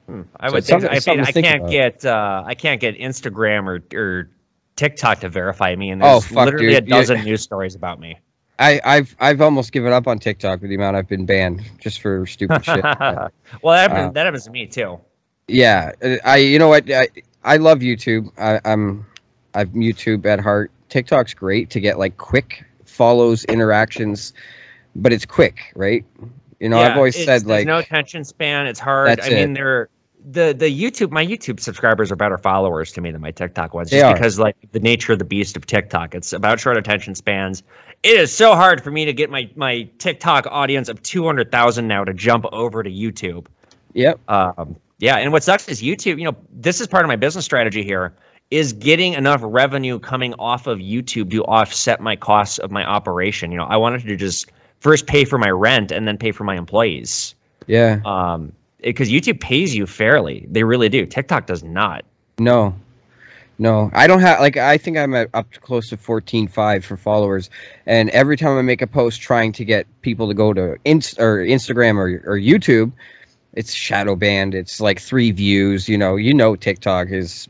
Hmm, 0.09 0.23
I 0.39 0.51
So 0.51 0.59
would 0.59 0.65
think. 0.67 0.85
I, 0.89 1.01
mean, 1.07 1.21
I 1.21 1.33
can't 1.33 1.67
about. 1.67 1.67
get. 1.67 2.05
Uh, 2.05 2.43
I 2.47 2.55
can't 2.55 2.81
get 2.81 2.99
Instagram 2.99 3.67
or 3.67 3.83
or 3.99 4.31
TikTok 4.77 5.21
to 5.21 5.29
verify 5.29 5.75
me, 5.75 5.91
and 5.91 6.03
Oh, 6.03 6.21
there's 6.21 6.25
fuck, 6.27 6.45
literally 6.47 6.75
dude. 6.75 6.85
a 6.85 6.87
dozen 6.87 7.25
news 7.25 7.43
stories 7.43 7.75
about 7.75 8.01
me. 8.01 8.19
I, 8.59 8.81
I've 8.85 9.17
I've 9.19 9.41
almost 9.41 9.73
given 9.73 9.93
up 9.93 10.07
on 10.07 10.19
TikTok 10.21 10.61
with 10.61 10.71
the 10.71 10.77
amount 10.77 10.97
I've 10.97 11.09
been 11.09 11.27
banned 11.27 11.63
just 11.81 12.01
for 12.01 12.25
stupid 12.27 12.65
shit. 12.65 12.83
well, 12.85 13.31
that 13.65 13.91
happens, 13.91 14.09
Uh, 14.09 14.11
that 14.11 14.25
happens 14.27 14.45
to 14.45 14.51
me 14.51 14.67
too. 14.67 15.01
Yeah, 15.49 15.93
I 16.25 16.37
you 16.37 16.59
know 16.59 16.69
what 16.69 16.91
I 16.91 17.09
I 17.43 17.57
love 17.57 17.81
YouTube. 17.81 18.31
I, 18.39 18.61
I'm 18.65 19.07
I'm 19.55 19.71
YouTube 19.71 20.25
at 20.27 20.39
heart. 20.41 20.71
TikTok's 20.89 21.35
great 21.35 21.71
to 21.71 21.81
get 21.81 21.99
like 21.99 22.17
quick 22.17 22.65
follows, 22.85 23.45
interactions, 23.45 24.33
but 24.95 25.13
it's 25.13 25.27
quick, 25.27 25.73
right? 25.75 26.05
You 26.61 26.69
know, 26.69 26.79
I've 26.79 26.97
always 26.97 27.17
said 27.17 27.27
there's 27.27 27.47
like 27.47 27.67
no 27.67 27.79
attention 27.79 28.23
span. 28.25 28.69
It's 28.69 28.79
hard. 28.81 29.21
I 29.21 29.29
mean, 29.29 29.51
it. 29.51 29.55
they're 29.55 29.89
the 30.25 30.55
the 30.57 30.67
YouTube. 30.67 31.11
My 31.11 31.25
YouTube 31.25 31.61
subscribers 31.61 32.11
are 32.13 32.17
better 32.17 32.39
followers 32.39 32.93
to 32.93 33.01
me 33.01 33.11
than 33.11 33.21
my 33.21 33.31
TikTok 33.31 33.75
ones, 33.75 33.91
They 33.91 33.99
just 33.99 34.11
are. 34.11 34.15
because 34.15 34.39
like 34.39 34.57
the 34.73 34.81
nature 34.81 35.13
of 35.13 35.19
the 35.19 35.25
beast 35.25 35.57
of 35.57 35.67
TikTok. 35.67 36.15
It's 36.15 36.33
about 36.33 36.61
short 36.61 36.77
attention 36.77 37.15
spans. 37.15 37.63
It 38.03 38.21
is 38.21 38.35
so 38.35 38.55
hard 38.55 38.83
for 38.83 38.91
me 38.91 39.07
to 39.07 39.13
get 39.13 39.31
my 39.31 39.51
my 39.57 39.89
TikTok 39.99 40.47
audience 40.51 40.89
of 40.89 41.03
two 41.03 41.25
hundred 41.25 41.51
thousand 41.53 41.89
now 41.89 42.05
to 42.05 42.15
jump 42.15 42.45
over 42.53 42.83
to 42.83 42.91
YouTube. 42.91 43.47
yep, 43.93 44.19
Um, 44.29 44.77
yeah, 44.99 45.17
and 45.17 45.33
what 45.33 45.43
sucks 45.43 45.69
is 45.69 45.83
YouTube. 45.83 46.19
You 46.19 46.25
know, 46.25 46.37
this 46.53 46.81
is 46.81 46.87
part 46.87 47.05
of 47.05 47.09
my 47.09 47.17
business 47.17 47.45
strategy 47.45 47.83
here. 47.85 48.15
Is 48.51 48.75
getting 48.75 49.15
enough 49.15 49.41
revenue 49.43 49.99
coming 49.99 50.35
off 50.35 50.67
of 50.67 50.79
YouTube 50.79 51.31
to 51.31 51.45
offset 51.45 52.01
my 52.01 52.17
costs 52.17 52.59
of 52.59 52.71
my 52.71 52.85
operation. 52.85 53.51
You 53.51 53.57
know, 53.57 53.65
I 53.65 53.79
wanted 53.79 54.03
to 54.03 54.17
just 54.17 54.51
first 54.81 55.07
pay 55.07 55.25
for 55.25 55.39
my 55.39 55.49
rent 55.51 55.91
and 55.93 56.07
then 56.07 56.19
pay 56.19 56.31
for 56.31 56.45
my 56.45 56.57
employees. 56.57 57.35
yeah, 57.67 58.01
Um, 58.05 58.53
because 58.85 59.11
YouTube 59.11 59.41
pays 59.41 59.75
you 59.75 59.87
fairly, 59.87 60.47
they 60.51 60.63
really 60.63 60.89
do. 60.89 61.07
TikTok 61.07 61.47
does 61.47 61.65
not. 61.65 62.05
no, 62.39 62.75
no. 63.59 63.91
I 63.93 64.07
don't 64.07 64.21
have 64.21 64.41
like 64.41 64.57
I 64.57 64.79
think 64.79 64.99
I'm 64.99 65.15
at 65.15 65.31
up 65.33 65.51
to 65.53 65.61
close 65.61 65.89
to 65.89 65.97
fourteen 65.97 66.49
five 66.49 66.85
for 66.85 66.97
followers, 66.97 67.51
and 67.87 68.11
every 68.11 68.37
time 68.37 68.59
I 68.59 68.63
make 68.63 68.83
a 68.83 68.87
post 68.87 69.21
trying 69.21 69.53
to 69.53 69.65
get 69.65 69.87
people 70.03 70.29
to 70.29 70.35
go 70.35 70.53
to 70.53 70.77
Inst- 70.85 71.19
or 71.19 71.39
Instagram 71.39 71.97
or 71.97 72.33
or 72.33 72.39
YouTube. 72.39 72.93
It's 73.57 73.73
shadow 73.73 74.17
banned. 74.17 74.57
It's 74.57 74.81
like 74.81 75.01
three 75.01 75.31
views. 75.31 75.89
You 75.89 75.97
know, 75.97 76.17
you 76.17 76.35
know 76.35 76.57
TikTok 76.57 77.11
is 77.11 77.47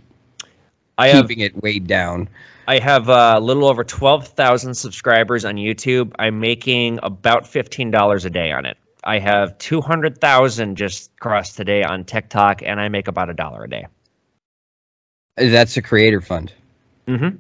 I 0.99 1.09
have 1.09 1.29
keeping 1.29 1.43
it 1.43 1.63
weighed 1.63 1.87
down. 1.87 2.29
I 2.67 2.79
have 2.79 3.09
uh, 3.09 3.35
a 3.37 3.41
little 3.41 3.67
over 3.67 3.85
twelve 3.85 4.29
thousand 4.29 4.75
subscribers 4.75 5.45
on 5.45 5.57
YouTube. 5.57 6.13
I'm 6.19 6.41
making 6.41 7.01
about 7.03 7.47
fifteen 7.47 7.91
dollars 7.91 8.25
a 8.27 8.31
day 8.31 8.53
on 8.53 8.67
it. 8.67 8.77
I 9.05 9.19
have 9.19 9.59
two 9.59 9.81
hundred 9.81 10.19
thousand 10.19 10.77
just 10.77 11.17
crossed 11.19 11.57
today 11.57 11.83
on 11.83 12.05
TikTok, 12.05 12.63
and 12.65 12.81
I 12.81 12.89
make 12.89 13.09
about 13.09 13.31
a 13.31 13.35
dollar 13.35 13.65
a 13.65 13.69
day. 13.69 13.87
That's 15.37 15.77
a 15.77 15.83
creator 15.83 16.21
fund. 16.21 16.53
Mm-hmm. 17.07 17.37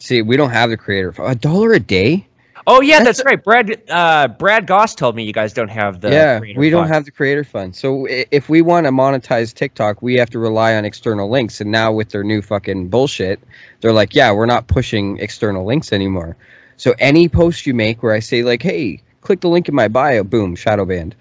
See, 0.00 0.22
we 0.22 0.36
don't 0.36 0.50
have 0.50 0.70
the 0.70 0.76
creator. 0.76 1.12
fund. 1.12 1.30
A 1.30 1.34
dollar 1.34 1.72
a 1.72 1.80
day? 1.80 2.26
Oh 2.66 2.82
yeah, 2.82 3.02
That's 3.02 3.18
that's, 3.18 3.26
right. 3.26 3.42
Brad 3.42 3.82
uh, 3.88 4.28
Brad 4.28 4.66
Goss 4.66 4.94
told 4.94 5.16
me 5.16 5.24
you 5.24 5.32
guys 5.32 5.54
don't 5.54 5.70
have 5.70 6.00
the 6.00 6.10
yeah, 6.10 6.40
we 6.40 6.68
don't 6.68 6.82
fund. 6.82 6.94
have 6.94 7.04
the 7.06 7.10
creator 7.10 7.44
fund. 7.44 7.74
So 7.74 8.06
if 8.08 8.48
we 8.48 8.60
want 8.60 8.86
to 8.86 8.92
monetize 8.92 9.54
TikTok, 9.54 10.02
we 10.02 10.16
have 10.16 10.30
to 10.30 10.38
rely 10.38 10.74
on 10.74 10.84
external 10.84 11.30
links. 11.30 11.62
And 11.62 11.70
now 11.70 11.92
with 11.92 12.10
their 12.10 12.24
new 12.24 12.42
fucking 12.42 12.88
bullshit, 12.88 13.40
they're 13.80 13.92
like, 13.92 14.14
yeah, 14.14 14.32
we're 14.32 14.46
not 14.46 14.66
pushing 14.66 15.18
external 15.18 15.64
links 15.64 15.92
anymore. 15.92 16.36
So 16.76 16.94
any 16.98 17.28
post 17.28 17.66
you 17.66 17.72
make 17.72 18.02
where 18.02 18.12
I 18.12 18.20
say 18.20 18.42
like, 18.42 18.62
hey, 18.62 19.00
click 19.20 19.40
the 19.40 19.48
link 19.48 19.68
in 19.68 19.74
my 19.74 19.88
bio, 19.88 20.24
boom, 20.24 20.56
shadow 20.56 20.84
banned. 20.84 21.14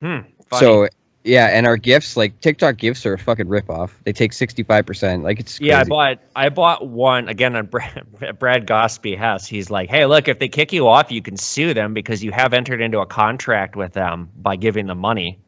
Hmm. 0.00 0.20
So 0.52 0.88
yeah, 1.26 1.46
and 1.46 1.66
our 1.66 1.76
gifts, 1.76 2.16
like 2.16 2.40
TikTok 2.40 2.76
gifts, 2.76 3.04
are 3.04 3.14
a 3.14 3.18
fucking 3.18 3.46
ripoff. 3.46 3.90
They 4.04 4.12
take 4.12 4.32
sixty 4.32 4.62
five 4.62 4.86
percent. 4.86 5.24
Like 5.24 5.40
it's 5.40 5.58
crazy. 5.58 5.70
Yeah, 5.70 5.80
I 5.80 5.84
bought 5.84 6.18
I 6.36 6.48
bought 6.50 6.86
one 6.86 7.28
again 7.28 7.56
on 7.56 7.66
Brad, 7.66 8.06
Brad 8.38 8.66
Goss 8.66 8.98
behest. 8.98 9.48
He's 9.48 9.68
like, 9.68 9.90
"Hey, 9.90 10.06
look, 10.06 10.28
if 10.28 10.38
they 10.38 10.48
kick 10.48 10.72
you 10.72 10.86
off, 10.86 11.10
you 11.10 11.22
can 11.22 11.36
sue 11.36 11.74
them 11.74 11.94
because 11.94 12.22
you 12.22 12.30
have 12.30 12.52
entered 12.54 12.80
into 12.80 13.00
a 13.00 13.06
contract 13.06 13.74
with 13.74 13.92
them 13.92 14.30
by 14.36 14.56
giving 14.56 14.86
them 14.86 14.98
money." 14.98 15.40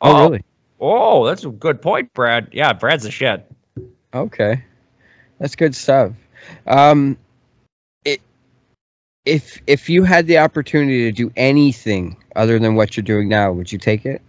oh 0.00 0.24
really? 0.24 0.44
Oh, 0.80 1.26
that's 1.26 1.44
a 1.44 1.50
good 1.50 1.82
point, 1.82 2.14
Brad. 2.14 2.48
Yeah, 2.52 2.72
Brad's 2.72 3.04
a 3.04 3.10
shit. 3.10 3.50
Okay, 4.14 4.64
that's 5.38 5.56
good 5.56 5.74
stuff. 5.74 6.12
Um, 6.66 7.18
if 9.28 9.62
if 9.66 9.88
you 9.90 10.04
had 10.04 10.26
the 10.26 10.38
opportunity 10.38 11.04
to 11.04 11.12
do 11.12 11.30
anything 11.36 12.16
other 12.34 12.58
than 12.58 12.74
what 12.74 12.96
you're 12.96 13.04
doing 13.04 13.28
now, 13.28 13.52
would 13.52 13.70
you 13.70 13.78
take 13.78 14.06
it? 14.06 14.22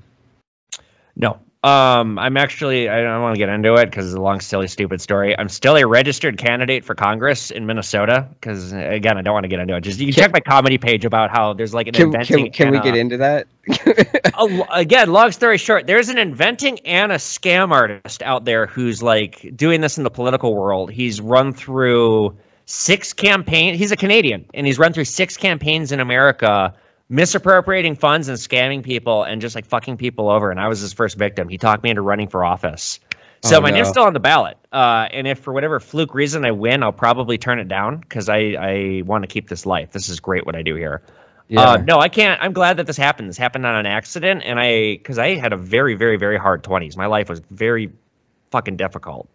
No. 1.16 1.40
Um, 1.62 2.18
I'm 2.18 2.38
actually 2.38 2.88
I 2.88 3.02
don't 3.02 3.22
want 3.22 3.36
to 3.36 3.38
get 3.38 3.50
into 3.50 3.74
it 3.74 3.88
because 3.88 4.06
it's 4.06 4.16
a 4.16 4.22
long, 4.22 4.40
silly, 4.40 4.70
stupid 4.70 5.02
story. 5.02 5.38
I'm 5.38 5.50
still 5.50 5.76
a 5.76 5.86
registered 5.86 6.38
candidate 6.38 6.86
for 6.86 6.96
Congress 6.96 7.52
in 7.52 7.66
Minnesota 7.66 8.30
because 8.32 8.72
again, 8.72 9.18
I 9.18 9.22
don't 9.24 9.34
want 9.34 9.44
to 9.44 9.50
get 9.50 9.60
into 9.60 9.76
it. 9.76 9.82
Just 9.82 10.00
you 10.00 10.06
can 10.08 10.14
Can- 10.14 10.24
check 10.24 10.32
my 10.34 10.40
comedy 10.40 10.78
page 10.78 11.04
about 11.04 11.32
how 11.32 11.52
there's 11.54 11.74
like 11.74 11.88
an 11.88 11.94
Can 11.94 12.06
inventing. 12.06 12.52
can, 12.54 12.72
can 12.72 12.72
we 12.72 12.80
get 12.80 12.96
into 12.96 13.18
that? 13.18 13.48
a- 14.38 14.68
again, 14.72 15.12
long 15.12 15.34
story 15.34 15.58
short, 15.58 15.86
there's 15.86 16.08
an 16.08 16.18
inventing 16.18 16.80
and 16.86 17.12
a 17.12 17.16
scam 17.16 17.72
artist 17.72 18.24
out 18.24 18.46
there 18.46 18.66
who's 18.66 19.04
like 19.04 19.52
doing 19.54 19.82
this 19.82 19.98
in 19.98 20.06
the 20.06 20.12
political 20.12 20.56
world. 20.56 20.90
He's 20.92 21.20
run 21.20 21.52
through 21.52 22.38
six 22.70 23.14
campaign. 23.14 23.74
He's 23.74 23.92
a 23.92 23.98
Canadian, 23.98 24.46
and 24.54 24.66
he's 24.66 24.78
run 24.78 24.94
through 24.94 25.06
six 25.06 25.38
campaigns 25.38 25.92
in 25.92 26.00
America, 26.00 26.76
misappropriating 27.10 27.96
funds 27.96 28.28
and 28.28 28.38
scamming 28.38 28.84
people 28.84 29.24
and 29.24 29.42
just 29.42 29.56
like 29.56 29.66
fucking 29.66 29.98
people 29.98 30.30
over. 30.30 30.52
And 30.52 30.60
I 30.60 30.68
was 30.68 30.80
his 30.80 30.94
first 30.94 31.18
victim. 31.18 31.50
He 31.50 31.58
talked 31.58 31.84
me 31.84 31.90
into 31.90 32.04
running 32.04 32.28
for 32.28 32.46
office. 32.46 33.00
So 33.42 33.58
Oh, 33.58 33.62
my 33.62 33.72
name's 33.72 33.88
still 33.88 34.04
on 34.04 34.14
the 34.14 34.20
ballot. 34.20 34.58
Uh, 34.72 35.08
and 35.12 35.26
if 35.28 35.40
for 35.40 35.54
whatever 35.54 35.80
fluke 35.80 36.14
reason 36.14 36.46
I 36.46 36.52
win, 36.52 36.84
I'll 36.84 36.92
probably 36.92 37.38
turn 37.38 37.60
it 37.60 37.68
down 37.68 37.98
because 37.98 38.30
I, 38.30 38.56
I 38.60 39.02
want 39.04 39.24
to 39.24 39.28
keep 39.28 39.50
this 39.50 39.66
life. 39.66 39.92
This 39.92 40.10
is 40.10 40.20
great 40.20 40.46
what 40.46 40.56
I 40.56 40.62
do 40.62 40.76
here. 40.76 41.02
yeah. 41.48 41.62
Uh, 41.62 41.78
no, 41.78 42.00
I 42.00 42.10
can't. 42.10 42.40
I'm 42.42 42.54
glad 42.54 42.78
that 42.78 42.86
this 42.86 42.98
happened. 42.98 43.30
This 43.30 43.38
happened 43.38 43.66
on 43.66 43.76
an 43.76 43.86
accident, 43.88 44.44
and 44.46 44.60
I 44.60 44.92
because 44.92 45.18
I 45.18 45.36
had 45.36 45.54
a 45.54 45.58
very, 45.58 45.96
very, 45.96 46.18
very 46.18 46.38
hard 46.38 46.64
20s. 46.64 46.96
My 46.98 47.08
life 47.08 47.30
was 47.30 47.42
very 47.50 47.94
fucking 48.52 48.78
difficult. 48.78 49.28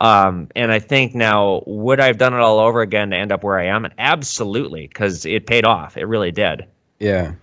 Um, 0.00 0.48
and 0.56 0.72
I 0.72 0.78
think 0.78 1.14
now 1.14 1.62
would 1.66 2.00
I 2.00 2.06
have 2.06 2.16
done 2.16 2.32
it 2.32 2.40
all 2.40 2.58
over 2.58 2.80
again 2.80 3.10
to 3.10 3.16
end 3.16 3.32
up 3.32 3.44
where 3.44 3.58
I 3.58 3.66
am? 3.66 3.86
Absolutely, 3.98 4.86
because 4.86 5.26
it 5.26 5.46
paid 5.46 5.66
off. 5.66 5.96
It 5.96 6.04
really 6.04 6.32
did. 6.32 6.64
Yeah. 6.98 7.34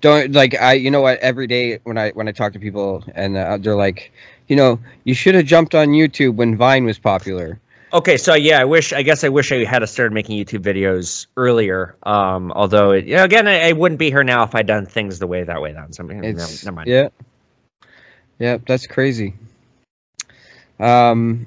Don't 0.00 0.32
like 0.32 0.54
I. 0.54 0.74
You 0.74 0.90
know 0.90 1.00
what? 1.00 1.18
Every 1.18 1.46
day 1.46 1.80
when 1.82 1.98
I 1.98 2.10
when 2.10 2.28
I 2.28 2.32
talk 2.32 2.52
to 2.52 2.58
people 2.60 3.02
and 3.14 3.36
uh, 3.36 3.56
they're 3.56 3.74
like, 3.74 4.12
you 4.46 4.54
know, 4.54 4.80
you 5.02 5.14
should 5.14 5.34
have 5.34 5.46
jumped 5.46 5.74
on 5.74 5.88
YouTube 5.88 6.36
when 6.36 6.56
Vine 6.56 6.84
was 6.84 6.98
popular. 6.98 7.58
Okay, 7.92 8.18
so 8.18 8.34
yeah, 8.34 8.60
I 8.60 8.64
wish. 8.64 8.92
I 8.92 9.02
guess 9.02 9.24
I 9.24 9.30
wish 9.30 9.50
I 9.50 9.64
had 9.64 9.86
started 9.88 10.12
making 10.12 10.44
YouTube 10.44 10.60
videos 10.60 11.26
earlier. 11.36 11.96
Um, 12.02 12.52
although, 12.52 12.92
it, 12.92 13.06
you 13.06 13.16
know, 13.16 13.24
again, 13.24 13.48
I, 13.48 13.70
I 13.70 13.72
wouldn't 13.72 13.98
be 13.98 14.10
here 14.10 14.22
now 14.22 14.44
if 14.44 14.54
I'd 14.54 14.66
done 14.66 14.84
things 14.84 15.18
the 15.18 15.26
way 15.26 15.42
that 15.42 15.62
way. 15.62 15.72
Then, 15.72 15.92
so 15.92 16.02
no, 16.02 16.20
It's 16.22 16.64
never 16.64 16.76
mind. 16.76 16.88
yeah, 16.88 17.08
yeah. 18.38 18.58
That's 18.66 18.86
crazy. 18.86 19.34
Um, 20.78 21.46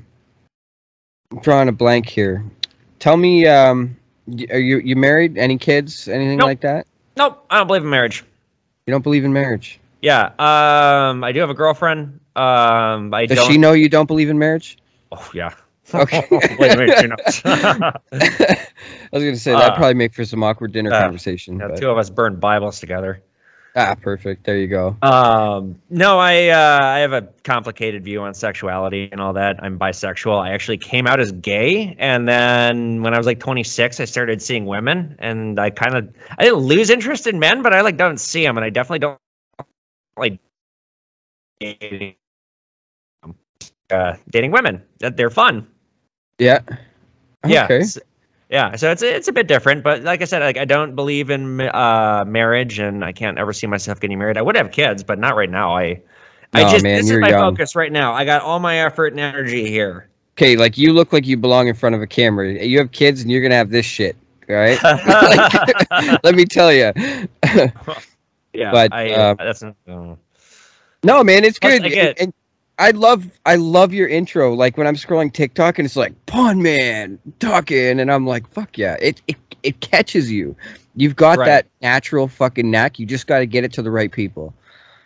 drawing 1.42 1.70
a 1.70 1.72
blank 1.72 2.08
here. 2.10 2.44
Tell 3.00 3.16
me, 3.18 3.48
um, 3.48 3.98
are 4.50 4.60
you 4.60 4.78
you 4.80 4.96
married? 4.96 5.38
Any 5.38 5.58
kids? 5.58 6.08
Anything 6.08 6.38
Nope. 6.38 6.46
like 6.48 6.62
that? 6.62 6.88
Nope, 7.18 7.46
I 7.50 7.58
don't 7.58 7.68
believe 7.68 7.84
in 7.84 7.90
marriage. 7.90 8.24
You 8.86 8.92
don't 8.92 9.04
believe 9.04 9.26
in 9.26 9.34
marriage? 9.34 9.80
Yeah, 10.02 10.26
um, 10.40 11.24
I 11.24 11.32
do 11.32 11.40
have 11.42 11.50
a 11.50 11.54
girlfriend. 11.54 12.20
Um, 12.36 13.14
I 13.14 13.26
Does 13.28 13.38
don't. 13.38 13.52
she 13.52 13.58
know 13.58 13.74
you 13.74 13.90
don't 13.90 14.08
believe 14.08 14.30
in 14.30 14.40
marriage? 14.40 14.78
Oh 15.12 15.30
yeah. 15.34 15.54
Okay. 15.94 16.26
wait, 16.32 16.78
wait, 16.78 16.98
she 17.00 17.08
knows. 17.08 17.42
I 17.46 17.98
was 19.12 19.24
gonna 19.24 19.36
say 19.36 19.52
that'd 19.52 19.74
Uh, 19.74 19.76
probably 19.76 19.94
make 19.96 20.14
for 20.14 20.24
some 20.26 20.42
awkward 20.44 20.72
dinner 20.72 20.92
uh, 20.94 21.02
conversation. 21.02 21.60
Yeah, 21.60 21.68
but- 21.70 21.78
two 21.80 21.90
of 21.90 21.98
us 21.98 22.10
burned 22.10 22.40
Bibles 22.40 22.80
together. 22.80 23.22
Ah, 23.76 23.96
perfect. 23.96 24.46
There 24.46 24.58
you 24.58 24.68
go. 24.68 24.98
Um, 25.02 25.82
no, 25.90 26.20
I 26.20 26.50
uh, 26.50 26.80
I 26.84 27.00
have 27.00 27.14
a 27.14 27.30
complicated 27.44 28.04
view 28.04 28.22
on 28.22 28.34
sexuality 28.34 29.10
and 29.12 29.22
all 29.22 29.34
that. 29.34 29.64
I'm 29.64 29.80
bisexual. 29.80 30.38
I 30.40 30.52
actually 30.52 30.78
came 30.78 31.08
out 31.08 31.20
as 31.20 31.32
gay, 31.32 31.96
and 31.98 32.28
then 32.28 33.02
when 33.02 33.14
I 33.14 33.18
was 33.18 33.26
like 33.26 33.40
26, 33.40 34.00
I 34.00 34.06
started 34.06 34.42
seeing 34.42 34.66
women, 34.66 35.16
and 35.20 35.60
I 35.60 35.72
kind 35.72 35.96
of 35.96 36.16
I 36.38 36.44
didn't 36.44 36.60
lose 36.60 36.90
interest 36.90 37.28
in 37.28 37.40
men, 37.40 37.64
but 37.64 37.74
I 37.74 37.82
like 37.82 37.98
don't 37.98 38.20
see 38.20 38.46
them, 38.46 38.58
and 38.58 38.66
I 38.66 38.70
definitely 38.70 39.00
don't 39.00 39.20
like 40.18 40.40
dating, 41.60 42.16
uh, 43.92 44.16
dating 44.30 44.52
women. 44.52 44.84
That 45.00 45.18
they're 45.18 45.30
fun. 45.32 45.68
Yeah. 46.40 46.62
Yeah. 47.44 47.64
Okay. 47.66 47.80
s- 47.80 48.00
Yeah, 48.52 48.76
so 48.76 48.92
it's 48.92 49.02
it's 49.02 49.30
a 49.30 49.32
bit 49.32 49.48
different, 49.48 49.82
but 49.82 50.04
like 50.04 50.22
I 50.22 50.26
said, 50.26 50.42
like 50.42 50.58
I 50.58 50.66
don't 50.66 50.94
believe 50.94 51.30
in 51.30 51.62
uh, 51.62 52.26
marriage, 52.28 52.80
and 52.80 53.02
I 53.04 53.14
can't 53.14 53.38
ever 53.38 53.54
see 53.54 53.66
myself 53.66 54.02
getting 54.02 54.20
married. 54.20 54.38
I 54.38 54.42
would 54.42 54.58
have 54.58 54.72
kids, 54.72 55.04
but 55.04 55.20
not 55.20 55.38
right 55.38 55.50
now. 55.50 55.78
I, 55.78 56.02
I 56.54 56.70
just 56.70 56.84
man, 56.84 56.98
this 56.98 57.10
is 57.10 57.18
my 57.18 57.30
young. 57.30 57.40
focus 57.40 57.78
right 57.78 57.92
now. 57.92 58.12
I 58.12 58.26
got 58.26 58.42
all 58.42 58.60
my 58.60 58.80
effort 58.80 59.14
and 59.14 59.22
energy 59.22 59.70
here. 59.70 60.10
Okay, 60.34 60.58
like 60.58 60.78
you 60.78 60.92
look 60.92 61.14
like 61.14 61.26
you 61.26 61.38
belong 61.38 61.70
in 61.70 61.76
front 61.76 61.96
of 61.96 62.02
a 62.02 62.08
camera. 62.08 62.52
You 62.52 62.80
have 62.80 62.92
kids, 62.92 63.22
and 63.22 63.32
you're 63.32 63.42
gonna 63.42 63.56
have 63.56 63.70
this 63.70 63.86
shit. 63.86 64.18
Right. 64.50 64.78
Let 66.24 66.36
me 66.36 66.44
tell 66.44 66.74
you. 66.74 66.92
yeah, 68.54 68.72
But, 68.72 68.94
I, 68.94 69.12
uh, 69.12 69.36
that's 69.36 69.62
not, 69.62 69.76
uh, 69.88 70.16
no, 71.04 71.24
man, 71.24 71.46
it's 71.46 71.58
Plus, 71.58 71.80
good. 71.80 72.20
And 72.20 72.34
I 72.82 72.92
love, 72.92 73.26
I 73.46 73.56
love 73.56 73.94
your 73.94 74.08
intro. 74.08 74.54
Like 74.54 74.76
when 74.78 74.88
I'm 74.88 74.96
scrolling 74.96 75.32
TikTok, 75.32 75.78
and 75.80 75.86
it's 75.86 75.96
like 75.96 76.26
Pawn 76.26 76.62
Man 76.62 77.20
talking, 77.40 78.00
and 78.00 78.12
I'm 78.12 78.26
like, 78.26 78.50
fuck 78.52 78.78
yeah, 78.78 78.98
it 79.00 79.22
it 79.28 79.38
it 79.64 79.80
catches 79.80 80.32
you. 80.32 80.56
You've 80.96 81.16
got 81.16 81.38
Right. 81.38 81.46
that 81.46 81.68
natural 81.82 82.28
fucking 82.28 82.70
knack. 82.72 83.00
You 83.00 83.06
just 83.06 83.28
got 83.28 83.40
to 83.40 83.46
get 83.46 83.64
it 83.64 83.74
to 83.74 83.82
the 83.82 83.92
right 83.92 84.12
people. 84.12 84.54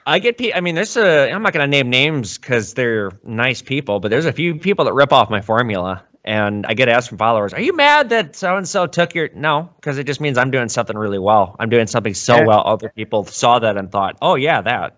I 0.08 0.20
get. 0.20 0.38
Pe- 0.38 0.54
I 0.54 0.62
mean, 0.62 0.76
there's 0.76 0.96
a. 0.98 1.32
I'm 1.32 1.44
not 1.44 1.52
gonna 1.54 1.68
name 1.68 1.90
names 1.90 2.38
because 2.38 2.74
they're 2.74 3.12
nice 3.24 3.62
people, 3.62 4.00
but 4.00 4.10
there's 4.10 4.26
a 4.28 4.34
few 4.34 4.56
people 4.60 4.86
that 4.86 4.94
rip 4.94 5.12
off 5.12 5.30
my 5.30 5.42
formula, 5.42 6.04
and 6.24 6.66
I 6.66 6.76
get 6.76 6.90
asked 6.90 7.10
from 7.10 7.18
followers, 7.18 7.54
"Are 7.54 7.60
you 7.62 7.76
mad 7.76 8.10
that 8.10 8.36
so 8.36 8.56
and 8.56 8.68
so 8.68 8.86
took 8.88 9.16
your?" 9.16 9.30
No, 9.34 9.70
because 9.78 9.98
it 9.98 10.06
just 10.06 10.22
means 10.22 10.38
I'm 10.38 10.52
doing 10.52 10.70
something 10.70 10.96
really 10.98 11.20
well. 11.20 11.56
I'm 11.60 11.70
doing 11.70 11.88
something 11.88 12.14
so 12.14 12.46
well, 12.46 12.62
other 12.66 12.90
people 12.96 13.26
saw 13.26 13.60
that 13.60 13.78
and 13.78 13.92
thought, 13.92 14.18
"Oh 14.22 14.36
yeah, 14.36 14.62
that." 14.62 14.96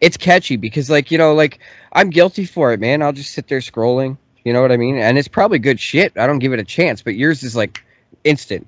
It's 0.00 0.16
catchy 0.16 0.56
because 0.56 0.90
like 0.90 1.10
you 1.10 1.18
know 1.18 1.34
like 1.34 1.58
i'm 1.92 2.10
guilty 2.10 2.44
for 2.44 2.72
it 2.72 2.80
man 2.80 3.02
i'll 3.02 3.12
just 3.12 3.32
sit 3.32 3.48
there 3.48 3.60
scrolling 3.60 4.16
you 4.44 4.52
know 4.52 4.62
what 4.62 4.72
i 4.72 4.76
mean 4.76 4.96
and 4.96 5.18
it's 5.18 5.28
probably 5.28 5.58
good 5.58 5.80
shit 5.80 6.16
i 6.16 6.26
don't 6.26 6.38
give 6.38 6.52
it 6.52 6.58
a 6.58 6.64
chance 6.64 7.02
but 7.02 7.14
yours 7.14 7.42
is 7.42 7.54
like 7.54 7.84
instant 8.24 8.66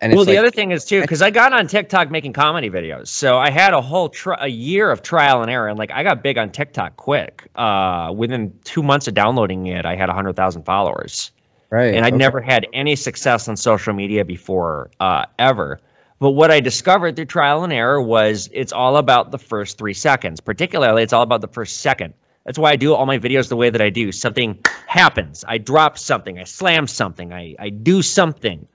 and 0.00 0.14
well, 0.14 0.24
the 0.24 0.32
like, 0.32 0.38
other 0.38 0.50
thing 0.50 0.70
is 0.70 0.86
too, 0.86 1.02
because 1.02 1.20
I 1.20 1.30
got 1.30 1.52
on 1.52 1.66
TikTok 1.66 2.10
making 2.10 2.32
comedy 2.32 2.70
videos, 2.70 3.08
so 3.08 3.36
I 3.36 3.50
had 3.50 3.74
a 3.74 3.82
whole 3.82 4.08
tri- 4.08 4.38
a 4.40 4.48
year 4.48 4.90
of 4.90 5.02
trial 5.02 5.42
and 5.42 5.50
error, 5.50 5.68
and 5.68 5.78
like 5.78 5.90
I 5.90 6.02
got 6.02 6.22
big 6.22 6.38
on 6.38 6.52
TikTok 6.52 6.96
quick. 6.96 7.46
Uh, 7.54 8.10
within 8.16 8.58
two 8.64 8.82
months 8.82 9.08
of 9.08 9.14
downloading 9.14 9.66
it, 9.66 9.84
I 9.84 9.96
had 9.96 10.08
hundred 10.08 10.36
thousand 10.36 10.62
followers. 10.62 11.32
right 11.68 11.94
and 11.94 12.04
I'd 12.04 12.14
okay. 12.14 12.18
never 12.18 12.40
had 12.40 12.66
any 12.72 12.96
success 12.96 13.48
on 13.48 13.58
social 13.58 13.92
media 13.92 14.24
before 14.24 14.90
uh, 14.98 15.26
ever. 15.38 15.80
But 16.20 16.32
what 16.32 16.50
I 16.50 16.60
discovered 16.60 17.16
through 17.16 17.24
trial 17.24 17.64
and 17.64 17.72
error 17.72 18.00
was 18.00 18.48
it's 18.52 18.72
all 18.74 18.98
about 18.98 19.30
the 19.30 19.38
first 19.38 19.78
three 19.78 19.94
seconds. 19.94 20.40
Particularly, 20.40 21.02
it's 21.02 21.14
all 21.14 21.22
about 21.22 21.40
the 21.40 21.48
first 21.48 21.78
second. 21.78 22.14
That's 22.44 22.58
why 22.58 22.70
I 22.72 22.76
do 22.76 22.94
all 22.94 23.06
my 23.06 23.18
videos 23.18 23.48
the 23.48 23.56
way 23.56 23.70
that 23.70 23.80
I 23.80 23.90
do. 23.90 24.12
Something 24.12 24.58
happens. 24.86 25.44
I 25.46 25.58
drop 25.58 25.98
something. 25.98 26.38
I 26.38 26.44
slam 26.44 26.86
something. 26.86 27.32
I, 27.32 27.56
I 27.58 27.70
do 27.70 28.02
something. 28.02 28.68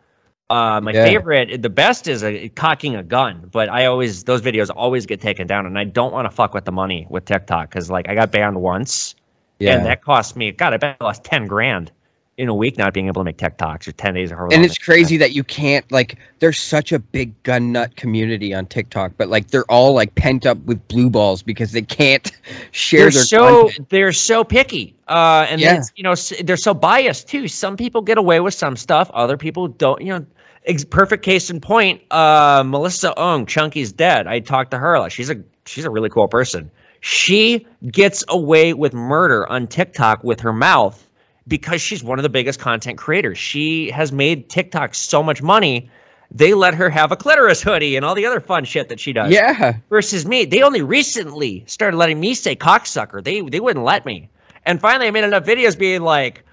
Uh, 0.50 0.80
my 0.82 0.92
Yeah. 0.92 1.04
favorite, 1.04 1.62
the 1.62 1.70
best 1.70 2.08
is 2.08 2.24
a, 2.24 2.50
cocking 2.50 2.96
a 2.96 3.04
gun, 3.04 3.50
but 3.52 3.70
I 3.70 3.86
always 3.88 4.24
those 4.24 4.42
videos 4.42 4.70
always 4.76 5.06
get 5.08 5.22
taken 5.22 5.48
down, 5.48 5.66
and 5.66 5.78
I 5.78 5.86
don't 5.86 6.14
want 6.14 6.30
to 6.30 6.36
fuck 6.36 6.54
with 6.54 6.66
the 6.66 6.72
money 6.72 7.08
with 7.10 7.26
TikTok 7.26 7.70
because 7.70 7.90
like 7.90 8.08
I 8.10 8.14
got 8.16 8.32
banned 8.32 8.60
once, 8.62 9.16
yeah 9.58 9.78
and 9.78 9.86
that 9.88 10.04
cost 10.04 10.36
me. 10.36 10.52
God, 10.52 10.74
I 10.74 10.78
bet 10.78 10.98
I 11.02 11.04
lost 11.04 11.24
ten 11.24 11.48
grand 11.48 11.92
in 12.38 12.50
a 12.50 12.54
week 12.54 12.78
not 12.78 12.94
being 12.94 13.08
able 13.08 13.22
to 13.22 13.24
make 13.24 13.38
TikToks 13.38 13.88
or 13.88 13.92
ten 13.94 14.14
days 14.14 14.32
or 14.32 14.36
however 14.36 14.54
and 14.54 14.66
it's 14.66 14.78
crazy 14.78 15.18
that 15.18 15.32
you 15.32 15.44
can't 15.44 15.90
like 15.92 16.18
there's 16.40 16.60
such 16.60 16.92
a 16.92 17.00
big 17.00 17.42
gun 17.44 17.72
nut 17.72 17.96
community 17.96 18.54
on 18.54 18.66
TikTok, 18.66 19.14
but 19.18 19.30
like 19.30 19.48
they're 19.48 19.64
all 19.72 19.94
like 19.94 20.16
pent 20.16 20.46
up 20.46 20.58
with 20.66 20.86
blue 20.90 21.10
balls 21.10 21.44
because 21.44 21.72
they 21.72 21.82
can't 21.82 22.30
share 22.72 23.04
They're 23.04 23.12
their 23.12 23.24
so 23.24 23.62
content. 23.64 23.90
they're 23.90 24.12
so 24.12 24.44
picky, 24.44 24.96
uh, 25.08 25.48
and 25.50 25.62
Yeah. 25.62 25.82
you 25.96 26.04
know 26.04 26.16
they're 26.44 26.58
so 26.58 26.74
biased 26.74 27.30
too. 27.30 27.48
Some 27.48 27.78
people 27.78 28.02
get 28.02 28.18
away 28.18 28.40
with 28.42 28.54
some 28.54 28.76
stuff, 28.76 29.10
other 29.14 29.38
people 29.38 29.70
don't. 29.70 30.02
You 30.02 30.20
know, 30.20 30.26
ex- 30.66 30.84
perfect 30.84 31.24
case 31.24 31.50
in 31.50 31.62
point. 31.62 32.02
Uh, 32.12 32.64
Melissa 32.66 33.18
Ong, 33.18 33.46
Chunky's 33.46 33.94
dead. 33.94 34.28
I 34.28 34.40
talked 34.40 34.72
to 34.72 34.78
her. 34.78 35.00
Like, 35.00 35.14
she's 35.14 35.30
a 35.30 35.42
she's 35.66 35.86
a 35.86 35.90
really 35.90 36.10
cool 36.10 36.28
person. 36.28 36.70
She 37.00 37.68
gets 37.86 38.26
away 38.28 38.74
with 38.74 38.94
murder 38.94 39.48
on 39.48 39.68
TikTok 39.68 40.24
with 40.24 40.42
her 40.42 40.52
mouth 40.54 41.02
because 41.48 41.82
she's 41.82 42.04
one 42.04 42.20
of 42.20 42.24
the 42.24 42.30
biggest 42.30 42.60
content 42.60 42.98
creators. 42.98 43.38
She 43.38 43.92
has 43.92 44.12
made 44.12 44.50
TikTok 44.50 44.96
so 44.96 45.22
much 45.24 45.42
money. 45.42 45.90
They 46.32 46.54
let 46.54 46.74
her 46.76 46.90
have 46.90 47.12
a 47.12 47.16
clitoris 47.16 47.62
hoodie 47.62 47.96
and 47.96 48.04
all 48.06 48.16
the 48.16 48.26
other 48.26 48.40
fun 48.40 48.66
shit 48.66 48.90
that 48.90 49.00
she 49.00 49.14
does 49.14 49.32
Yeah. 49.32 49.78
versus 49.90 50.26
me. 50.26 50.46
They 50.46 50.64
only 50.64 50.82
recently 50.82 51.64
started 51.68 51.98
letting 51.98 52.20
me 52.20 52.34
say 52.34 52.56
cocksucker. 52.56 53.24
They 53.24 53.42
they 53.42 53.60
wouldn't 53.60 53.86
let 53.86 54.06
me. 54.06 54.30
And 54.66 54.82
finally, 54.82 55.08
I 55.08 55.12
made 55.12 55.24
enough 55.24 55.44
videos 55.46 55.78
being 55.78 56.02
like, 56.02 56.44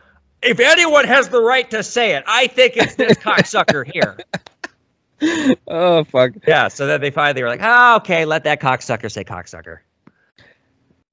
if 0.43 0.61
anyone 0.61 1.07
has 1.07 1.31
the 1.31 1.41
right 1.41 1.69
to 1.71 1.83
say 1.83 2.15
it, 2.17 2.25
I 2.27 2.49
think 2.49 2.77
it's 2.77 2.95
this 2.97 3.13
cocksucker 3.17 3.91
here. 3.91 4.19
Oh 5.67 6.05
fuck. 6.05 6.33
Yeah. 6.47 6.69
So 6.69 6.87
then 6.87 7.01
they 7.01 7.11
finally 7.11 7.43
were 7.43 7.49
like, 7.49 7.61
oh, 7.63 7.97
okay, 7.97 8.25
let 8.27 8.45
that 8.45 8.61
cocksucker 8.61 9.11
say 9.11 9.25
cocksucker. 9.25 9.79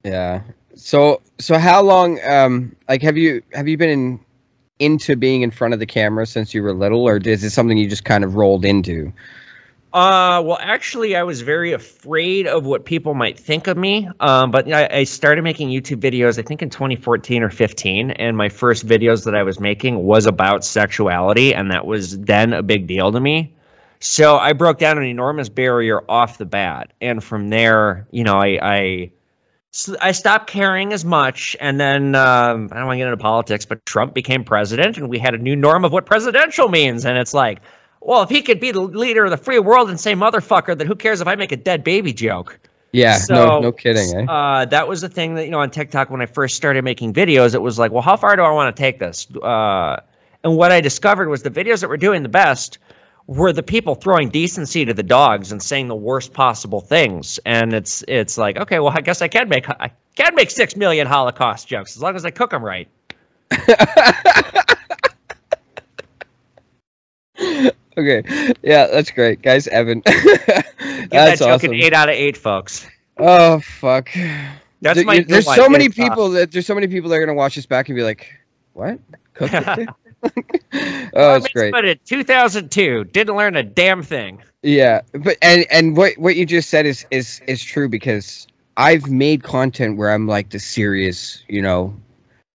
Yeah. 0.04 0.42
So 0.74 1.20
so 1.38 1.58
how 1.58 1.82
long 1.82 2.18
um 2.24 2.76
like 2.88 3.02
have 3.02 3.16
you 3.16 3.42
have 3.52 3.68
you 3.68 3.76
been 3.76 3.90
in, 3.90 4.20
into 4.78 5.16
being 5.16 5.42
in 5.42 5.50
front 5.50 5.74
of 5.74 5.80
the 5.80 5.86
camera 5.86 6.26
since 6.26 6.54
you 6.54 6.62
were 6.62 6.72
little 6.72 7.06
or 7.06 7.16
is 7.16 7.44
it 7.44 7.50
something 7.50 7.76
you 7.76 7.88
just 7.88 8.04
kind 8.04 8.24
of 8.24 8.34
rolled 8.36 8.64
into? 8.64 9.12
Uh, 9.92 10.40
well, 10.44 10.58
actually, 10.60 11.16
I 11.16 11.24
was 11.24 11.40
very 11.40 11.72
afraid 11.72 12.46
of 12.46 12.64
what 12.64 12.84
people 12.84 13.12
might 13.12 13.38
think 13.40 13.66
of 13.66 13.76
me. 13.76 14.08
Um, 14.20 14.52
but 14.52 14.72
I, 14.72 14.88
I 14.88 15.04
started 15.04 15.42
making 15.42 15.70
YouTube 15.70 16.00
videos, 16.00 16.38
I 16.38 16.42
think 16.42 16.62
in 16.62 16.70
2014 16.70 17.42
or 17.42 17.50
15, 17.50 18.12
and 18.12 18.36
my 18.36 18.50
first 18.50 18.86
videos 18.86 19.24
that 19.24 19.34
I 19.34 19.42
was 19.42 19.58
making 19.58 20.00
was 20.00 20.26
about 20.26 20.64
sexuality, 20.64 21.54
and 21.54 21.72
that 21.72 21.84
was 21.84 22.16
then 22.16 22.52
a 22.52 22.62
big 22.62 22.86
deal 22.86 23.10
to 23.10 23.18
me. 23.18 23.52
So 23.98 24.36
I 24.36 24.52
broke 24.52 24.78
down 24.78 24.96
an 24.96 25.04
enormous 25.04 25.48
barrier 25.48 26.00
off 26.08 26.38
the 26.38 26.46
bat, 26.46 26.92
and 27.00 27.22
from 27.22 27.50
there, 27.50 28.06
you 28.12 28.22
know, 28.22 28.38
I 28.38 28.58
I, 28.62 29.10
I 30.00 30.12
stopped 30.12 30.48
caring 30.48 30.92
as 30.92 31.04
much, 31.04 31.56
and 31.60 31.78
then 31.78 32.14
um, 32.16 32.68
I 32.72 32.76
don't 32.76 32.86
want 32.86 32.94
to 32.94 32.98
get 32.98 33.06
into 33.06 33.16
politics, 33.18 33.66
but 33.66 33.86
Trump 33.86 34.14
became 34.14 34.44
president, 34.44 34.98
and 34.98 35.08
we 35.08 35.18
had 35.18 35.34
a 35.34 35.38
new 35.38 35.54
norm 35.54 35.84
of 35.84 35.92
what 35.92 36.06
presidential 36.06 36.68
means, 36.68 37.04
and 37.04 37.16
it's 37.16 37.34
like. 37.34 37.60
Well, 38.02 38.22
if 38.22 38.30
he 38.30 38.40
could 38.40 38.60
be 38.60 38.70
the 38.70 38.80
leader 38.80 39.26
of 39.26 39.30
the 39.30 39.36
free 39.36 39.58
world 39.58 39.90
and 39.90 40.00
say 40.00 40.14
motherfucker, 40.14 40.76
then 40.76 40.86
who 40.86 40.94
cares 40.94 41.20
if 41.20 41.28
I 41.28 41.34
make 41.34 41.52
a 41.52 41.56
dead 41.58 41.84
baby 41.84 42.14
joke? 42.14 42.58
Yeah, 42.92 43.16
So, 43.16 43.34
no 43.34 43.60
no 43.60 43.72
kidding, 43.72 44.16
eh? 44.16 44.24
Uh, 44.24 44.64
that 44.64 44.88
was 44.88 45.00
the 45.00 45.08
thing 45.08 45.34
that 45.34 45.44
you 45.44 45.50
know 45.50 45.60
on 45.60 45.70
TikTok 45.70 46.10
when 46.10 46.20
I 46.20 46.26
first 46.26 46.56
started 46.56 46.82
making 46.82 47.12
videos. 47.12 47.54
It 47.54 47.62
was 47.62 47.78
like, 47.78 47.92
well, 47.92 48.02
how 48.02 48.16
far 48.16 48.34
do 48.36 48.42
I 48.42 48.50
want 48.52 48.74
to 48.74 48.82
take 48.82 48.98
this? 48.98 49.28
Uh, 49.30 50.00
and 50.42 50.56
what 50.56 50.72
I 50.72 50.80
discovered 50.80 51.28
was 51.28 51.42
the 51.42 51.50
videos 51.50 51.82
that 51.82 51.88
were 51.88 51.98
doing 51.98 52.22
the 52.22 52.28
best 52.28 52.78
were 53.30 53.52
the 53.52 53.62
people 53.62 53.94
throwing 53.94 54.28
decency 54.28 54.84
to 54.86 54.92
the 54.92 55.04
dogs 55.04 55.52
and 55.52 55.62
saying 55.62 55.86
the 55.86 55.94
worst 55.94 56.32
possible 56.32 56.80
things. 56.80 57.38
And 57.46 57.72
it's 57.72 58.02
it's 58.08 58.36
like, 58.36 58.56
okay, 58.56 58.80
well, 58.80 58.92
I 58.92 59.02
guess 59.02 59.22
I 59.22 59.28
can 59.28 59.48
make 59.48 59.70
I 59.70 59.92
can 60.16 60.34
make 60.34 60.50
six 60.50 60.74
million 60.74 61.06
Holocaust 61.06 61.68
jokes 61.68 61.94
as 61.96 62.02
long 62.02 62.16
as 62.16 62.24
I 62.24 62.30
cook 62.30 62.50
them 62.50 62.64
right. 62.64 62.88
okay. 67.96 68.54
Yeah, 68.64 68.88
that's 68.88 69.12
great. 69.12 69.42
Guys, 69.42 69.68
Evan. 69.68 70.02
That's 71.10 71.10
that 71.10 71.38
joke 71.38 71.48
awesome. 71.48 71.70
an 71.70 71.76
eight 71.76 71.92
out 71.94 72.08
of 72.08 72.14
eight, 72.14 72.36
folks. 72.36 72.86
Oh 73.16 73.60
fuck. 73.60 74.10
That's 74.80 74.96
There- 74.96 75.04
my 75.04 75.20
there's 75.20 75.52
so 75.52 75.68
many 75.68 75.88
people 75.88 76.30
that 76.30 76.52
there's 76.52 76.66
so 76.66 76.74
many 76.74 76.88
people 76.88 77.10
that 77.10 77.16
are 77.16 77.20
gonna 77.20 77.34
watch 77.34 77.54
this 77.54 77.66
back 77.66 77.88
and 77.88 77.96
be 77.96 78.02
like, 78.02 78.26
"What? 78.74 78.98
Too?" 79.38 79.46
oh, 80.22 81.34
it's 81.34 81.48
great. 81.48 81.72
But 81.72 81.84
in 81.84 81.98
2002, 82.04 83.04
didn't 83.04 83.36
learn 83.36 83.56
a 83.56 83.62
damn 83.62 84.02
thing. 84.02 84.42
Yeah, 84.62 85.02
but 85.12 85.38
and 85.40 85.64
and 85.70 85.96
what 85.96 86.18
what 86.18 86.36
you 86.36 86.44
just 86.44 86.68
said 86.68 86.86
is 86.86 87.06
is 87.10 87.40
is 87.46 87.62
true 87.62 87.88
because 87.88 88.46
I've 88.76 89.08
made 89.08 89.42
content 89.42 89.96
where 89.96 90.10
I'm 90.10 90.26
like 90.26 90.50
the 90.50 90.58
serious, 90.58 91.42
you 91.48 91.62
know, 91.62 91.96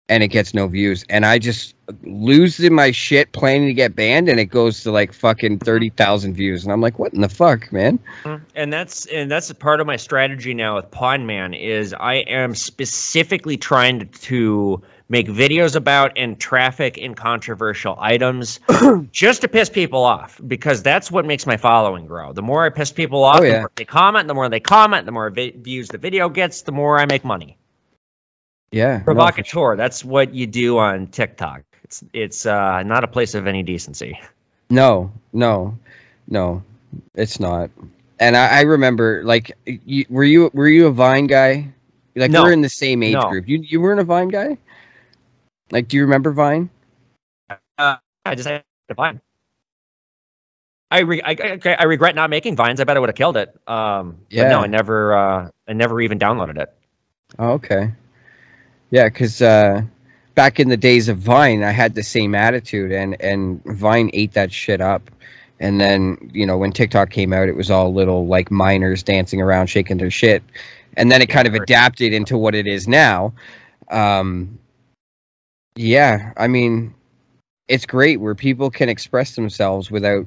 and 0.09 0.23
it 0.23 0.29
gets 0.29 0.55
no 0.55 0.67
views, 0.67 1.05
and 1.11 1.27
I 1.27 1.39
just 1.39 1.75
lose 2.03 2.59
in 2.61 2.73
my 2.73 2.91
shit 2.91 3.33
planning 3.33 3.69
to 3.69 3.75
get 3.75 3.95
banned, 3.95 4.29
and 4.31 4.41
it 4.41 4.47
goes 4.47 4.83
to 4.85 4.91
like 4.91 5.13
fucking 5.13 5.59
mm-hmm. 5.59 5.65
thirty 5.65 5.91
thousand 5.91 6.35
views, 6.35 6.65
and 6.65 6.73
I'm 6.73 6.81
like, 6.81 6.99
what 6.99 7.13
in 7.13 7.21
the 7.21 7.29
fuck, 7.29 7.71
man? 7.71 7.99
Mm-hmm. 8.25 8.45
And 8.55 8.73
that's 8.73 9.05
and 9.05 9.31
that's 9.31 9.51
a 9.51 9.55
part 9.55 9.81
of 9.81 9.87
my 9.87 9.97
strategy 9.97 10.55
now 10.55 10.77
with 10.77 10.91
Pawn 10.91 11.27
Man 11.27 11.53
is 11.53 11.93
I 11.93 12.15
am 12.15 12.55
specifically 12.55 13.59
trying 13.59 14.01
to, 14.01 14.07
to 14.07 14.83
make 15.11 15.27
videos 15.27 15.77
about 15.77 16.17
and 16.17 16.39
traffic 16.41 16.97
in 16.97 17.15
controversial 17.15 17.97
items 18.01 18.61
just 19.13 19.43
to 19.43 19.49
piss 19.49 19.69
people 19.69 20.05
off 20.05 20.41
because 20.47 20.83
that's 20.83 21.11
what 21.11 21.27
makes 21.27 21.45
my 21.47 21.59
following 21.59 22.07
grow. 22.07 22.33
The 22.33 22.43
more 22.43 22.65
I 22.65 22.71
piss 22.71 22.93
people 22.93 23.25
off, 23.25 23.41
Oh, 23.41 23.43
the 23.43 23.59
more 23.59 23.71
they 23.75 23.85
comment, 23.85 24.29
the 24.29 24.35
more 24.35 24.49
they 24.49 24.61
comment, 24.61 25.05
the 25.05 25.13
more 25.13 25.29
vi- 25.29 25.51
views 25.51 25.89
the 25.89 25.99
video 25.99 26.29
gets, 26.31 26.63
the 26.63 26.73
more 26.73 26.99
I 26.99 27.05
make 27.07 27.25
money. 27.25 27.59
Yeah, 28.73 28.99
no, 28.99 29.05
Provocateur, 29.05 29.77
that's 29.77 30.05
what 30.05 30.33
you 30.33 30.47
do 30.47 30.79
on 30.79 31.09
TikTok. 31.09 31.63
It's 31.83 32.05
it's 32.13 32.47
uh, 32.47 32.85
not 32.85 33.03
a 33.03 33.09
place 33.09 33.35
of 33.35 33.49
any 33.49 33.65
decency. 33.65 34.21
No, 34.71 35.11
no, 35.33 35.77
no, 36.29 36.63
it's 37.17 37.41
not. 37.41 37.71
And 38.21 38.37
I, 38.37 38.59
I 38.59 38.61
remember, 38.61 39.25
like, 39.25 39.57
you, 39.67 40.05
were 40.09 40.23
you 40.23 40.51
were 40.55 40.69
you 40.69 40.87
a 40.87 40.93
Vine 40.93 41.27
guy? 41.27 41.73
Like, 42.15 42.31
No. 42.31 42.45
we're 42.45 42.53
in 42.53 42.61
the 42.61 42.69
same 42.69 43.03
age 43.03 43.15
No. 43.15 43.29
group. 43.29 43.49
You 43.49 43.59
you 43.59 43.81
weren't 43.81 43.99
a 43.99 44.05
Vine 44.05 44.29
guy? 44.29 44.57
Like, 45.71 45.89
do 45.89 45.97
you 45.97 46.05
remember 46.05 46.33
Vine? 46.33 46.71
Uh, 47.79 47.97
I 48.25 48.35
just 48.35 48.49
had 48.49 48.64
to 48.89 48.95
Vine. 48.95 49.21
I, 50.91 51.01
re- 51.01 51.23
I, 51.23 51.33
I 51.64 51.77
I 51.81 51.85
regret 51.85 52.14
not 52.16 52.31
making 52.31 52.57
vines. 52.57 52.81
I 52.81 52.85
bet 52.85 52.97
I 52.97 53.01
would 53.01 53.11
have 53.11 53.16
killed 53.16 53.37
it. 53.37 53.57
Um, 53.68 54.18
yeah. 54.31 54.43
Yeah. 54.43 54.49
no, 54.51 54.61
I 54.61 54.66
never. 54.68 55.14
Uh, 55.14 55.51
I 55.68 55.73
never 55.75 56.01
even 56.01 56.18
downloaded 56.18 56.59
it. 56.59 56.75
Oh, 57.39 57.53
okay. 57.53 57.93
Yeah, 58.91 59.05
because 59.07 59.43
uh, 59.43 59.83
back 60.35 60.61
in 60.61 60.68
the 60.68 60.77
days 60.77 61.09
of 61.09 61.18
Vine, 61.18 61.62
I 61.62 61.73
had 61.73 61.95
the 61.95 62.03
same 62.03 62.35
attitude, 62.35 62.93
and 62.93 63.21
and 63.21 63.64
Vine 63.64 64.11
ate 64.14 64.33
that 64.35 64.53
shit 64.53 64.81
up. 64.81 65.11
And 65.61 65.81
then 65.81 66.31
you 66.35 66.47
know 66.47 66.59
when 66.59 66.73
TikTok 66.73 67.11
came 67.11 67.33
out, 67.33 67.49
it 67.49 67.57
was 67.57 67.71
all 67.71 67.95
little 67.95 68.27
like 68.27 68.51
minors 68.51 69.03
dancing 69.05 69.43
around, 69.43 69.68
shaking 69.68 69.99
their 69.99 70.11
shit, 70.11 70.43
and 70.97 71.11
then 71.12 71.23
it 71.23 71.29
kind 71.29 71.49
of 71.49 71.55
adapted 71.55 72.12
into 72.14 72.39
what 72.39 72.55
it 72.55 72.66
is 72.66 72.89
now. 72.89 73.35
Um, 73.91 74.59
yeah, 75.75 76.33
I 76.37 76.49
mean, 76.49 76.95
it's 77.68 77.87
great 77.87 78.21
where 78.21 78.35
people 78.35 78.71
can 78.71 78.89
express 78.89 79.35
themselves 79.35 79.91
without. 79.91 80.27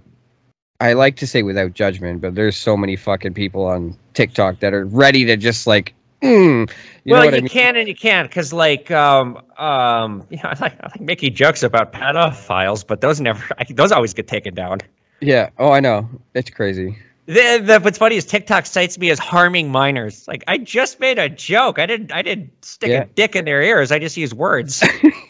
I 0.80 0.94
like 0.94 1.18
to 1.18 1.28
say 1.28 1.44
without 1.44 1.74
judgment, 1.74 2.22
but 2.22 2.36
there's 2.36 2.58
so 2.58 2.76
many 2.76 2.96
fucking 2.98 3.34
people 3.36 3.66
on 3.66 3.98
TikTok 4.14 4.60
that 4.62 4.74
are 4.74 4.84
ready 4.86 5.26
to 5.26 5.38
just 5.38 5.66
like, 5.66 5.94
mm, 6.22 6.70
you 7.04 7.12
well, 7.14 7.22
know 7.22 7.30
you 7.30 7.38
I 7.38 7.40
mean? 7.42 7.48
can 7.48 7.76
and 7.78 7.88
you 7.88 7.96
can't 7.96 8.28
because, 8.28 8.52
like, 8.52 8.92
um, 8.92 9.38
um, 9.58 10.26
you 10.30 10.38
know, 10.38 10.50
I 10.50 10.58
like, 10.60 10.82
I 10.84 10.88
like 10.88 11.02
making 11.02 11.36
jokes 11.36 11.64
about 11.64 11.94
pedophiles, 11.94 12.86
but 12.86 13.00
those 13.02 13.22
never. 13.22 13.44
I, 13.58 13.66
those 13.70 13.92
always 13.92 14.14
get 14.14 14.28
taken 14.28 14.56
down. 14.56 14.80
Yeah. 15.22 15.52
Oh, 15.58 15.72
I 15.72 15.80
know. 15.80 16.10
It's 16.34 16.50
crazy. 16.50 16.98
The, 17.26 17.62
the, 17.64 17.80
what's 17.80 17.98
funny 17.98 18.18
is 18.18 18.26
TikTok 18.26 18.66
cites 18.66 18.98
me 18.98 19.10
as 19.10 19.18
harming 19.18 19.72
minors. 19.72 20.28
Like, 20.28 20.44
I 20.46 20.58
just 20.58 21.00
made 21.00 21.18
a 21.18 21.30
joke. 21.30 21.80
I 21.80 21.86
didn't. 21.86 22.12
I 22.12 22.22
didn't 22.24 22.66
stick 22.66 22.90
Yeah. 22.90 23.04
a 23.04 23.06
dick 23.06 23.38
in 23.38 23.46
their 23.46 23.62
ears. 23.62 23.94
I 23.94 24.00
just 24.00 24.18
used 24.18 24.34
words. 24.34 24.84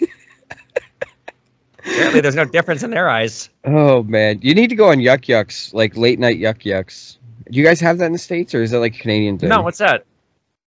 Apparently, 1.85 2.21
there's 2.21 2.35
no 2.35 2.45
difference 2.45 2.83
in 2.83 2.91
their 2.91 3.09
eyes. 3.09 3.49
Oh 3.65 4.03
man, 4.03 4.39
you 4.41 4.55
need 4.55 4.69
to 4.69 4.75
go 4.75 4.89
on 4.89 4.99
Yuk 4.99 5.27
Yuk's, 5.27 5.73
like 5.73 5.95
late 5.97 6.19
night 6.19 6.37
Yuk 6.37 6.65
Yuk's. 6.65 7.17
Do 7.49 7.59
you 7.59 7.65
guys 7.65 7.79
have 7.81 7.97
that 7.97 8.05
in 8.05 8.13
the 8.13 8.17
states, 8.19 8.55
or 8.55 8.63
is 8.63 8.71
that 8.71 8.79
like 8.79 8.95
a 8.95 8.99
Canadian 8.99 9.37
thing? 9.37 9.49
No, 9.49 9.61
what's 9.61 9.79
that? 9.79 10.05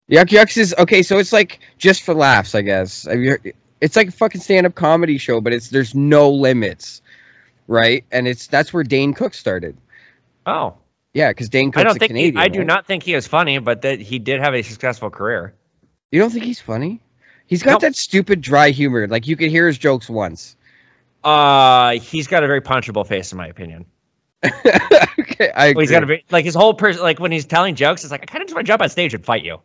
Yuk 0.09 0.31
Yuk's 0.33 0.57
is 0.57 0.75
okay. 0.79 1.03
So 1.03 1.19
it's 1.19 1.33
like 1.33 1.61
just 1.79 2.03
for 2.03 2.15
laughs, 2.15 2.55
I 2.55 2.63
guess. 2.63 3.05
Have 3.05 3.21
you 3.21 3.31
heard- 3.31 3.53
It's 3.81 3.95
like 3.97 4.09
a 4.09 4.13
fucking 4.13 4.41
stand-up 4.41 4.75
comedy 4.75 5.19
show, 5.19 5.41
but 5.41 5.53
it's 5.53 5.69
there's 5.69 5.95
no 5.95 6.31
limits, 6.31 7.03
right? 7.69 8.05
And 8.11 8.27
it's 8.27 8.47
that's 8.47 8.73
where 8.73 8.83
Dane 8.85 9.15
Cook 9.15 9.35
started. 9.35 9.77
Oh, 10.47 10.75
Yeah, 11.13 11.31
because 11.31 11.49
Dane 11.49 11.73
Cook's 11.73 11.81
I 11.81 11.85
don't 11.85 11.97
a 11.97 11.99
think 11.99 12.11
Canadian. 12.11 12.37
he, 12.37 12.41
I 12.41 12.49
do 12.49 12.65
not 12.65 12.87
think 12.87 13.03
he 13.03 13.15
is 13.15 13.27
funny, 13.27 13.59
but 13.59 13.83
that 13.83 14.01
he 14.01 14.19
did 14.19 14.41
have 14.41 14.55
a 14.55 14.63
successful 14.63 15.11
career. 15.11 15.55
You 16.11 16.21
don't 16.21 16.31
think 16.31 16.45
he's 16.45 16.61
funny? 16.61 17.01
He's 17.47 17.63
got 17.63 17.73
Nope. 17.73 17.81
that 17.83 17.97
stupid 17.97 18.41
dry 18.41 18.71
humor. 18.71 19.07
Like 19.09 19.27
you 19.27 19.37
could 19.37 19.51
hear 19.51 19.67
his 19.67 19.77
jokes 19.79 20.09
once. 20.09 20.57
Uh, 21.27 21.99
he's 21.99 22.29
got 22.29 22.45
a 22.45 22.47
very 22.47 22.61
punchable 22.61 23.05
face, 23.05 23.33
in 23.33 23.39
my 23.39 23.49
opinion. 23.49 23.85
okay, 24.45 25.51
I 25.51 25.67
agree. 25.67 25.75
Well, 25.75 25.81
he's 25.81 25.91
got 25.91 26.05
a 26.05 26.07
very, 26.07 26.25
like 26.31 26.45
his 26.45 26.55
whole 26.55 26.75
person, 26.75 27.03
like 27.03 27.19
when 27.19 27.33
he's 27.33 27.47
telling 27.47 27.75
jokes, 27.75 28.05
it's 28.05 28.13
like 28.13 28.23
I 28.23 28.27
kind 28.27 28.43
of 28.43 28.47
just 28.47 28.55
want 28.55 28.65
to 28.65 28.71
jump 28.71 28.81
on 28.81 28.89
stage 28.91 29.13
and 29.13 29.25
fight 29.25 29.45
you. 29.45 29.59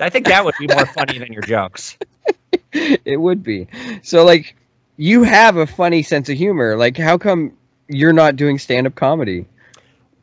I 0.00 0.08
think 0.08 0.26
that 0.26 0.42
would 0.42 0.54
be 0.58 0.68
more 0.68 0.86
funny 0.86 1.18
than 1.18 1.32
your 1.34 1.42
jokes. 1.42 1.98
it 2.72 3.20
would 3.20 3.42
be. 3.42 3.68
So 4.02 4.24
like 4.24 4.56
you 4.96 5.22
have 5.22 5.58
a 5.58 5.66
funny 5.66 6.02
sense 6.02 6.30
of 6.30 6.38
humor. 6.38 6.78
Like, 6.78 6.96
how 6.96 7.18
come 7.18 7.58
you're 7.88 8.14
not 8.14 8.36
doing 8.36 8.58
stand-up 8.58 8.94
comedy? 8.94 9.46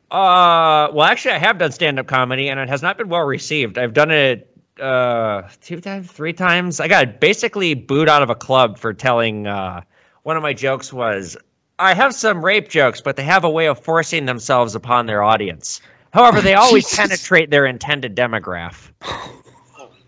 Uh, 0.09 0.89
well, 0.91 1.03
actually, 1.03 1.35
I 1.35 1.37
have 1.37 1.59
done 1.59 1.71
stand-up 1.71 2.07
comedy, 2.07 2.49
and 2.49 2.59
it 2.59 2.67
has 2.67 2.81
not 2.81 2.97
been 2.97 3.09
well 3.09 3.23
received. 3.23 3.77
I've 3.77 3.93
done 3.93 4.09
it 4.09 4.47
uh 4.81 5.49
two 5.61 5.81
times, 5.81 6.11
three 6.11 6.33
times. 6.33 6.79
I 6.79 6.87
got 6.87 7.19
basically 7.19 7.75
booed 7.75 8.09
out 8.09 8.23
of 8.23 8.31
a 8.31 8.35
club 8.35 8.79
for 8.79 8.95
telling. 8.95 9.45
Uh, 9.45 9.81
one 10.23 10.37
of 10.37 10.43
my 10.43 10.53
jokes 10.53 10.91
was, 10.91 11.37
"I 11.77 11.93
have 11.93 12.13
some 12.13 12.43
rape 12.43 12.69
jokes, 12.69 13.01
but 13.01 13.15
they 13.15 13.23
have 13.23 13.43
a 13.43 13.49
way 13.49 13.67
of 13.67 13.79
forcing 13.79 14.25
themselves 14.25 14.75
upon 14.75 15.05
their 15.05 15.23
audience. 15.23 15.81
However, 16.11 16.41
they 16.41 16.55
always 16.55 16.93
penetrate 16.95 17.49
their 17.49 17.65
intended 17.65 18.15
demographic." 18.15 18.91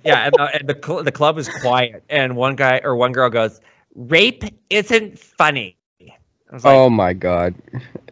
yeah, 0.03 0.25
and, 0.25 0.33
the, 0.33 0.43
and 0.59 0.69
the 0.69 0.79
cl- 0.83 1.03
the 1.03 1.11
club 1.11 1.37
is 1.37 1.49
quiet, 1.49 2.03
and 2.09 2.35
one 2.35 2.55
guy 2.55 2.81
or 2.83 2.95
one 2.95 3.11
girl 3.11 3.29
goes, 3.29 3.59
"Rape 3.95 4.43
isn't 4.69 5.19
funny." 5.19 5.77
Like, 6.51 6.65
oh 6.65 6.89
my 6.89 7.13
god. 7.13 7.55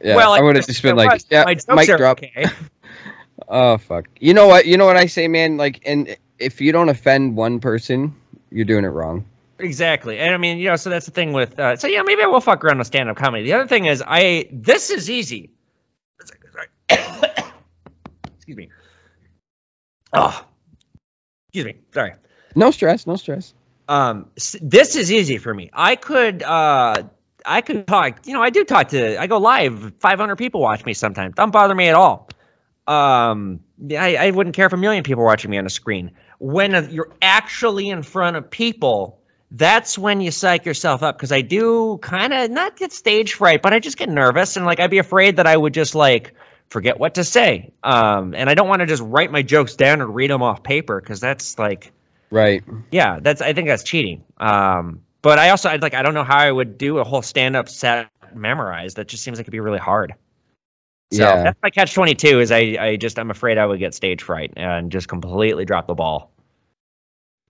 Yeah, 0.02 0.16
well, 0.16 0.32
I 0.32 0.41
would 0.41 0.56
have 0.56 0.66
just 0.66 0.82
been 0.82 0.95
like, 0.95 1.12
was. 1.12 1.26
yeah, 1.30 1.43
mic 1.45 1.88
drop. 1.88 2.20
okay. 2.20 2.45
Oh 3.47 3.78
fuck. 3.78 4.08
You 4.20 4.34
know 4.34 4.47
what? 4.47 4.66
You 4.68 4.78
know 4.78 4.86
what 4.86 4.97
I 4.97 5.08
say, 5.08 5.28
man. 5.28 5.58
Like, 5.58 5.82
and 5.86 6.16
if 6.38 6.62
you 6.62 6.72
don't 6.72 6.89
offend 6.89 7.36
one 7.36 7.60
person, 7.60 8.16
you're 8.52 8.66
doing 8.66 8.86
it 8.86 8.89
wrong. 8.89 9.26
Exactly, 9.60 10.20
and 10.20 10.34
I 10.34 10.38
mean, 10.38 10.57
you 10.57 10.70
know, 10.70 10.78
so 10.78 10.89
that's 10.89 11.05
the 11.05 11.12
thing 11.12 11.34
with. 11.34 11.60
Uh, 11.60 11.76
so 11.76 11.88
yeah, 11.88 12.01
maybe 12.03 12.24
I 12.24 12.28
will 12.28 12.39
fuck 12.39 12.64
around 12.64 12.78
with 12.78 12.88
stand-up 12.88 13.18
comedy. 13.18 13.43
The 13.43 13.53
other 13.53 13.68
thing 13.68 13.86
is, 13.86 14.01
I 14.05 14.47
this 14.51 14.89
is 14.89 15.10
easy. 15.10 15.51
Excuse 16.89 18.57
me. 18.57 18.70
Oh, 20.14 20.45
excuse 21.47 21.66
me. 21.66 21.76
Sorry. 21.93 22.14
No 22.55 22.72
stress. 22.72 23.05
No 23.05 23.16
stress. 23.16 23.53
Um, 23.88 24.30
this 24.62 24.95
is 24.95 25.12
easy 25.12 25.38
for 25.38 25.53
me. 25.53 25.70
I 25.74 25.95
could, 25.95 26.41
uh, 26.41 27.03
I 27.45 27.62
could 27.62 27.86
talk. 27.86 28.26
You 28.26 28.34
know, 28.34 28.41
I 28.41 28.49
do 28.49 28.64
talk 28.64 28.89
to. 28.89 29.20
I 29.20 29.28
go 29.28 29.38
live. 29.38 29.93
Five 29.99 30.20
hundred 30.20 30.38
people 30.38 30.62
watch 30.62 30.86
me 30.86 30.93
sometimes. 30.93 31.36
Don't 31.36 31.51
bother 31.51 31.76
me 31.76 31.89
at 31.89 31.95
all. 31.95 32.30
Um, 32.88 33.60
I, 33.91 34.16
I 34.16 34.32
wouldn't 34.32 34.55
care 34.55 34.66
if 34.66 34.74
a 34.74 34.78
million 34.78 35.03
people 35.03 35.24
watching 35.24 35.51
me 35.51 35.57
on 35.57 35.66
a 35.66 35.70
screen. 35.70 36.12
When 36.39 36.89
you're 36.91 37.12
actually 37.22 37.89
in 37.89 38.01
front 38.03 38.36
of 38.38 38.49
people, 38.49 39.19
that's 39.52 39.97
when 39.97 40.22
you 40.22 40.32
psych 40.32 40.66
yourself 40.66 41.04
up. 41.04 41.18
Because 41.18 41.32
I 41.32 41.41
do 41.41 41.97
kind 42.02 42.34
of 42.34 42.52
not 42.52 42.78
get 42.78 42.91
stage 42.91 43.34
fright, 43.34 43.62
but 43.62 43.74
I 43.74 43.80
just 43.80 43.97
get 43.97 44.10
nervous 44.10 44.58
and 44.58 44.66
like 44.66 44.80
I'd 44.80 44.91
be 44.91 45.00
afraid 45.00 45.38
that 45.38 45.47
I 45.47 45.56
would 45.58 45.74
just 45.74 45.95
like 45.95 46.34
forget 46.70 47.00
what 47.00 47.16
to 47.16 47.24
say. 47.24 47.72
Um, 47.84 48.34
and 48.36 48.50
I 48.50 48.54
don't 48.54 48.68
want 48.68 48.82
to 48.82 48.86
just 48.86 49.02
write 49.04 49.32
my 49.32 49.41
jokes 49.41 49.76
down 49.76 50.02
and 50.02 50.14
read 50.14 50.30
them 50.30 50.43
off 50.43 50.62
paper 50.64 51.00
because 51.00 51.20
that's 51.20 51.58
like 51.58 51.91
Right. 52.32 52.64
yeah, 52.91 53.20
that's 53.20 53.41
I 53.41 53.54
think 53.54 53.68
that's 53.68 53.84
cheating. 53.84 54.24
Um, 54.38 55.02
but 55.22 55.39
I 55.39 55.50
also 55.50 55.70
I'd 55.70 55.82
like 55.82 55.95
I 55.95 56.04
don't 56.04 56.14
know 56.14 56.24
how 56.24 56.38
I 56.38 56.52
would 56.52 56.78
do 56.78 57.00
a 57.00 57.04
whole 57.04 57.24
stand 57.24 57.56
up 57.56 57.70
set 57.70 58.10
memorized. 58.36 58.97
That 58.97 59.08
just 59.08 59.24
seems 59.24 59.39
like 59.39 59.45
it'd 59.45 59.52
be 59.52 59.60
really 59.60 59.80
hard. 59.80 60.14
So 61.12 61.24
Yeah. 61.24 61.41
that's 61.41 61.58
my 61.64 61.72
catch 61.72 61.95
twenty 61.95 62.14
two 62.14 62.39
is 62.39 62.52
I 62.52 62.78
I 62.80 62.95
just 62.97 63.18
I'm 63.18 63.32
afraid 63.32 63.58
I 63.58 63.66
would 63.66 63.80
get 63.80 63.95
stage 63.95 64.22
fright 64.22 64.54
and 64.56 64.91
just 64.91 65.08
completely 65.08 65.66
drop 65.66 65.88
the 65.88 65.95
ball. 65.95 66.32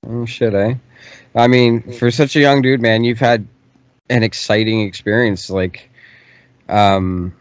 Oh 0.07 0.25
shit, 0.25 0.53
eh? 0.53 0.75
I 1.35 1.47
mean, 1.47 1.93
for 1.93 2.11
such 2.11 2.35
a 2.35 2.39
young 2.39 2.61
dude, 2.61 2.81
man, 2.81 3.03
you've 3.03 3.19
had 3.19 3.47
an 4.09 4.23
exciting 4.23 4.81
experience. 4.81 5.49
Like, 5.49 5.89
um, 6.67 7.33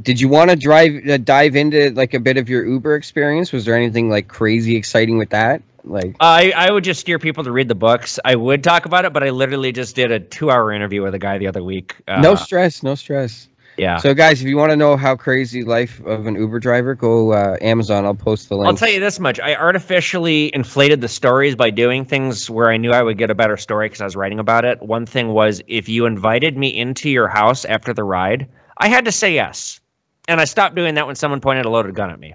did 0.00 0.20
you 0.20 0.28
want 0.28 0.50
to 0.50 0.56
drive 0.56 1.08
uh, 1.08 1.18
dive 1.18 1.56
into 1.56 1.90
like 1.90 2.14
a 2.14 2.20
bit 2.20 2.38
of 2.38 2.48
your 2.48 2.66
Uber 2.66 2.96
experience? 2.96 3.52
Was 3.52 3.64
there 3.64 3.76
anything 3.76 4.08
like 4.10 4.28
crazy 4.28 4.76
exciting 4.76 5.18
with 5.18 5.30
that? 5.30 5.62
Like, 5.84 6.16
I 6.20 6.52
I 6.52 6.70
would 6.70 6.84
just 6.84 7.00
steer 7.00 7.18
people 7.18 7.44
to 7.44 7.52
read 7.52 7.68
the 7.68 7.74
books. 7.74 8.18
I 8.24 8.34
would 8.34 8.64
talk 8.64 8.86
about 8.86 9.04
it, 9.04 9.12
but 9.12 9.22
I 9.22 9.30
literally 9.30 9.72
just 9.72 9.96
did 9.96 10.10
a 10.10 10.20
two 10.20 10.50
hour 10.50 10.72
interview 10.72 11.02
with 11.02 11.14
a 11.14 11.18
guy 11.18 11.38
the 11.38 11.48
other 11.48 11.62
week. 11.62 11.96
Uh, 12.06 12.20
no 12.20 12.34
stress, 12.36 12.82
no 12.82 12.94
stress. 12.94 13.48
Yeah. 13.76 13.98
So, 13.98 14.14
guys, 14.14 14.42
if 14.42 14.48
you 14.48 14.56
want 14.56 14.70
to 14.70 14.76
know 14.76 14.96
how 14.96 15.16
crazy 15.16 15.64
life 15.64 16.04
of 16.04 16.26
an 16.26 16.34
Uber 16.34 16.58
driver, 16.58 16.94
go 16.94 17.32
uh, 17.32 17.56
Amazon. 17.60 18.04
I'll 18.04 18.14
post 18.14 18.48
the 18.48 18.56
link. 18.56 18.66
I'll 18.66 18.76
tell 18.76 18.90
you 18.90 19.00
this 19.00 19.18
much: 19.18 19.40
I 19.40 19.54
artificially 19.54 20.50
inflated 20.54 21.00
the 21.00 21.08
stories 21.08 21.56
by 21.56 21.70
doing 21.70 22.04
things 22.04 22.48
where 22.50 22.70
I 22.70 22.76
knew 22.76 22.90
I 22.90 23.02
would 23.02 23.18
get 23.18 23.30
a 23.30 23.34
better 23.34 23.56
story 23.56 23.86
because 23.86 24.00
I 24.00 24.04
was 24.04 24.16
writing 24.16 24.38
about 24.38 24.64
it. 24.64 24.82
One 24.82 25.06
thing 25.06 25.28
was 25.28 25.62
if 25.66 25.88
you 25.88 26.06
invited 26.06 26.56
me 26.56 26.76
into 26.76 27.08
your 27.08 27.28
house 27.28 27.64
after 27.64 27.94
the 27.94 28.04
ride, 28.04 28.48
I 28.76 28.88
had 28.88 29.06
to 29.06 29.12
say 29.12 29.34
yes, 29.34 29.80
and 30.28 30.40
I 30.40 30.44
stopped 30.44 30.74
doing 30.74 30.94
that 30.94 31.06
when 31.06 31.16
someone 31.16 31.40
pointed 31.40 31.64
a 31.64 31.70
loaded 31.70 31.94
gun 31.94 32.10
at 32.10 32.20
me. 32.20 32.34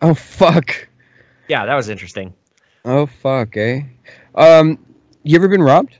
Oh 0.00 0.14
fuck. 0.14 0.88
Yeah, 1.48 1.66
that 1.66 1.74
was 1.74 1.88
interesting. 1.88 2.34
Oh 2.84 3.06
fuck, 3.06 3.56
eh? 3.56 3.82
Um, 4.34 4.78
you 5.22 5.36
ever 5.36 5.48
been 5.48 5.62
robbed? 5.62 5.96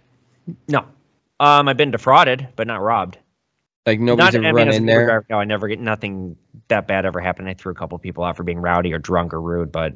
No, 0.69 0.87
um, 1.41 1.69
I've 1.69 1.77
been 1.77 1.91
defrauded, 1.91 2.49
but 2.55 2.67
not 2.69 2.81
robbed. 2.81 3.19
Like 3.87 4.01
nobody's 4.01 4.35
not, 4.35 4.45
ever 4.45 4.47
I 4.47 4.65
mean, 4.65 4.69
run 4.69 4.77
in 4.77 4.87
there. 4.87 5.07
driver, 5.07 5.27
no, 5.31 5.39
I 5.39 5.45
never 5.45 5.69
get 5.69 5.79
nothing 5.79 6.37
that 6.69 6.89
bad 6.89 7.07
ever 7.07 7.21
happened. 7.21 7.49
I 7.49 7.55
threw 7.55 7.71
a 7.71 7.77
couple 7.77 7.97
people 7.99 8.25
out 8.25 8.37
for 8.37 8.43
being 8.43 8.59
rowdy 8.59 8.93
or 8.93 8.99
drunk 8.99 9.33
or 9.33 9.41
rude, 9.41 9.71
but 9.71 9.95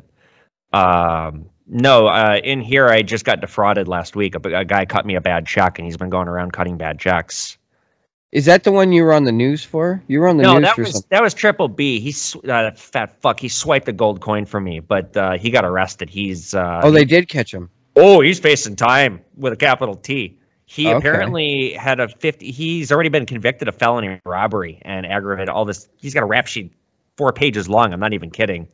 um, 0.73 1.51
no, 1.67 2.07
uh, 2.07 2.39
in 2.43 2.61
here 2.61 2.89
I 2.89 3.03
just 3.03 3.25
got 3.25 3.41
defrauded 3.41 3.89
last 3.89 4.15
week. 4.15 4.37
A, 4.37 4.61
a 4.61 4.65
guy 4.65 4.87
cut 4.87 5.05
me 5.05 5.17
a 5.17 5.21
bad 5.21 5.47
check, 5.47 5.79
and 5.79 5.87
he's 5.87 5.97
been 5.97 6.11
going 6.11 6.29
around 6.29 6.53
cutting 6.53 6.77
bad 6.77 6.99
checks. 7.01 7.59
Is 8.33 8.45
that 8.45 8.63
the 8.63 8.71
one 8.71 8.93
you 8.93 9.03
were 9.03 9.13
on 9.13 9.25
the 9.25 9.33
news 9.33 9.65
for? 9.65 10.03
You 10.07 10.21
were 10.21 10.29
on 10.29 10.37
the 10.37 10.45
no, 10.45 10.55
news 10.55 10.63
that 10.63 10.77
for 10.77 10.83
was 10.83 10.93
something. 10.93 11.09
that 11.11 11.23
was 11.23 11.35
Triple 11.35 11.67
B. 11.67 11.99
He's 11.99 12.37
uh, 12.37 12.71
fat 12.77 13.21
fuck. 13.21 13.41
He 13.41 13.49
swiped 13.49 13.89
a 13.89 13.93
gold 13.93 14.21
coin 14.21 14.47
from 14.47 14.63
me, 14.63 14.79
but 14.79 15.17
uh, 15.17 15.33
he 15.37 15.51
got 15.51 15.65
arrested. 15.65 16.09
He's 16.11 16.55
uh, 16.55 16.81
Oh, 16.85 16.93
they 16.93 17.05
did 17.05 17.29
catch 17.29 17.53
him. 17.53 17.71
Oh, 17.97 18.21
he's 18.21 18.39
facing 18.39 18.77
time 18.77 19.25
with 19.37 19.53
a 19.53 19.57
capital 19.57 19.97
T. 19.97 20.39
He 20.73 20.87
Okay. 20.87 20.97
apparently 20.97 21.73
had 21.73 21.99
a 21.99 22.07
50 22.07 22.53
he's 22.53 22.93
already 22.93 23.09
been 23.09 23.27
convicted 23.27 23.67
of 23.67 23.75
felony 23.75 24.21
robbery 24.25 24.81
and 24.83 25.05
aggravated 25.05 25.49
all 25.49 25.65
this 25.65 25.89
he's 25.97 26.15
got 26.15 26.23
a 26.23 26.27
rap 26.27 26.47
sheet 26.47 26.73
four 27.17 27.33
pages 27.33 27.69
long. 27.69 27.93
I'm 27.93 27.99
not 27.99 28.13
even 28.13 28.31
kidding. 28.31 28.69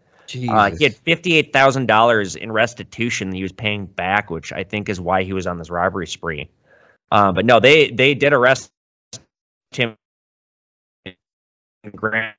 Uh, 0.46 0.70
he 0.72 0.84
had 0.84 0.92
$58,000 0.92 2.36
in 2.36 2.52
restitution 2.52 3.30
that 3.30 3.36
he 3.36 3.42
was 3.42 3.52
paying 3.52 3.86
back, 3.86 4.28
which 4.28 4.52
I 4.52 4.64
think 4.64 4.90
is 4.90 5.00
why 5.00 5.22
he 5.22 5.32
was 5.32 5.46
on 5.46 5.56
this 5.56 5.70
robbery 5.70 6.06
spree. 6.06 6.50
Um, 7.10 7.34
but 7.34 7.46
no, 7.46 7.60
they 7.60 7.90
they 7.90 8.14
did 8.14 8.34
arrest 8.34 8.70
him 9.70 9.96
in 11.06 11.14
Grand 11.94 12.34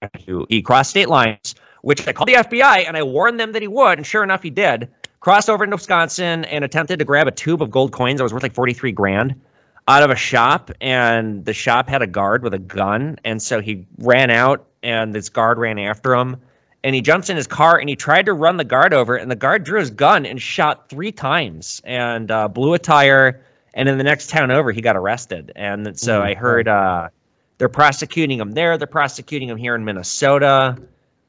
Avenue. 0.00 0.46
He 0.48 0.62
crossed 0.62 0.90
state 0.90 1.08
lines, 1.10 1.54
which 1.82 2.08
I 2.08 2.12
called 2.12 2.28
the 2.28 2.34
FBI 2.34 2.86
and 2.88 2.96
I 2.96 3.02
warned 3.02 3.38
them 3.38 3.52
that 3.52 3.60
he 3.60 3.68
would, 3.68 3.98
and 3.98 4.06
sure 4.06 4.22
enough, 4.22 4.42
he 4.42 4.50
did. 4.50 4.88
Crossed 5.26 5.50
over 5.50 5.64
into 5.64 5.74
Wisconsin 5.74 6.44
and 6.44 6.64
attempted 6.64 7.00
to 7.00 7.04
grab 7.04 7.26
a 7.26 7.32
tube 7.32 7.60
of 7.60 7.68
gold 7.68 7.90
coins 7.90 8.18
that 8.18 8.22
was 8.22 8.32
worth 8.32 8.44
like 8.44 8.54
43 8.54 8.92
grand 8.92 9.40
out 9.88 10.04
of 10.04 10.10
a 10.10 10.14
shop, 10.14 10.70
and 10.80 11.44
the 11.44 11.52
shop 11.52 11.88
had 11.88 12.00
a 12.00 12.06
guard 12.06 12.44
with 12.44 12.54
a 12.54 12.60
gun, 12.60 13.18
and 13.24 13.42
so 13.42 13.60
he 13.60 13.88
ran 13.98 14.30
out, 14.30 14.68
and 14.84 15.12
this 15.12 15.30
guard 15.30 15.58
ran 15.58 15.80
after 15.80 16.14
him, 16.14 16.36
and 16.84 16.94
he 16.94 17.00
jumps 17.00 17.28
in 17.28 17.36
his 17.36 17.48
car 17.48 17.76
and 17.76 17.88
he 17.88 17.96
tried 17.96 18.26
to 18.26 18.32
run 18.32 18.56
the 18.56 18.62
guard 18.62 18.94
over, 18.94 19.16
and 19.16 19.28
the 19.28 19.34
guard 19.34 19.64
drew 19.64 19.80
his 19.80 19.90
gun 19.90 20.26
and 20.26 20.40
shot 20.40 20.88
three 20.88 21.10
times 21.10 21.80
and 21.82 22.30
uh, 22.30 22.46
blew 22.46 22.74
a 22.74 22.78
tire, 22.78 23.42
and 23.74 23.88
in 23.88 23.98
the 23.98 24.04
next 24.04 24.30
town 24.30 24.52
over, 24.52 24.70
he 24.70 24.80
got 24.80 24.94
arrested, 24.94 25.50
and 25.56 25.98
so 25.98 26.20
Oh, 26.20 26.22
I 26.22 26.34
heard 26.34 26.68
uh, 26.68 27.08
they're 27.58 27.68
prosecuting 27.68 28.38
him 28.38 28.52
there, 28.52 28.78
they're 28.78 28.86
prosecuting 28.86 29.48
him 29.48 29.56
here 29.56 29.74
in 29.74 29.84
Minnesota. 29.84 30.76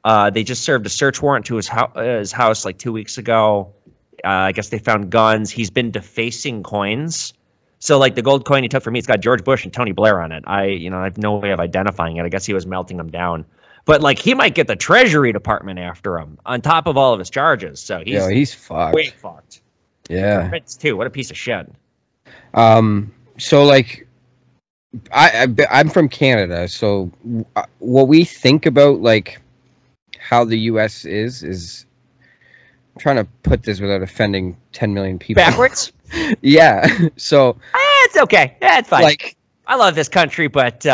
Uh, 0.07 0.29
they 0.29 0.43
just 0.45 0.63
served 0.63 0.85
a 0.85 0.89
search 0.89 1.21
warrant 1.21 1.47
to 1.47 1.57
his, 1.57 1.69
uh, 1.69 2.01
his 2.19 2.31
house 2.31 2.63
like 2.63 2.77
two 2.77 2.93
weeks 2.93 3.17
ago. 3.17 3.73
Uh, 4.23 4.29
I 4.29 4.51
guess 4.53 4.69
they 4.69 4.79
found 4.79 5.09
guns. 5.09 5.51
He's 5.51 5.69
been 5.69 5.91
defacing 5.91 6.63
coins. 6.63 7.33
So 7.79 7.99
like 7.99 8.15
the 8.15 8.21
gold 8.21 8.45
coin 8.45 8.63
he 8.63 8.69
took 8.69 8.83
from 8.83 8.93
me, 8.93 8.99
it's 8.99 9.07
got 9.07 9.19
George 9.19 9.43
Bush 9.43 9.65
and 9.65 9.73
Tony 9.73 9.91
Blair 9.91 10.21
on 10.21 10.31
it. 10.31 10.45
I 10.47 10.67
you 10.67 10.91
know 10.91 10.99
I 10.99 11.03
have 11.03 11.17
no 11.17 11.35
way 11.35 11.51
of 11.51 11.59
identifying 11.59 12.15
it. 12.15 12.23
I 12.23 12.29
guess 12.29 12.45
he 12.45 12.53
was 12.53 12.65
melting 12.65 12.95
them 12.95 13.11
down. 13.11 13.45
But 13.83 13.99
like 14.01 14.17
he 14.17 14.33
might 14.33 14.55
get 14.55 14.67
the 14.67 14.77
Treasury 14.77 15.33
Department 15.33 15.77
after 15.77 16.17
him 16.17 16.39
on 16.45 16.61
top 16.61 16.87
of 16.87 16.95
all 16.95 17.11
of 17.11 17.19
his 17.19 17.29
charges. 17.29 17.81
So 17.81 17.99
he's 17.99 18.13
Yo, 18.13 18.29
he's 18.29 18.53
fucked. 18.53 18.95
way 18.95 19.07
fucked. 19.07 19.59
Yeah. 20.09 20.47
Prince 20.47 20.77
too. 20.77 20.95
What 20.95 21.07
a 21.07 21.09
piece 21.09 21.31
of 21.31 21.37
shit. 21.37 21.69
Um. 22.53 23.11
So 23.37 23.65
like, 23.65 24.07
I, 25.11 25.47
I 25.59 25.65
I'm 25.69 25.89
from 25.89 26.07
Canada, 26.07 26.69
so 26.69 27.11
uh, 27.57 27.63
what 27.79 28.07
we 28.07 28.23
think 28.23 28.65
about 28.65 29.01
like 29.01 29.41
how 30.27 30.43
the 30.43 30.57
U.S. 30.71 31.05
is 31.05 31.43
is. 31.43 31.85
I'm 32.95 32.99
trying 32.99 33.15
to 33.17 33.27
put 33.43 33.63
this 33.63 33.79
without 33.79 34.01
offending 34.01 34.57
10 34.71 34.93
million 34.93 35.19
people. 35.19 35.41
Backwards? 35.41 35.93
yeah. 36.41 36.87
So 37.17 37.51
eh, 37.51 38.05
it's 38.05 38.17
okay. 38.17 38.57
Yeah, 38.61 38.79
it's 38.79 38.89
fine. 38.89 39.03
like 39.03 39.37
I 39.65 39.75
love 39.75 39.95
this 39.95 40.09
country, 40.09 40.47
but 40.47 40.85
uh, 40.85 40.89
uh, 40.89 40.93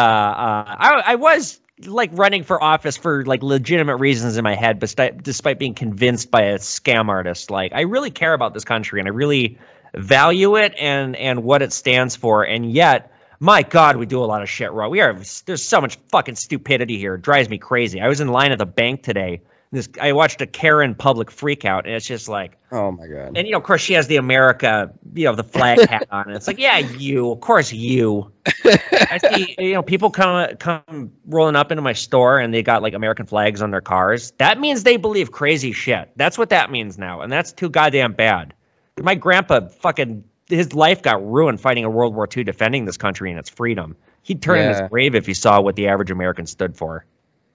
I, 0.79 1.03
I 1.05 1.15
was 1.15 1.59
like 1.85 2.11
running 2.13 2.43
for 2.43 2.61
office 2.61 2.97
for 2.97 3.25
like 3.25 3.41
legitimate 3.41 3.97
reasons 3.97 4.37
in 4.37 4.43
my 4.43 4.55
head, 4.55 4.79
but 4.79 5.23
despite 5.23 5.59
being 5.59 5.73
convinced 5.73 6.29
by 6.29 6.43
a 6.43 6.59
scam 6.59 7.09
artist. 7.09 7.49
Like 7.51 7.73
I 7.73 7.81
really 7.81 8.11
care 8.11 8.33
about 8.33 8.53
this 8.53 8.65
country 8.65 8.99
and 8.99 9.07
I 9.07 9.11
really 9.11 9.59
value 9.93 10.57
it 10.57 10.73
and 10.77 11.15
and 11.15 11.43
what 11.43 11.61
it 11.61 11.73
stands 11.73 12.15
for, 12.15 12.43
and 12.43 12.71
yet. 12.71 13.09
My 13.43 13.61
God, 13.61 13.97
we 13.97 14.05
do 14.05 14.23
a 14.23 14.25
lot 14.25 14.41
of 14.41 14.49
shit 14.49 14.71
wrong. 14.71 14.89
We 14.89 15.01
are 15.01 15.19
there's 15.45 15.63
so 15.65 15.81
much 15.81 15.97
fucking 16.07 16.35
stupidity 16.35 16.97
here. 16.97 17.15
It 17.15 17.23
drives 17.23 17.49
me 17.49 17.57
crazy. 17.57 17.99
I 17.99 18.07
was 18.07 18.21
in 18.21 18.29
line 18.29 18.53
at 18.53 18.57
the 18.57 18.65
bank 18.65 19.03
today. 19.03 19.41
This 19.69 19.89
I 19.99 20.13
watched 20.13 20.39
a 20.39 20.47
Karen 20.47 20.95
public 20.95 21.29
freak 21.29 21.65
out, 21.65 21.85
and 21.85 21.93
it's 21.93 22.05
just 22.05 22.29
like, 22.29 22.57
Oh 22.71 22.93
my 22.93 23.05
god. 23.05 23.35
and 23.35 23.45
you 23.45 23.51
know, 23.51 23.57
of 23.57 23.65
course, 23.65 23.81
she 23.81 23.95
has 23.95 24.07
the 24.07 24.15
America, 24.15 24.93
you 25.13 25.25
know, 25.25 25.35
the 25.35 25.43
flag 25.43 25.81
hat 25.89 26.07
on, 26.09 26.27
and 26.27 26.37
it's 26.37 26.47
like, 26.47 26.57
yeah, 26.57 26.77
you, 26.77 27.31
of 27.31 27.41
course, 27.41 27.73
you. 27.73 28.31
I 28.63 29.17
see, 29.17 29.55
you 29.59 29.73
know, 29.73 29.83
people 29.83 30.09
come 30.09 30.55
come 30.55 31.11
rolling 31.25 31.57
up 31.57 31.69
into 31.69 31.81
my 31.81 31.93
store, 31.93 32.39
and 32.39 32.53
they 32.53 32.63
got 32.63 32.81
like 32.81 32.93
American 32.93 33.25
flags 33.25 33.61
on 33.61 33.71
their 33.71 33.81
cars. 33.81 34.31
That 34.37 34.57
means 34.57 34.83
they 34.83 34.95
believe 34.95 35.33
crazy 35.33 35.73
shit. 35.73 36.11
That's 36.15 36.37
what 36.37 36.51
that 36.51 36.71
means 36.71 36.97
now, 36.97 37.19
and 37.19 37.29
that's 37.29 37.51
too 37.51 37.69
goddamn 37.69 38.13
bad. 38.13 38.53
My 38.97 39.15
grandpa 39.15 39.67
fucking 39.67 40.23
his 40.47 40.73
life 40.73 41.01
got 41.01 41.25
ruined 41.25 41.59
fighting 41.61 41.83
in 41.83 41.93
World 41.93 42.15
War 42.15 42.27
II, 42.35 42.43
defending 42.43 42.85
this 42.85 42.97
country 42.97 43.29
and 43.29 43.39
its 43.39 43.49
freedom. 43.49 43.95
He'd 44.23 44.41
turn 44.41 44.59
in 44.59 44.69
his 44.69 44.81
grave 44.89 45.15
if 45.15 45.25
he 45.25 45.33
saw 45.33 45.61
what 45.61 45.75
the 45.75 45.87
average 45.87 46.11
American 46.11 46.45
stood 46.45 46.77
for. 46.77 47.05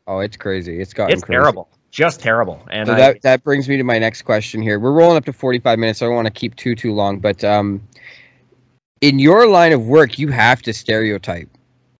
Oh, 0.07 0.21
it's 0.21 0.37
crazy. 0.37 0.81
It's 0.81 0.95
gotten 0.95 1.15
It's 1.15 1.23
crazy. 1.23 1.37
terrible, 1.37 1.69
just 1.91 2.21
terrible. 2.21 2.67
And 2.71 2.87
So 2.87 2.95
I, 2.95 2.97
that 2.97 3.23
that 3.23 3.45
brings 3.45 3.69
me 3.69 3.79
to 3.79 3.85
my 3.85 3.99
next 3.99 4.23
question 4.23 4.63
here. 4.63 4.79
We're 4.79 4.93
rolling 4.93 5.17
up 5.17 5.25
to 5.27 5.33
45 5.33 5.79
minutes. 5.79 5.99
So 5.99 6.07
I 6.07 6.09
don't 6.09 6.17
want 6.17 6.27
to 6.27 6.33
keep 6.33 6.57
too 6.57 6.75
too 6.75 6.93
long, 6.95 7.21
but 7.21 7.45
um 7.45 7.83
in 9.01 9.19
your 9.19 9.47
line 9.47 9.73
of 9.73 9.87
work, 9.87 10.19
you 10.19 10.29
have 10.29 10.63
to 10.63 10.73
stereotype. 10.73 11.49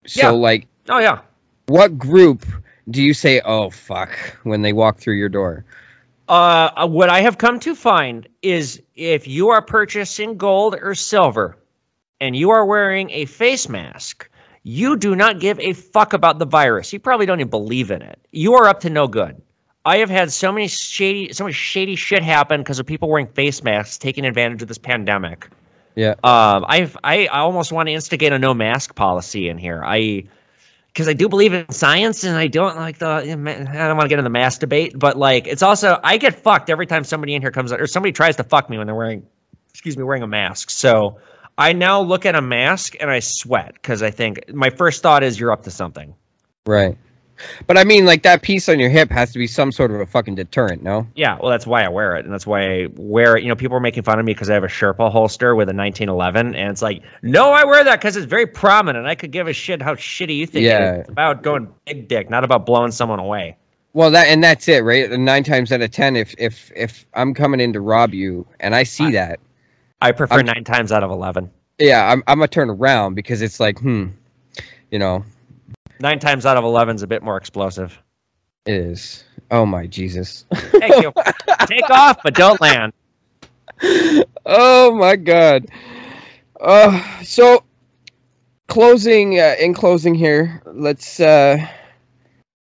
So 0.07 0.21
Yeah. 0.21 0.31
like 0.31 0.67
oh 0.89 0.99
yeah, 0.99 1.21
what 1.67 1.99
group 1.99 2.47
do 2.91 3.03
you 3.03 3.13
say, 3.15 3.41
"Oh 3.45 3.71
fuck," 3.71 4.11
when 4.43 4.63
they 4.63 4.73
walk 4.73 4.99
through 4.99 5.17
your 5.17 5.29
door? 5.29 5.65
Uh, 6.29 6.87
what 6.87 7.09
I 7.09 7.23
have 7.23 7.39
come 7.39 7.61
to 7.61 7.75
find 7.75 8.29
is 8.43 8.83
if 8.95 9.27
you 9.27 9.51
are 9.51 9.63
purchasing 9.63 10.37
gold 10.37 10.77
or 10.81 10.95
silver 10.95 11.57
and 12.21 12.37
you 12.37 12.51
are 12.51 12.67
wearing 12.67 13.11
a 13.11 13.25
face 13.25 13.69
mask, 13.69 14.29
you 14.63 14.97
do 14.97 15.17
not 15.17 15.41
give 15.41 15.59
a 15.59 15.73
fuck 15.73 16.13
about 16.13 16.39
the 16.39 16.45
virus. 16.45 16.93
You 16.93 17.01
probably 17.01 17.27
don't 17.27 17.41
even 17.41 17.51
believe 17.51 17.91
in 17.91 18.03
it. 18.03 18.19
You 18.31 18.55
are 18.57 18.69
up 18.69 18.81
to 18.81 18.91
no 18.91 19.09
good. 19.09 19.41
I 19.85 19.99
have 19.99 20.11
had 20.11 20.31
so 20.31 20.53
many 20.53 20.69
shady, 20.69 21.33
so 21.33 21.45
much 21.45 21.55
shady 21.55 21.97
shit 21.97 22.23
happen 22.23 22.61
because 22.61 22.79
of 22.79 22.85
people 22.85 23.09
wearing 23.09 23.29
face 23.29 23.63
masks, 23.63 23.97
taking 23.97 24.27
advantage 24.27 24.61
of 24.61 24.69
this 24.69 24.77
pandemic. 24.77 25.49
Yeah. 25.95 26.11
Um, 26.23 26.67
I've 26.69 26.97
I, 27.03 27.27
I 27.27 27.39
almost 27.39 27.73
want 27.73 27.89
to 27.89 27.95
instigate 27.95 28.33
a 28.33 28.39
no 28.39 28.53
mask 28.53 28.95
policy 28.95 29.49
in 29.49 29.57
here. 29.57 29.83
I 29.83 30.25
because 30.99 31.07
I 31.07 31.13
do 31.13 31.29
believe 31.29 31.53
in 31.53 31.71
science 31.71 32.25
and 32.25 32.37
I 32.37 32.49
don't 32.49 32.75
like 32.75 32.99
the 32.99 33.07
I 33.07 33.23
don't 33.23 33.45
want 33.97 34.01
to 34.01 34.09
get 34.09 34.19
in 34.19 34.25
the 34.25 34.31
mask 34.31 34.59
debate, 34.59 34.99
but 34.99 35.17
like 35.17 35.47
it's 35.47 35.63
also 35.63 35.97
I 36.03 36.17
get 36.17 36.43
fucked 36.43 36.71
every 36.71 36.87
time 36.87 37.05
somebody 37.05 37.37
in 37.37 37.41
here 37.41 37.53
comes 37.53 37.73
or 37.73 37.87
somebody 37.87 38.11
tries 38.11 38.35
to 38.37 38.43
fuck 38.43 38.69
me 38.69 38.79
when 38.79 38.89
they're 38.89 38.97
wearing 38.97 39.25
excuse 39.71 39.97
me 39.97 40.03
wearing 40.03 40.25
a 40.25 40.27
mask. 40.27 40.71
So 40.71 41.21
I 41.57 41.73
now 41.73 42.01
look 42.01 42.27
at 42.27 42.35
a 42.35 42.43
mask 42.43 42.97
and 42.99 43.09
I 43.09 43.21
sweat 43.21 43.75
because 43.75 44.03
I 44.03 44.11
think 44.11 44.53
my 44.53 44.71
first 44.71 45.01
thought 45.01 45.23
is 45.23 45.39
you're 45.39 45.53
up 45.53 45.63
to 45.65 45.71
something. 45.71 46.17
Right. 46.67 46.99
But 47.67 47.79
I 47.79 47.85
mean 47.85 48.05
like 48.07 48.23
that 48.23 48.43
piece 48.43 48.69
on 48.69 48.79
your 48.81 48.91
hip 48.91 49.11
has 49.11 49.33
to 49.33 49.39
be 49.39 49.47
some 49.47 49.73
sort 49.73 49.91
of 49.91 50.01
a 50.01 50.07
fucking 50.07 50.35
deterrent, 50.35 50.83
no? 50.83 51.07
Yeah, 51.15 51.39
well, 51.41 51.51
that's 51.51 51.67
why 51.67 51.85
I 51.85 51.89
wear 51.89 52.17
it, 52.17 52.25
and 52.25 52.33
that's 52.33 52.47
why 52.47 52.63
I 52.83 52.89
wear 52.97 53.37
it. 53.37 53.43
You 53.43 53.49
know, 53.49 53.57
people 53.57 53.77
are 53.77 53.81
making 53.81 54.03
fun 54.03 54.19
of 54.19 54.25
me 54.25 54.35
because 54.35 54.51
I 54.51 54.55
have 54.55 54.65
a 54.65 54.69
Serpa 54.69 55.11
holster 55.11 55.55
with 55.55 55.69
a 55.69 55.75
1911, 55.75 56.55
and 56.55 56.71
it's 56.71 56.83
like, 56.83 57.03
no, 57.23 57.51
I 57.53 57.65
wear 57.65 57.85
that 57.85 58.01
because 58.01 58.17
it's 58.17 58.27
very 58.27 58.47
prominent. 58.47 59.07
I 59.07 59.15
could 59.15 59.31
give 59.31 59.47
a 59.49 59.53
shit 59.53 59.81
how 59.83 59.95
shitty 59.95 60.37
you 60.37 60.47
think 60.47 60.65
Yeah. 60.65 60.79
it 60.79 60.95
is. 60.95 61.01
It's 61.01 61.09
about 61.11 61.43
going 61.43 61.69
big 61.87 62.09
dick, 62.09 62.29
not 62.31 62.45
about 62.45 62.67
blowing 62.67 62.91
someone 62.93 63.19
away. 63.21 63.57
Well, 63.95 64.11
that 64.13 64.27
and 64.29 64.45
that's 64.45 64.69
it, 64.69 64.85
right? 64.85 65.11
Nine 65.11 65.45
times 65.45 65.73
out 65.73 65.81
of 65.81 65.91
ten, 65.91 66.15
if 66.15 66.35
if 66.39 66.71
if 66.77 67.07
I'm 67.15 67.35
coming 67.35 67.59
in 67.61 67.73
to 67.73 67.81
rob 67.81 68.13
you 68.15 68.47
and 68.61 68.75
I 68.75 68.83
see 68.83 69.07
I- 69.07 69.13
that, 69.13 69.41
I 70.01 70.13
prefer 70.13 70.37
I'm- 70.37 70.47
nine 70.47 70.65
times 70.65 70.93
out 70.93 71.03
of 71.03 71.11
11. 71.11 71.51
yeah, 71.79 72.07
I'm 72.13 72.23
I'm 72.27 72.39
gonna 72.39 72.49
turn 72.49 72.71
around 72.71 73.15
because 73.15 73.41
it's 73.43 73.59
like, 73.59 73.79
hmm, 73.79 74.09
you 74.91 74.99
know, 74.99 75.25
Nine 76.01 76.19
times 76.19 76.47
out 76.47 76.57
of 76.57 76.65
11 76.65 76.97
is 76.97 77.03
a 77.03 77.07
bit 77.07 77.23
more 77.23 77.37
explosive. 77.37 78.01
it 78.67 78.75
is. 78.75 79.25
Oh 79.51 79.67
my 79.67 79.87
Jesus. 79.87 80.45
Thank 80.53 81.03
you. 81.03 81.13
Take 81.67 81.91
off, 81.91 82.23
but 82.23 82.35
don't 82.35 82.61
land. 82.61 82.93
oh 84.47 84.95
my 84.95 85.17
God. 85.17 85.67
Uh, 86.61 87.23
so 87.23 87.65
closing 88.67 89.39
uh, 89.39 89.55
in 89.59 89.75
closing 89.75 90.15
here, 90.15 90.63
let's. 90.67 91.19
uh 91.21 91.67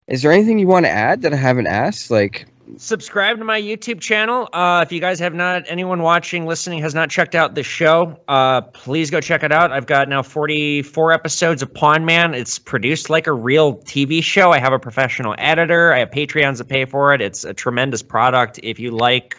Is 0.07 0.23
there 0.23 0.33
anything 0.33 0.59
you 0.59 0.67
want 0.67 0.87
to 0.87 0.91
add 0.91 1.23
that 1.23 1.33
I 1.33 1.37
haven't 1.37 1.67
asked? 1.67 2.11
Like, 2.11 2.47
subscribe 2.77 3.39
to 3.39 3.45
my 3.45 3.61
YouTube 3.61 4.01
channel. 4.01 4.49
Uh, 4.53 4.85
if 4.87 4.93
you 4.93 5.01
guys 5.01 5.21
have 5.21 5.35
not, 5.35 5.65
anyone 5.69 6.03
watching, 6.03 6.47
listening, 6.47 6.81
has 6.81 6.95
not 6.95 7.11
checked 7.11 7.35
out 7.35 7.55
the 7.55 7.63
show, 7.63 8.19
uh, 8.27 8.63
please 8.63 9.11
go 9.11 9.21
check 9.21 9.43
it 9.43 9.53
out. 9.53 9.73
I've 9.73 9.87
got 9.87 10.09
now 10.09 10.23
44 10.23 11.13
episodes 11.13 11.63
of 11.63 11.75
Pawn 11.75 12.05
Man. 12.05 12.35
It's 12.35 12.59
produced 12.59 13.11
like 13.11 13.27
a 13.27 13.33
real 13.33 13.77
TV 13.77 14.23
show. 14.23 14.51
I 14.53 14.59
have 14.59 14.73
a 14.73 14.79
professional 14.79 15.35
editor. 15.37 15.93
I 15.93 16.01
have 16.01 16.11
Patreons 16.11 16.59
that 16.59 16.69
pay 16.69 16.85
for 16.85 17.15
it. 17.15 17.21
It's 17.21 17.45
a 17.45 17.55
tremendous 17.55 18.03
product. 18.03 18.61
If 18.63 18.79
you 18.79 18.91
like 18.91 19.37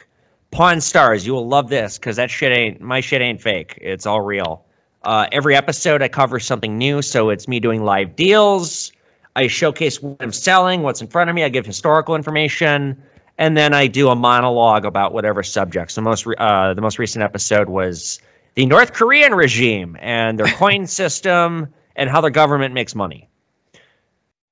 Pawn 0.52 0.82
Stars, 0.82 1.26
you 1.26 1.34
will 1.34 1.48
love 1.48 1.70
this 1.70 1.98
because 1.98 2.18
that 2.18 2.30
shit 2.32 2.52
ain't 2.52 2.82
my 2.82 3.02
shit 3.02 3.22
ain't 3.22 3.42
fake. 3.42 3.78
It's 3.82 4.06
all 4.06 4.22
real. 4.22 4.66
Uh, 5.04 5.28
every 5.32 5.56
episode, 5.56 6.02
I 6.02 6.08
cover 6.08 6.40
something 6.40 6.78
new. 6.78 7.02
So 7.02 7.30
it's 7.30 7.48
me 7.48 7.60
doing 7.60 7.84
live 7.84 8.16
deals. 8.16 8.92
I 9.36 9.48
showcase 9.48 10.02
what 10.02 10.18
I'm 10.22 10.32
selling, 10.32 10.82
what's 10.82 11.02
in 11.02 11.08
front 11.08 11.30
of 11.30 11.36
me. 11.36 11.44
I 11.44 11.50
give 11.50 11.66
historical 11.66 12.16
information, 12.16 13.04
and 13.38 13.56
then 13.56 13.74
I 13.74 13.88
do 13.88 14.10
a 14.10 14.16
monologue 14.16 14.86
about 14.86 15.14
whatever 15.14 15.44
subjects. 15.44 15.96
The 15.96 16.02
most 16.02 16.26
re- 16.26 16.36
uh, 16.38 16.74
the 16.74 16.82
most 16.82 17.00
recent 17.00 17.24
episode 17.24 17.70
was 17.70 18.20
the 18.56 18.66
North 18.66 18.94
Korean 18.94 19.34
regime 19.34 19.98
and 20.00 20.40
their 20.40 20.48
coin 20.56 20.88
system 20.88 21.74
and 21.96 22.10
how 22.10 22.22
their 22.22 22.32
government 22.32 22.74
makes 22.74 22.96
money. 22.96 23.30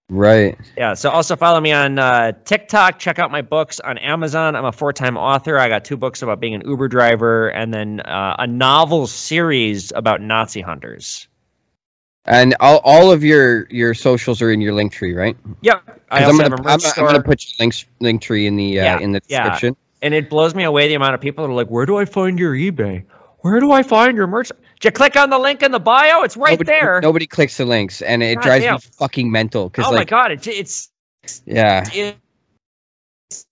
right? 0.10 0.58
Yeah. 0.78 0.94
So 0.94 1.10
also 1.10 1.36
follow 1.36 1.60
me 1.60 1.72
on 1.72 1.98
uh, 1.98 2.34
TikTok. 2.46 3.00
Check 3.00 3.20
out 3.20 3.32
my 3.32 3.42
books 3.42 3.80
on 3.80 3.98
Amazon. 3.98 4.56
I'm 4.56 4.66
a 4.66 4.72
four 4.72 4.94
time 4.94 5.18
author. 5.18 5.58
I 5.58 5.70
got 5.70 5.86
two 5.86 5.98
books 5.98 6.22
about 6.22 6.40
being 6.40 6.56
an 6.56 6.64
Uber 6.66 6.88
driver, 6.90 7.48
and 7.50 7.74
then 7.74 8.00
uh, 8.02 8.36
a 8.40 8.48
novel 8.48 9.08
series 9.08 9.92
about 9.96 10.22
Nazi 10.22 10.62
hunters. 10.62 11.28
And 12.26 12.56
all, 12.60 12.80
all 12.84 13.12
of 13.12 13.24
your 13.24 13.68
your 13.70 13.94
socials 13.94 14.42
are 14.42 14.52
in 14.52 14.62
your 14.62 14.74
link 14.74 14.94
tree, 14.94 15.14
right? 15.14 15.36
Yep. 15.62 16.02
I 16.10 16.24
I'm 16.24 16.38
gonna 16.38 16.56
I'm. 16.56 16.80
I'm 16.82 17.06
gonna 17.06 17.22
put 17.22 17.44
your 17.44 17.56
links 17.60 17.86
link 18.00 18.22
tree 18.22 18.48
in 18.48 18.56
the 18.56 18.80
uh, 18.80 18.84
Yeah, 18.84 19.00
in 19.00 19.12
the 19.12 19.22
yeah. 19.28 19.50
description. 19.50 19.76
and 20.02 20.14
it 20.14 20.30
blows 20.30 20.56
me 20.56 20.64
away 20.64 20.88
the 20.88 20.94
amount 20.94 21.16
of 21.16 21.22
people 21.22 21.46
that 21.46 21.52
are 21.52 21.56
like, 21.56 21.68
"Where 21.68 21.86
do 21.86 21.98
I 21.98 22.06
find 22.06 22.40
your 22.40 22.54
eBay? 22.54 23.04
Where 23.40 23.60
do 23.60 23.72
I 23.72 23.84
find 23.84 24.16
your 24.16 24.28
merch?" 24.28 24.52
Did 24.80 24.86
you 24.86 24.92
click 24.92 25.18
on 25.18 25.30
the 25.30 25.40
link 25.40 25.64
in 25.64 25.72
the 25.72 25.80
bio? 25.80 26.24
It's 26.24 26.38
right 26.38 26.52
nobody, 26.52 26.68
there. 26.68 27.02
Nobody 27.02 27.28
clicks 27.28 27.58
the 27.58 27.66
links, 27.66 28.02
and 28.02 28.24
it 28.24 28.36
God 28.36 28.44
drives 28.44 28.64
damn. 28.64 28.76
me 28.76 28.80
fucking 29.00 29.30
mental. 29.30 29.70
Cause 29.70 29.86
oh 29.86 29.92
my 29.92 29.98
like, 29.98 30.10
god, 30.10 30.32
it, 30.32 30.48
it's 30.48 30.90
yeah, 31.46 31.84
it's 31.92 33.46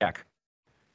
check. 0.00 0.24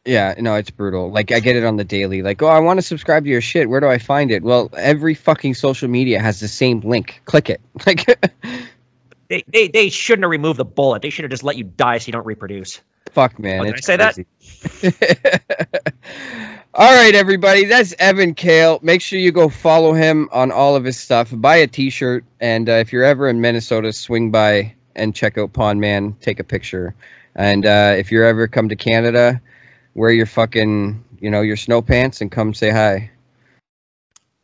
Yeah, 0.06 0.36
no, 0.38 0.56
it's 0.56 0.70
brutal. 0.70 1.12
Like 1.12 1.32
I 1.32 1.40
get 1.40 1.56
it 1.56 1.64
on 1.64 1.78
the 1.78 1.86
daily. 1.86 2.22
Like, 2.22 2.42
oh, 2.42 2.48
I 2.48 2.60
want 2.60 2.78
to 2.78 2.82
subscribe 2.82 3.24
to 3.24 3.30
your 3.30 3.42
shit. 3.42 3.70
Where 3.70 3.80
do 3.80 3.88
I 3.88 4.00
find 4.00 4.32
it? 4.32 4.44
Well, 4.44 4.70
every 4.76 5.14
fucking 5.14 5.54
social 5.54 5.88
media 5.88 6.20
has 6.20 6.42
the 6.42 6.50
same 6.50 6.82
link. 6.82 7.22
Click 7.26 7.50
it. 7.50 7.62
Like, 7.86 8.06
They, 9.30 9.44
they 9.48 9.68
they 9.68 9.90
shouldn't 9.90 10.26
have 10.26 10.30
removed 10.30 10.60
the 10.60 10.66
bullet. 10.66 11.02
They 11.02 11.10
should 11.10 11.24
have 11.24 11.32
just 11.32 11.44
let 11.44 11.58
you 11.58 11.64
die 11.64 11.98
so 11.98 12.08
you 12.08 12.14
don't 12.14 12.26
reproduce. 12.26 12.82
fuck, 13.14 13.40
man. 13.40 13.62
Oh, 13.62 13.64
did 13.64 13.76
I 13.76 13.80
say 13.80 13.98
that? 13.98 14.16
that? 14.82 15.94
all 16.74 16.94
right, 16.94 17.16
everybody. 17.16 17.66
That's 17.66 17.96
Evan 17.98 18.36
Kail. 18.36 18.80
Make 18.84 19.02
sure 19.02 19.18
you 19.18 19.32
go 19.32 19.50
follow 19.50 19.94
him 19.94 20.30
on 20.32 20.52
all 20.52 20.76
of 20.76 20.84
his 20.84 21.00
stuff. 21.00 21.32
Buy 21.34 21.58
a 21.58 21.68
T-shirt, 21.68 22.26
and 22.40 22.70
uh, 22.70 22.74
if 22.74 22.94
you're 22.94 23.06
ever 23.06 23.28
in 23.28 23.42
Minnesota, 23.42 23.92
swing 23.92 24.30
by 24.30 24.76
and 24.96 25.16
check 25.16 25.38
out 25.38 25.54
Pawn 25.54 25.80
Man. 25.80 26.16
Take 26.22 26.40
a 26.40 26.44
picture. 26.44 26.94
And 27.34 27.66
uh, 27.66 27.96
if 27.98 28.12
you're 28.12 28.26
ever 28.26 28.48
come 28.48 28.70
to 28.70 28.76
Canada, 28.76 29.42
wear 29.94 30.12
your 30.12 30.26
fucking, 30.26 31.04
you 31.20 31.30
know, 31.30 31.42
your 31.42 31.58
snow 31.58 31.82
pants 31.82 32.22
and 32.22 32.32
come 32.32 32.54
say 32.54 32.70
hi. 32.70 33.12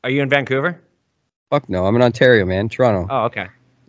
Are 0.04 0.10
you 0.10 0.22
in 0.22 0.30
Vancouver? 0.30 0.82
Fuck 1.50 1.70
no, 1.70 1.86
I'm 1.86 1.96
in 1.96 2.02
Ontario, 2.02 2.46
man. 2.46 2.70
Toronto. 2.70 3.08
Oh, 3.10 3.26
okay. 3.26 3.48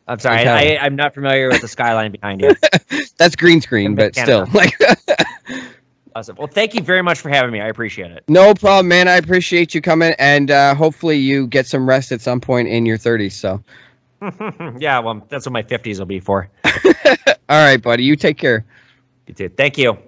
I'm 0.08 0.18
sorry. 0.18 0.46
I, 0.48 0.76
I'm 0.84 0.96
not 0.96 1.14
familiar 1.14 1.48
with 1.48 1.60
the 1.60 1.68
skyline 1.68 2.10
behind 2.10 2.40
you. 2.40 2.56
That's 3.16 3.36
green 3.36 3.60
screen, 3.60 3.94
but 3.94 4.14
Canada. 4.14 4.46
still, 4.46 4.54
like, 4.60 4.74
Awesome. 6.16 6.34
Well, 6.36 6.48
thank 6.48 6.74
you 6.74 6.80
very 6.80 7.02
much 7.02 7.20
for 7.20 7.28
having 7.28 7.52
me. 7.52 7.60
I 7.60 7.68
appreciate 7.68 8.10
it. 8.10 8.24
no 8.26 8.52
problem, 8.54 8.88
man. 8.88 9.06
I 9.06 9.16
appreciate 9.16 9.74
you 9.74 9.80
coming, 9.80 10.12
and 10.18 10.50
uh, 10.50 10.74
hopefully 10.74 11.18
you 11.18 11.46
get 11.46 11.68
some 11.68 11.88
rest 11.88 12.10
at 12.10 12.20
some 12.20 12.40
point 12.40 12.66
in 12.66 12.84
your 12.84 12.98
30s. 12.98 13.32
So, 13.32 13.62
yeah, 14.80 14.98
well, 14.98 15.24
that's 15.28 15.46
what 15.46 15.52
my 15.52 15.62
50s 15.62 16.00
will 16.00 16.06
be 16.06 16.18
for. 16.18 16.50
all 16.64 16.72
right, 17.48 17.80
buddy. 17.80 18.02
You 18.02 18.16
take 18.16 18.38
care. 18.38 18.64
You 19.28 19.34
too. 19.34 19.48
Thank 19.50 19.78
you. 19.78 19.98